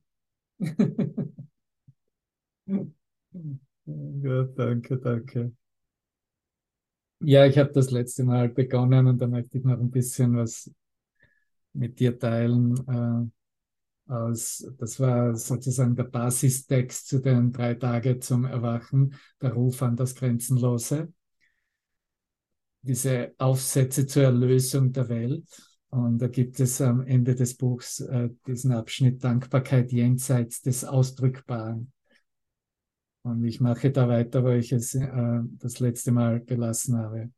Ja, 4.23 4.45
danke, 4.57 4.97
danke. 4.99 5.53
Ja, 7.25 7.47
ich 7.47 7.57
habe 7.59 7.73
das 7.73 7.91
letzte 7.91 8.25
Mal 8.25 8.49
begonnen 8.49 9.07
und 9.07 9.19
da 9.19 9.27
möchte 9.29 9.59
ich 9.59 9.65
noch 9.65 9.79
ein 9.79 9.91
bisschen 9.91 10.37
was 10.37 10.71
mit 11.73 12.01
dir 12.01 12.19
teilen. 12.19 12.77
Äh, 14.09 14.13
aus, 14.13 14.67
das 14.79 14.99
war 15.01 15.37
sozusagen 15.37 15.95
der 15.95 16.05
Basistext 16.05 17.09
zu 17.09 17.21
den 17.21 17.53
drei 17.53 17.75
Tage 17.75 18.19
zum 18.19 18.45
Erwachen, 18.45 19.15
der 19.41 19.53
Ruf 19.53 19.83
an 19.83 19.97
das 19.97 20.15
Grenzenlose. 20.15 21.13
Diese 22.83 23.33
Aufsätze 23.39 24.07
zur 24.07 24.25
Erlösung 24.25 24.93
der 24.93 25.09
Welt. 25.09 25.45
Und 25.91 26.19
da 26.19 26.27
gibt 26.27 26.59
es 26.59 26.81
am 26.81 27.03
Ende 27.03 27.35
des 27.35 27.57
Buchs 27.57 28.01
äh, 28.01 28.31
diesen 28.47 28.73
Abschnitt 28.73 29.23
Dankbarkeit 29.23 29.93
jenseits 29.93 30.63
des 30.63 30.85
Ausdrückbaren. 30.85 31.93
Und 33.23 33.45
ich 33.45 33.61
mache 33.61 33.91
da 33.91 34.09
weiter, 34.09 34.43
wo 34.43 34.51
ich 34.51 34.73
es 34.73 34.95
äh, 34.95 35.41
das 35.59 35.79
letzte 35.79 36.11
Mal 36.13 36.45
gelassen 36.45 36.97
habe. 36.99 37.31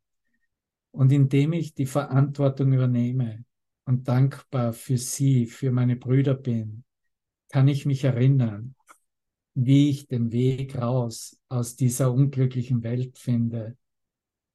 Und 0.91 1.11
indem 1.11 1.53
ich 1.53 1.73
die 1.73 1.85
Verantwortung 1.85 2.73
übernehme 2.73 3.45
und 3.85 4.07
dankbar 4.07 4.73
für 4.73 4.97
sie, 4.97 5.45
für 5.45 5.71
meine 5.71 5.95
Brüder 5.95 6.33
bin, 6.33 6.83
kann 7.49 7.67
ich 7.67 7.85
mich 7.85 8.03
erinnern, 8.03 8.75
wie 9.53 9.89
ich 9.89 10.07
den 10.07 10.31
Weg 10.31 10.75
raus 10.77 11.39
aus 11.49 11.75
dieser 11.75 12.11
unglücklichen 12.11 12.83
Welt 12.83 13.17
finde, 13.17 13.77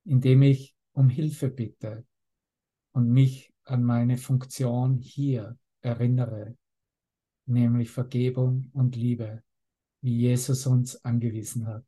indem 0.05 0.43
ich 0.43 0.75
um 0.93 1.09
Hilfe 1.09 1.49
bitte 1.49 2.05
und 2.93 3.09
mich 3.09 3.53
an 3.65 3.85
meine 3.85 4.19
Funktion 4.19 4.99
hier 4.99 5.57
erinnere, 5.81 6.57
nämlich 7.47 7.91
Vergebung 7.91 8.71
und 8.73 8.97
Liebe 8.97 9.43
wie 10.03 10.17
Jesus 10.17 10.67
uns 10.67 11.05
angewiesen 11.05 11.67
hat. 11.67 11.85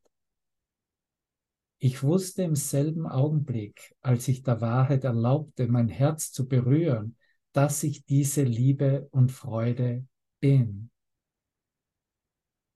Ich 1.78 2.02
wusste 2.02 2.44
im 2.44 2.54
selben 2.54 3.06
Augenblick, 3.08 3.94
als 4.02 4.28
ich 4.28 4.42
der 4.42 4.60
Wahrheit 4.60 5.02
erlaubte, 5.02 5.66
mein 5.66 5.88
Herz 5.88 6.30
zu 6.30 6.46
berühren, 6.46 7.16
dass 7.52 7.82
ich 7.82 8.04
diese 8.04 8.44
Liebe 8.44 9.08
und 9.10 9.32
Freude 9.32 10.06
bin. 10.40 10.90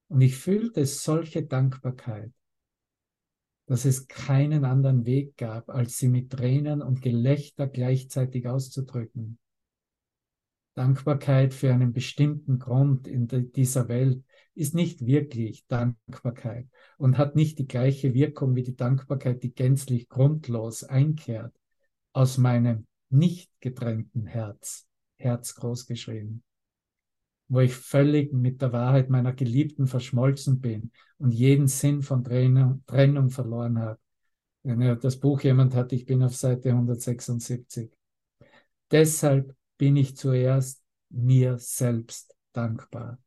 Und 0.09 0.21
ich 0.21 0.37
fühlte 0.37 0.87
solche 0.87 1.45
Dankbarkeit, 1.45 2.33
dass 3.67 3.85
es 3.85 4.07
keinen 4.07 4.65
anderen 4.65 5.07
Weg 5.07 5.37
gab, 5.37 5.71
als 5.71 5.99
sie 5.99 6.09
mit 6.09 6.31
Tränen 6.31 6.83
und 6.83 7.03
Gelächter 7.03 7.67
gleichzeitig 7.67 8.47
auszudrücken. 8.49 9.39
Dankbarkeit 10.75 11.55
für 11.55 11.73
einen 11.73 11.93
bestimmten 11.93 12.59
Grund 12.59 13.09
in 13.09 13.27
dieser 13.53 13.89
Welt 13.89 14.23
ist 14.57 14.75
nicht 14.75 15.05
wirklich 15.05 15.67
Dankbarkeit 15.67 16.67
und 16.97 17.19
hat 17.19 17.37
nicht 17.37 17.59
die 17.59 17.67
gleiche 17.67 18.15
Wirkung 18.15 18.57
wie 18.57 18.63
die 18.63 18.75
Dankbarkeit, 18.75 19.43
die 19.43 19.53
gänzlich 19.53 20.09
grundlos 20.09 20.83
einkehrt 20.83 21.55
aus 22.13 22.39
meinem 22.39 22.87
nicht 23.11 23.51
getränkten 23.61 24.27
Herz, 24.27 24.87
Herz 25.19 25.55
groß 25.55 25.87
geschrieben, 25.87 26.43
wo 27.49 27.61
ich 27.61 27.75
völlig 27.75 28.33
mit 28.33 28.63
der 28.63 28.73
Wahrheit 28.73 29.11
meiner 29.11 29.35
Geliebten 29.35 29.87
verschmolzen 29.87 30.61
bin 30.61 30.91
und 31.19 31.33
jeden 31.33 31.69
Sinn 31.69 32.03
von 32.03 32.25
Trennung, 32.25 32.83
Trennung 32.87 33.31
verloren 33.31 33.79
habe. 33.79 34.01
Wenn 34.63 34.99
das 34.99 35.21
Buch 35.21 35.43
jemand 35.43 35.75
hat, 35.75 35.93
ich 35.93 36.07
bin 36.07 36.23
auf 36.23 36.35
Seite 36.35 36.71
176. 36.71 37.91
Deshalb 38.91 39.55
bin 39.77 39.97
ich 39.97 40.17
zuerst 40.17 40.83
mir 41.11 41.59
selbst 41.59 42.35
dankbar. 42.53 43.19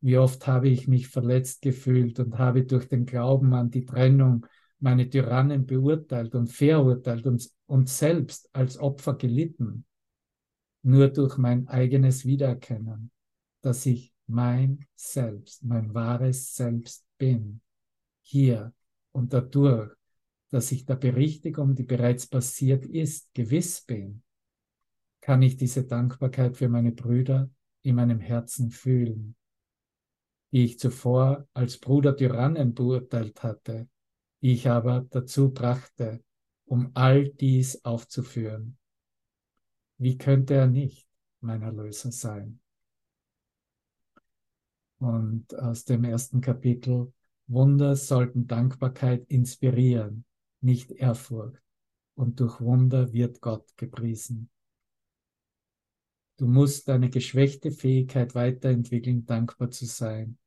Wie 0.00 0.16
oft 0.16 0.46
habe 0.46 0.68
ich 0.68 0.88
mich 0.88 1.08
verletzt 1.08 1.62
gefühlt 1.62 2.18
und 2.20 2.38
habe 2.38 2.64
durch 2.64 2.88
den 2.88 3.04
Glauben 3.04 3.52
an 3.54 3.70
die 3.70 3.84
Trennung 3.84 4.46
meine 4.78 5.08
Tyrannen 5.08 5.66
beurteilt 5.66 6.34
und 6.34 6.48
verurteilt 6.48 7.26
und, 7.26 7.50
und 7.66 7.88
selbst 7.88 8.48
als 8.52 8.78
Opfer 8.78 9.14
gelitten. 9.14 9.84
Nur 10.82 11.08
durch 11.08 11.36
mein 11.36 11.68
eigenes 11.68 12.24
Wiedererkennen, 12.24 13.10
dass 13.60 13.84
ich 13.84 14.14
mein 14.26 14.86
Selbst, 14.94 15.62
mein 15.64 15.92
wahres 15.92 16.54
Selbst 16.54 17.04
bin. 17.18 17.60
Hier 18.22 18.72
und 19.12 19.34
dadurch, 19.34 19.92
dass 20.50 20.72
ich 20.72 20.86
der 20.86 20.96
Berichtigung, 20.96 21.74
die 21.74 21.82
bereits 21.82 22.26
passiert 22.26 22.86
ist, 22.86 23.32
gewiss 23.34 23.82
bin, 23.82 24.22
kann 25.20 25.42
ich 25.42 25.56
diese 25.56 25.84
Dankbarkeit 25.84 26.56
für 26.56 26.68
meine 26.68 26.92
Brüder 26.92 27.50
in 27.82 27.96
meinem 27.96 28.20
Herzen 28.20 28.70
fühlen, 28.70 29.36
die 30.52 30.64
ich 30.64 30.78
zuvor 30.78 31.46
als 31.54 31.78
Bruder 31.78 32.16
Tyrannen 32.16 32.74
beurteilt 32.74 33.42
hatte, 33.42 33.88
die 34.42 34.52
ich 34.52 34.68
aber 34.68 35.06
dazu 35.10 35.52
brachte, 35.52 36.22
um 36.64 36.90
all 36.94 37.28
dies 37.28 37.84
aufzuführen. 37.84 38.78
Wie 39.98 40.16
könnte 40.16 40.54
er 40.54 40.66
nicht 40.66 41.06
mein 41.40 41.62
Erlöser 41.62 42.10
sein? 42.10 42.60
Und 44.98 45.54
aus 45.54 45.84
dem 45.84 46.04
ersten 46.04 46.40
Kapitel, 46.40 47.12
Wunder 47.46 47.96
sollten 47.96 48.46
Dankbarkeit 48.46 49.26
inspirieren, 49.28 50.24
nicht 50.60 50.92
Ehrfurcht. 50.92 51.62
Und 52.14 52.38
durch 52.38 52.60
Wunder 52.60 53.12
wird 53.12 53.40
Gott 53.40 53.76
gepriesen. 53.76 54.50
Du 56.36 56.46
musst 56.46 56.88
deine 56.88 57.10
geschwächte 57.10 57.70
Fähigkeit 57.70 58.34
weiterentwickeln, 58.34 59.26
dankbar 59.26 59.70
zu 59.70 59.86
sein. 59.86 60.38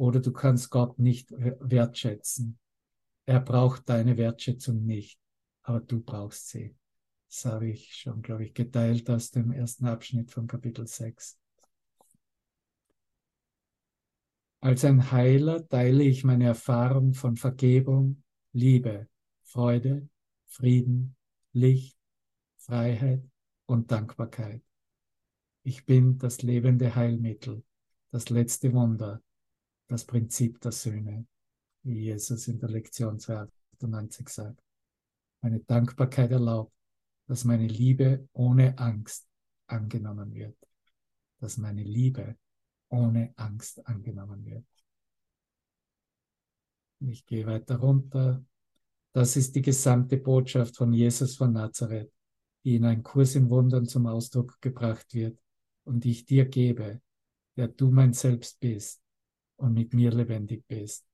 Oder 0.00 0.20
du 0.20 0.32
kannst 0.32 0.70
Gott 0.70 0.98
nicht 0.98 1.30
wertschätzen. 1.30 2.58
Er 3.26 3.38
braucht 3.38 3.86
deine 3.90 4.16
Wertschätzung 4.16 4.86
nicht, 4.86 5.20
aber 5.60 5.80
du 5.80 6.00
brauchst 6.00 6.48
sie. 6.48 6.74
Das 7.28 7.44
habe 7.44 7.68
ich 7.68 7.94
schon, 7.96 8.22
glaube 8.22 8.46
ich, 8.46 8.54
geteilt 8.54 9.10
aus 9.10 9.30
dem 9.30 9.52
ersten 9.52 9.84
Abschnitt 9.84 10.30
von 10.30 10.46
Kapitel 10.46 10.86
6. 10.86 11.38
Als 14.60 14.86
ein 14.86 15.12
Heiler 15.12 15.68
teile 15.68 16.04
ich 16.04 16.24
meine 16.24 16.46
Erfahrung 16.46 17.12
von 17.12 17.36
Vergebung, 17.36 18.22
Liebe, 18.52 19.06
Freude, 19.42 20.08
Frieden, 20.46 21.14
Licht, 21.52 21.98
Freiheit 22.56 23.22
und 23.66 23.90
Dankbarkeit. 23.90 24.62
Ich 25.62 25.84
bin 25.84 26.16
das 26.16 26.40
lebende 26.40 26.94
Heilmittel, 26.94 27.62
das 28.10 28.30
letzte 28.30 28.72
Wunder, 28.72 29.22
das 29.90 30.04
Prinzip 30.04 30.60
der 30.60 30.70
Söhne, 30.70 31.26
wie 31.82 32.02
Jesus 32.04 32.46
in 32.46 32.60
der 32.60 32.68
Lektion 32.68 33.18
298 33.18 34.28
sagt. 34.28 34.62
Meine 35.42 35.60
Dankbarkeit 35.60 36.30
erlaubt, 36.30 36.72
dass 37.26 37.44
meine 37.44 37.66
Liebe 37.66 38.28
ohne 38.32 38.78
Angst 38.78 39.26
angenommen 39.66 40.32
wird. 40.32 40.56
Dass 41.40 41.56
meine 41.56 41.82
Liebe 41.82 42.36
ohne 42.88 43.32
Angst 43.36 43.84
angenommen 43.84 44.44
wird. 44.44 44.64
Ich 47.00 47.26
gehe 47.26 47.46
weiter 47.46 47.76
runter. 47.76 48.44
Das 49.12 49.36
ist 49.36 49.56
die 49.56 49.62
gesamte 49.62 50.18
Botschaft 50.18 50.76
von 50.76 50.92
Jesus 50.92 51.34
von 51.34 51.52
Nazareth, 51.52 52.12
die 52.62 52.76
in 52.76 52.84
einem 52.84 53.02
Kurs 53.02 53.34
in 53.34 53.50
Wundern 53.50 53.86
zum 53.86 54.06
Ausdruck 54.06 54.60
gebracht 54.60 55.14
wird 55.14 55.40
und 55.82 56.04
die 56.04 56.12
ich 56.12 56.26
dir 56.26 56.44
gebe, 56.44 57.00
der 57.56 57.68
du 57.68 57.90
mein 57.90 58.12
Selbst 58.12 58.60
bist 58.60 59.02
und 59.60 59.74
mit 59.74 59.94
mir 59.94 60.10
lebendig 60.10 60.64
bist. 60.66 61.06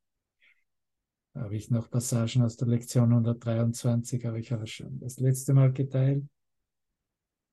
Da 1.34 1.42
habe 1.42 1.56
ich 1.56 1.70
noch 1.70 1.90
Passagen 1.90 2.42
aus 2.42 2.56
der 2.56 2.68
Lektion 2.68 3.10
123, 3.12 4.24
habe 4.24 4.40
ich 4.40 4.52
aber 4.52 4.66
schon 4.66 4.98
das 5.00 5.18
letzte 5.18 5.52
Mal 5.52 5.72
geteilt. 5.72 6.24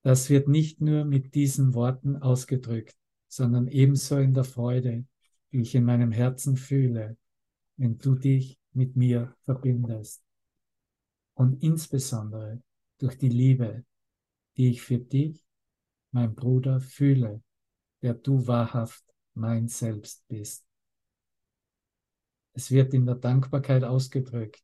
Das 0.03 0.29
wird 0.29 0.47
nicht 0.47 0.79
nur 0.81 1.03
mit 1.05 1.35
diesen 1.35 1.73
Worten 1.73 2.17
ausgedrückt, 2.17 2.95
sondern 3.27 3.67
ebenso 3.67 4.17
in 4.17 4.33
der 4.33 4.43
Freude, 4.43 5.05
die 5.51 5.61
ich 5.61 5.75
in 5.75 5.83
meinem 5.83 6.11
Herzen 6.11 6.55
fühle, 6.55 7.17
wenn 7.77 7.97
du 7.97 8.15
dich 8.15 8.59
mit 8.71 8.95
mir 8.95 9.35
verbindest. 9.45 10.23
Und 11.33 11.63
insbesondere 11.63 12.61
durch 12.99 13.17
die 13.17 13.29
Liebe, 13.29 13.83
die 14.55 14.69
ich 14.69 14.81
für 14.81 14.99
dich, 14.99 15.43
mein 16.11 16.35
Bruder, 16.35 16.79
fühle, 16.79 17.41
der 18.01 18.13
du 18.13 18.45
wahrhaft 18.45 19.03
mein 19.33 19.67
Selbst 19.67 20.27
bist. 20.27 20.65
Es 22.53 22.71
wird 22.71 22.93
in 22.93 23.05
der 23.05 23.15
Dankbarkeit 23.15 23.83
ausgedrückt, 23.83 24.63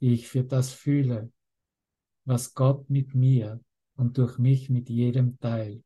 die 0.00 0.12
ich 0.14 0.28
für 0.28 0.44
das 0.44 0.72
fühle, 0.72 1.32
was 2.24 2.54
Gott 2.54 2.90
mit 2.90 3.14
mir 3.14 3.60
und 3.96 4.18
durch 4.18 4.38
mich 4.38 4.70
mit 4.70 4.88
jedem 4.90 5.38
teilt 5.38 5.82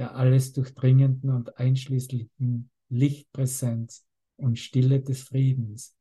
der 0.00 0.16
alles 0.16 0.54
durchdringenden 0.54 1.28
und 1.28 1.58
einschließlichen 1.58 2.70
Lichtpräsenz 2.88 4.06
und 4.36 4.58
Stille 4.58 5.02
des 5.02 5.24
Friedens, 5.24 5.94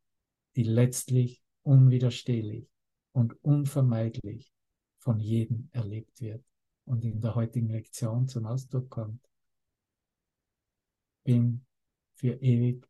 die 0.55 0.63
letztlich 0.63 1.43
unwiderstehlich 1.63 2.71
und 3.11 3.43
unvermeidlich 3.43 4.53
von 4.99 5.19
jedem 5.19 5.67
erlebt 5.73 6.21
wird 6.21 6.45
und 6.85 7.03
in 7.03 7.19
der 7.19 7.35
heutigen 7.35 7.67
Lektion 7.67 8.29
zum 8.29 8.45
Ausdruck 8.45 8.89
kommt. 8.89 9.21
Bin 11.25 11.65
für 12.13 12.35
ewig 12.41 12.88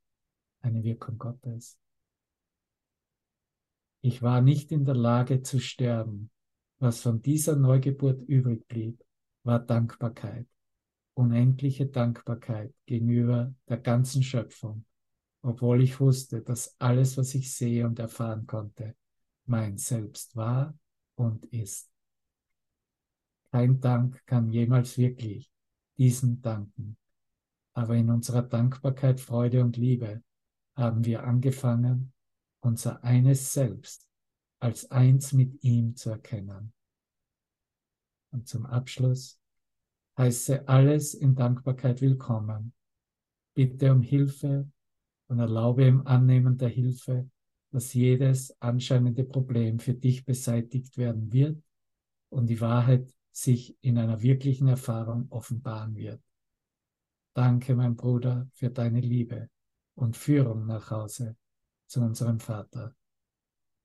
eine 0.61 0.83
Wirkung 0.83 1.17
Gottes. 1.17 1.77
Ich 4.01 4.21
war 4.21 4.41
nicht 4.41 4.71
in 4.71 4.85
der 4.85 4.95
Lage 4.95 5.41
zu 5.41 5.59
sterben. 5.59 6.31
Was 6.79 7.01
von 7.01 7.21
dieser 7.21 7.57
Neugeburt 7.57 8.21
übrig 8.21 8.65
blieb, 8.67 9.03
war 9.43 9.59
Dankbarkeit 9.59 10.47
unendliche 11.19 11.85
Dankbarkeit 11.85 12.73
gegenüber 12.85 13.53
der 13.67 13.77
ganzen 13.77 14.23
Schöpfung, 14.23 14.85
obwohl 15.41 15.83
ich 15.83 15.99
wusste, 15.99 16.41
dass 16.41 16.79
alles, 16.79 17.17
was 17.17 17.35
ich 17.35 17.53
sehe 17.53 17.85
und 17.85 17.99
erfahren 17.99 18.47
konnte, 18.47 18.95
mein 19.45 19.77
Selbst 19.77 20.37
war 20.37 20.77
und 21.15 21.43
ist. 21.47 21.91
Kein 23.51 23.81
Dank 23.81 24.25
kann 24.25 24.49
jemals 24.49 24.97
wirklich 24.97 25.51
diesem 25.97 26.41
danken, 26.41 26.95
aber 27.73 27.95
in 27.95 28.09
unserer 28.09 28.43
Dankbarkeit, 28.43 29.19
Freude 29.19 29.61
und 29.61 29.75
Liebe 29.75 30.23
haben 30.79 31.05
wir 31.05 31.23
angefangen, 31.23 32.13
unser 32.61 33.03
eines 33.03 33.53
Selbst 33.53 34.07
als 34.61 34.89
eins 34.91 35.33
mit 35.33 35.63
ihm 35.63 35.95
zu 35.95 36.09
erkennen. 36.09 36.73
Und 38.31 38.47
zum 38.47 38.65
Abschluss 38.65 39.39
heiße 40.17 40.67
alles 40.67 41.13
in 41.13 41.35
Dankbarkeit 41.35 42.01
willkommen. 42.01 42.73
Bitte 43.55 43.91
um 43.91 44.01
Hilfe 44.01 44.69
und 45.27 45.39
erlaube 45.39 45.85
im 45.85 46.05
Annehmen 46.07 46.57
der 46.57 46.69
Hilfe, 46.69 47.29
dass 47.71 47.93
jedes 47.93 48.59
anscheinende 48.61 49.23
Problem 49.23 49.79
für 49.79 49.93
dich 49.93 50.25
beseitigt 50.25 50.97
werden 50.97 51.31
wird 51.31 51.61
und 52.29 52.47
die 52.47 52.61
Wahrheit 52.61 53.13
sich 53.31 53.77
in 53.81 53.97
einer 53.97 54.21
wirklichen 54.21 54.67
Erfahrung 54.67 55.27
offenbaren 55.29 55.95
wird. 55.95 56.21
Danke, 57.33 57.75
mein 57.75 57.95
Bruder, 57.95 58.49
für 58.53 58.69
deine 58.69 59.01
Liebe 59.01 59.49
und 59.99 60.15
Führung 60.15 60.65
nach 60.65 60.91
Hause 60.91 61.35
zu 61.87 61.99
unserem 61.99 62.39
Vater. 62.39 62.95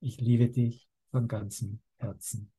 Ich 0.01 0.21
liebe 0.21 0.49
dich 0.49 0.89
von 1.11 1.27
ganzem 1.27 1.81
Herzen. 1.97 2.54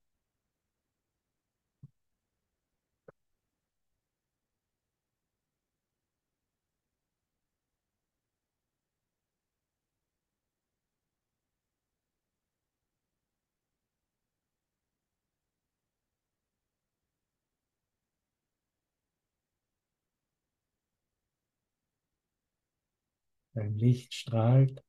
Dein 23.55 23.73
Licht 23.79 24.13
strahlt. 24.13 24.83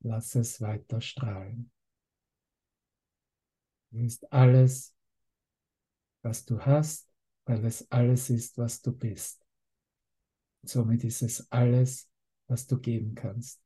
Lass 0.00 0.34
es 0.34 0.60
weiter 0.60 1.00
strahlen. 1.00 1.70
Du 3.90 3.98
ist 3.98 4.32
alles, 4.32 4.94
was 6.22 6.44
du 6.44 6.60
hast, 6.60 7.08
weil 7.44 7.64
es 7.64 7.90
alles 7.90 8.30
ist, 8.30 8.56
was 8.58 8.80
du 8.82 8.92
bist. 8.92 9.44
Somit 10.62 11.02
ist 11.04 11.22
es 11.22 11.50
alles, 11.50 12.08
was 12.46 12.66
du 12.66 12.78
geben 12.78 13.14
kannst. 13.16 13.60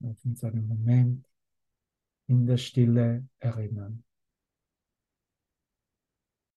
Lass 0.00 0.24
uns 0.24 0.44
einen 0.44 0.66
Moment 0.68 1.26
in 2.28 2.46
der 2.46 2.56
Stille 2.56 3.26
erinnern. 3.40 4.04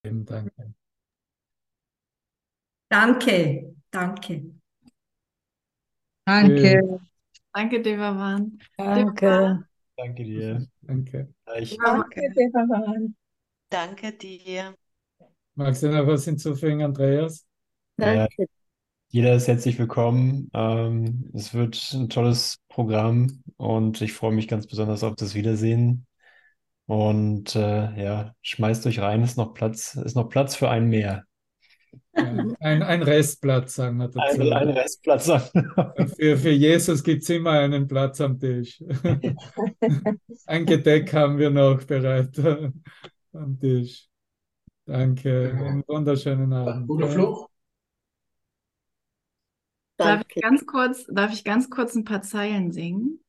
Danke. 0.03 0.73
Danke, 2.89 3.75
danke. 3.89 4.53
Danke. 6.25 6.99
Danke, 7.53 7.81
Devavan. 7.81 8.59
Danke. 8.77 9.65
Danke 9.97 10.23
dir. 10.23 10.67
Danke. 10.81 11.33
Ich, 11.59 11.77
Danke, 11.77 12.21
Devavan. 12.35 13.15
Danke 13.69 14.13
dir. 14.13 14.75
Magst 15.55 15.83
du 15.83 15.89
noch 15.89 16.07
was 16.07 16.25
hinzufügen, 16.25 16.81
Andreas? 16.81 17.45
Danke. 17.97 18.45
jeder 19.09 19.35
ist 19.35 19.47
herzlich 19.47 19.77
willkommen. 19.77 20.49
Ähm, 20.53 21.29
es 21.33 21.53
wird 21.53 21.93
ein 21.93 22.09
tolles 22.09 22.59
Programm 22.69 23.43
und 23.57 24.01
ich 24.01 24.13
freue 24.13 24.31
mich 24.31 24.47
ganz 24.47 24.67
besonders 24.67 25.03
auf 25.03 25.15
das 25.15 25.35
Wiedersehen. 25.35 26.07
Und 26.85 27.55
äh, 27.55 28.03
ja, 28.03 28.35
schmeißt 28.41 28.85
euch 28.87 28.99
rein, 28.99 29.23
ist 29.23 29.37
noch 29.37 29.53
Platz, 29.53 29.95
ist 29.95 30.15
noch 30.15 30.29
Platz 30.29 30.55
für 30.55 30.69
einen 30.69 30.89
mehr. 30.89 31.25
Ja, 32.15 32.45
ein, 32.59 32.83
ein 32.83 33.03
Restplatz, 33.03 33.75
sagen 33.75 33.97
wir 33.97 34.07
dazu. 34.07 34.41
Ein, 34.41 34.53
ein 34.53 34.69
Restplatz. 34.69 35.27
Für, 36.17 36.37
für 36.37 36.51
Jesus 36.51 37.03
gibt 37.03 37.23
es 37.23 37.29
immer 37.29 37.51
einen 37.51 37.87
Platz 37.87 38.19
am 38.21 38.39
Tisch. 38.39 38.83
Ein 40.45 40.65
Gedeck 40.65 41.13
haben 41.13 41.37
wir 41.37 41.49
noch 41.49 41.83
bereit 41.83 42.37
am 43.33 43.59
Tisch. 43.59 44.07
Danke. 44.85 45.53
Einen 45.53 45.83
wunderschönen 45.87 46.51
Abend. 46.51 46.87
Guter 46.87 47.09
ja. 47.17 47.50
Fluch. 50.01 50.05
Darf 50.05 50.21
ich 50.27 50.35
Danke. 50.35 50.39
ganz 50.41 50.65
kurz, 50.65 51.05
darf 51.07 51.33
ich 51.33 51.43
ganz 51.43 51.69
kurz 51.69 51.95
ein 51.95 52.03
paar 52.05 52.21
Zeilen 52.21 52.71
singen? 52.71 53.19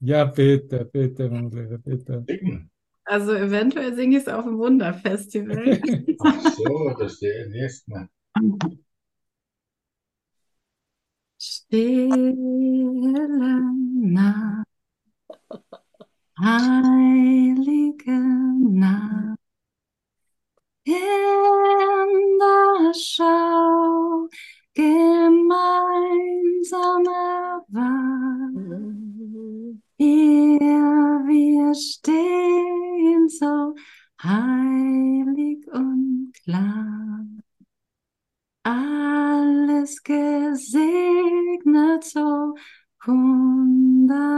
Ja, 0.00 0.24
bitte, 0.24 0.84
bitte, 0.84 1.28
Lieber, 1.28 1.78
bitte. 1.78 2.24
Singen. 2.28 2.70
Also 3.04 3.32
eventuell 3.34 3.94
singe 3.94 4.16
ich 4.16 4.22
es 4.24 4.28
auf 4.28 4.44
dem 4.44 4.58
Wunderfestival. 4.58 5.80
Ach 6.24 6.52
so, 6.54 6.94
das 6.98 7.12
ist 7.12 7.22
der 7.22 7.48
nächste 7.48 7.90
Mal. 7.90 8.08
Stille 11.38 12.34
Nacht, 14.00 14.66
heilige 16.38 18.10
Nacht, 18.10 19.38
in 20.84 22.38
der 22.40 22.92
Schau 22.94 24.28
gemeinsam 24.76 25.56
erwacht. 27.06 27.66
Hier 29.96 30.60
wir 31.26 31.74
stehen 31.74 33.28
so 33.28 33.74
heilig 34.22 35.66
und 35.72 36.32
klar. 36.44 37.24
Alles 38.64 40.02
gesegnet 40.02 40.84
so 42.04 42.54
wunderbar. 43.06 44.36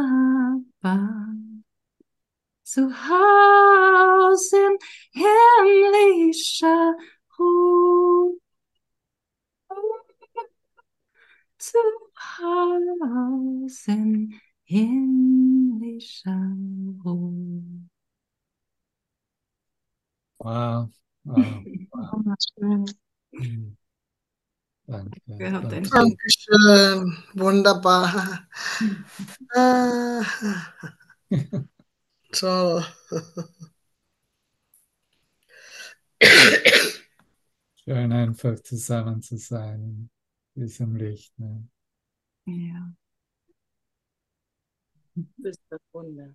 Zu 2.62 2.93
Haus 2.93 4.53
in 4.53 4.78
himmlischer 5.12 6.95
Ruhe. 7.39 8.18
Zu 11.59 11.79
Haus 12.17 13.87
in 13.89 14.41
himmlischer 14.65 16.57
Ruhe. 17.05 17.63
Wow, 20.41 20.91
wow. 21.25 21.67
Hm. 23.35 23.77
Danke. 24.87 25.53
Dankeschön, 25.91 27.17
wunderbar. 27.35 28.47
Ah, 29.55 30.23
toll. 32.33 32.83
Schön 37.77 38.13
einfach 38.13 38.61
zusammen 38.63 39.23
zu 39.23 39.37
sein 39.39 40.11
in 40.59 40.65
diesem 40.67 40.97
Licht. 40.97 41.39
Ne? 41.39 41.69
Ja. 42.47 42.93
Du 45.15 45.25
bist 45.37 45.61
das 45.71 45.81
Wunder. 45.93 46.35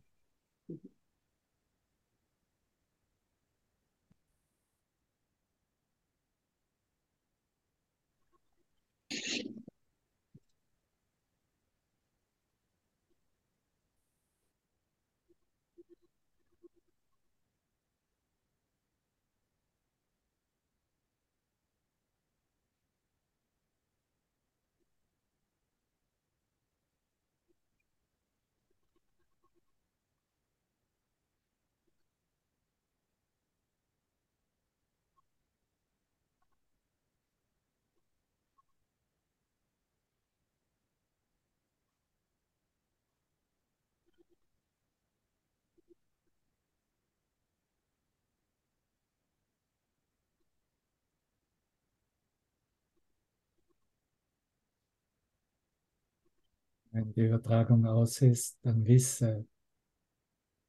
Wenn 56.93 57.11
die 57.11 57.21
Übertragung 57.21 57.87
aus 57.87 58.21
ist, 58.21 58.59
dann 58.61 58.85
wisse, 58.85 59.47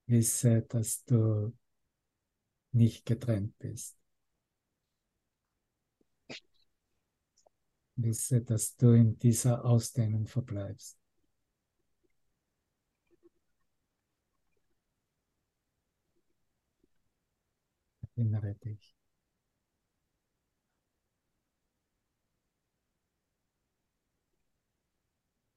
wisse, 0.07 0.63
dass 0.63 1.05
du 1.05 1.53
nicht 2.73 3.05
getrennt 3.05 3.59
bist. 3.59 3.95
Wisse, 7.97 8.41
dass 8.41 8.75
du 8.77 8.93
in 8.93 9.19
dieser 9.19 9.67
Ausdehnung 9.67 10.27
verbleibst. 10.27 10.97
Erinnere 18.17 18.55
dich. 18.55 18.94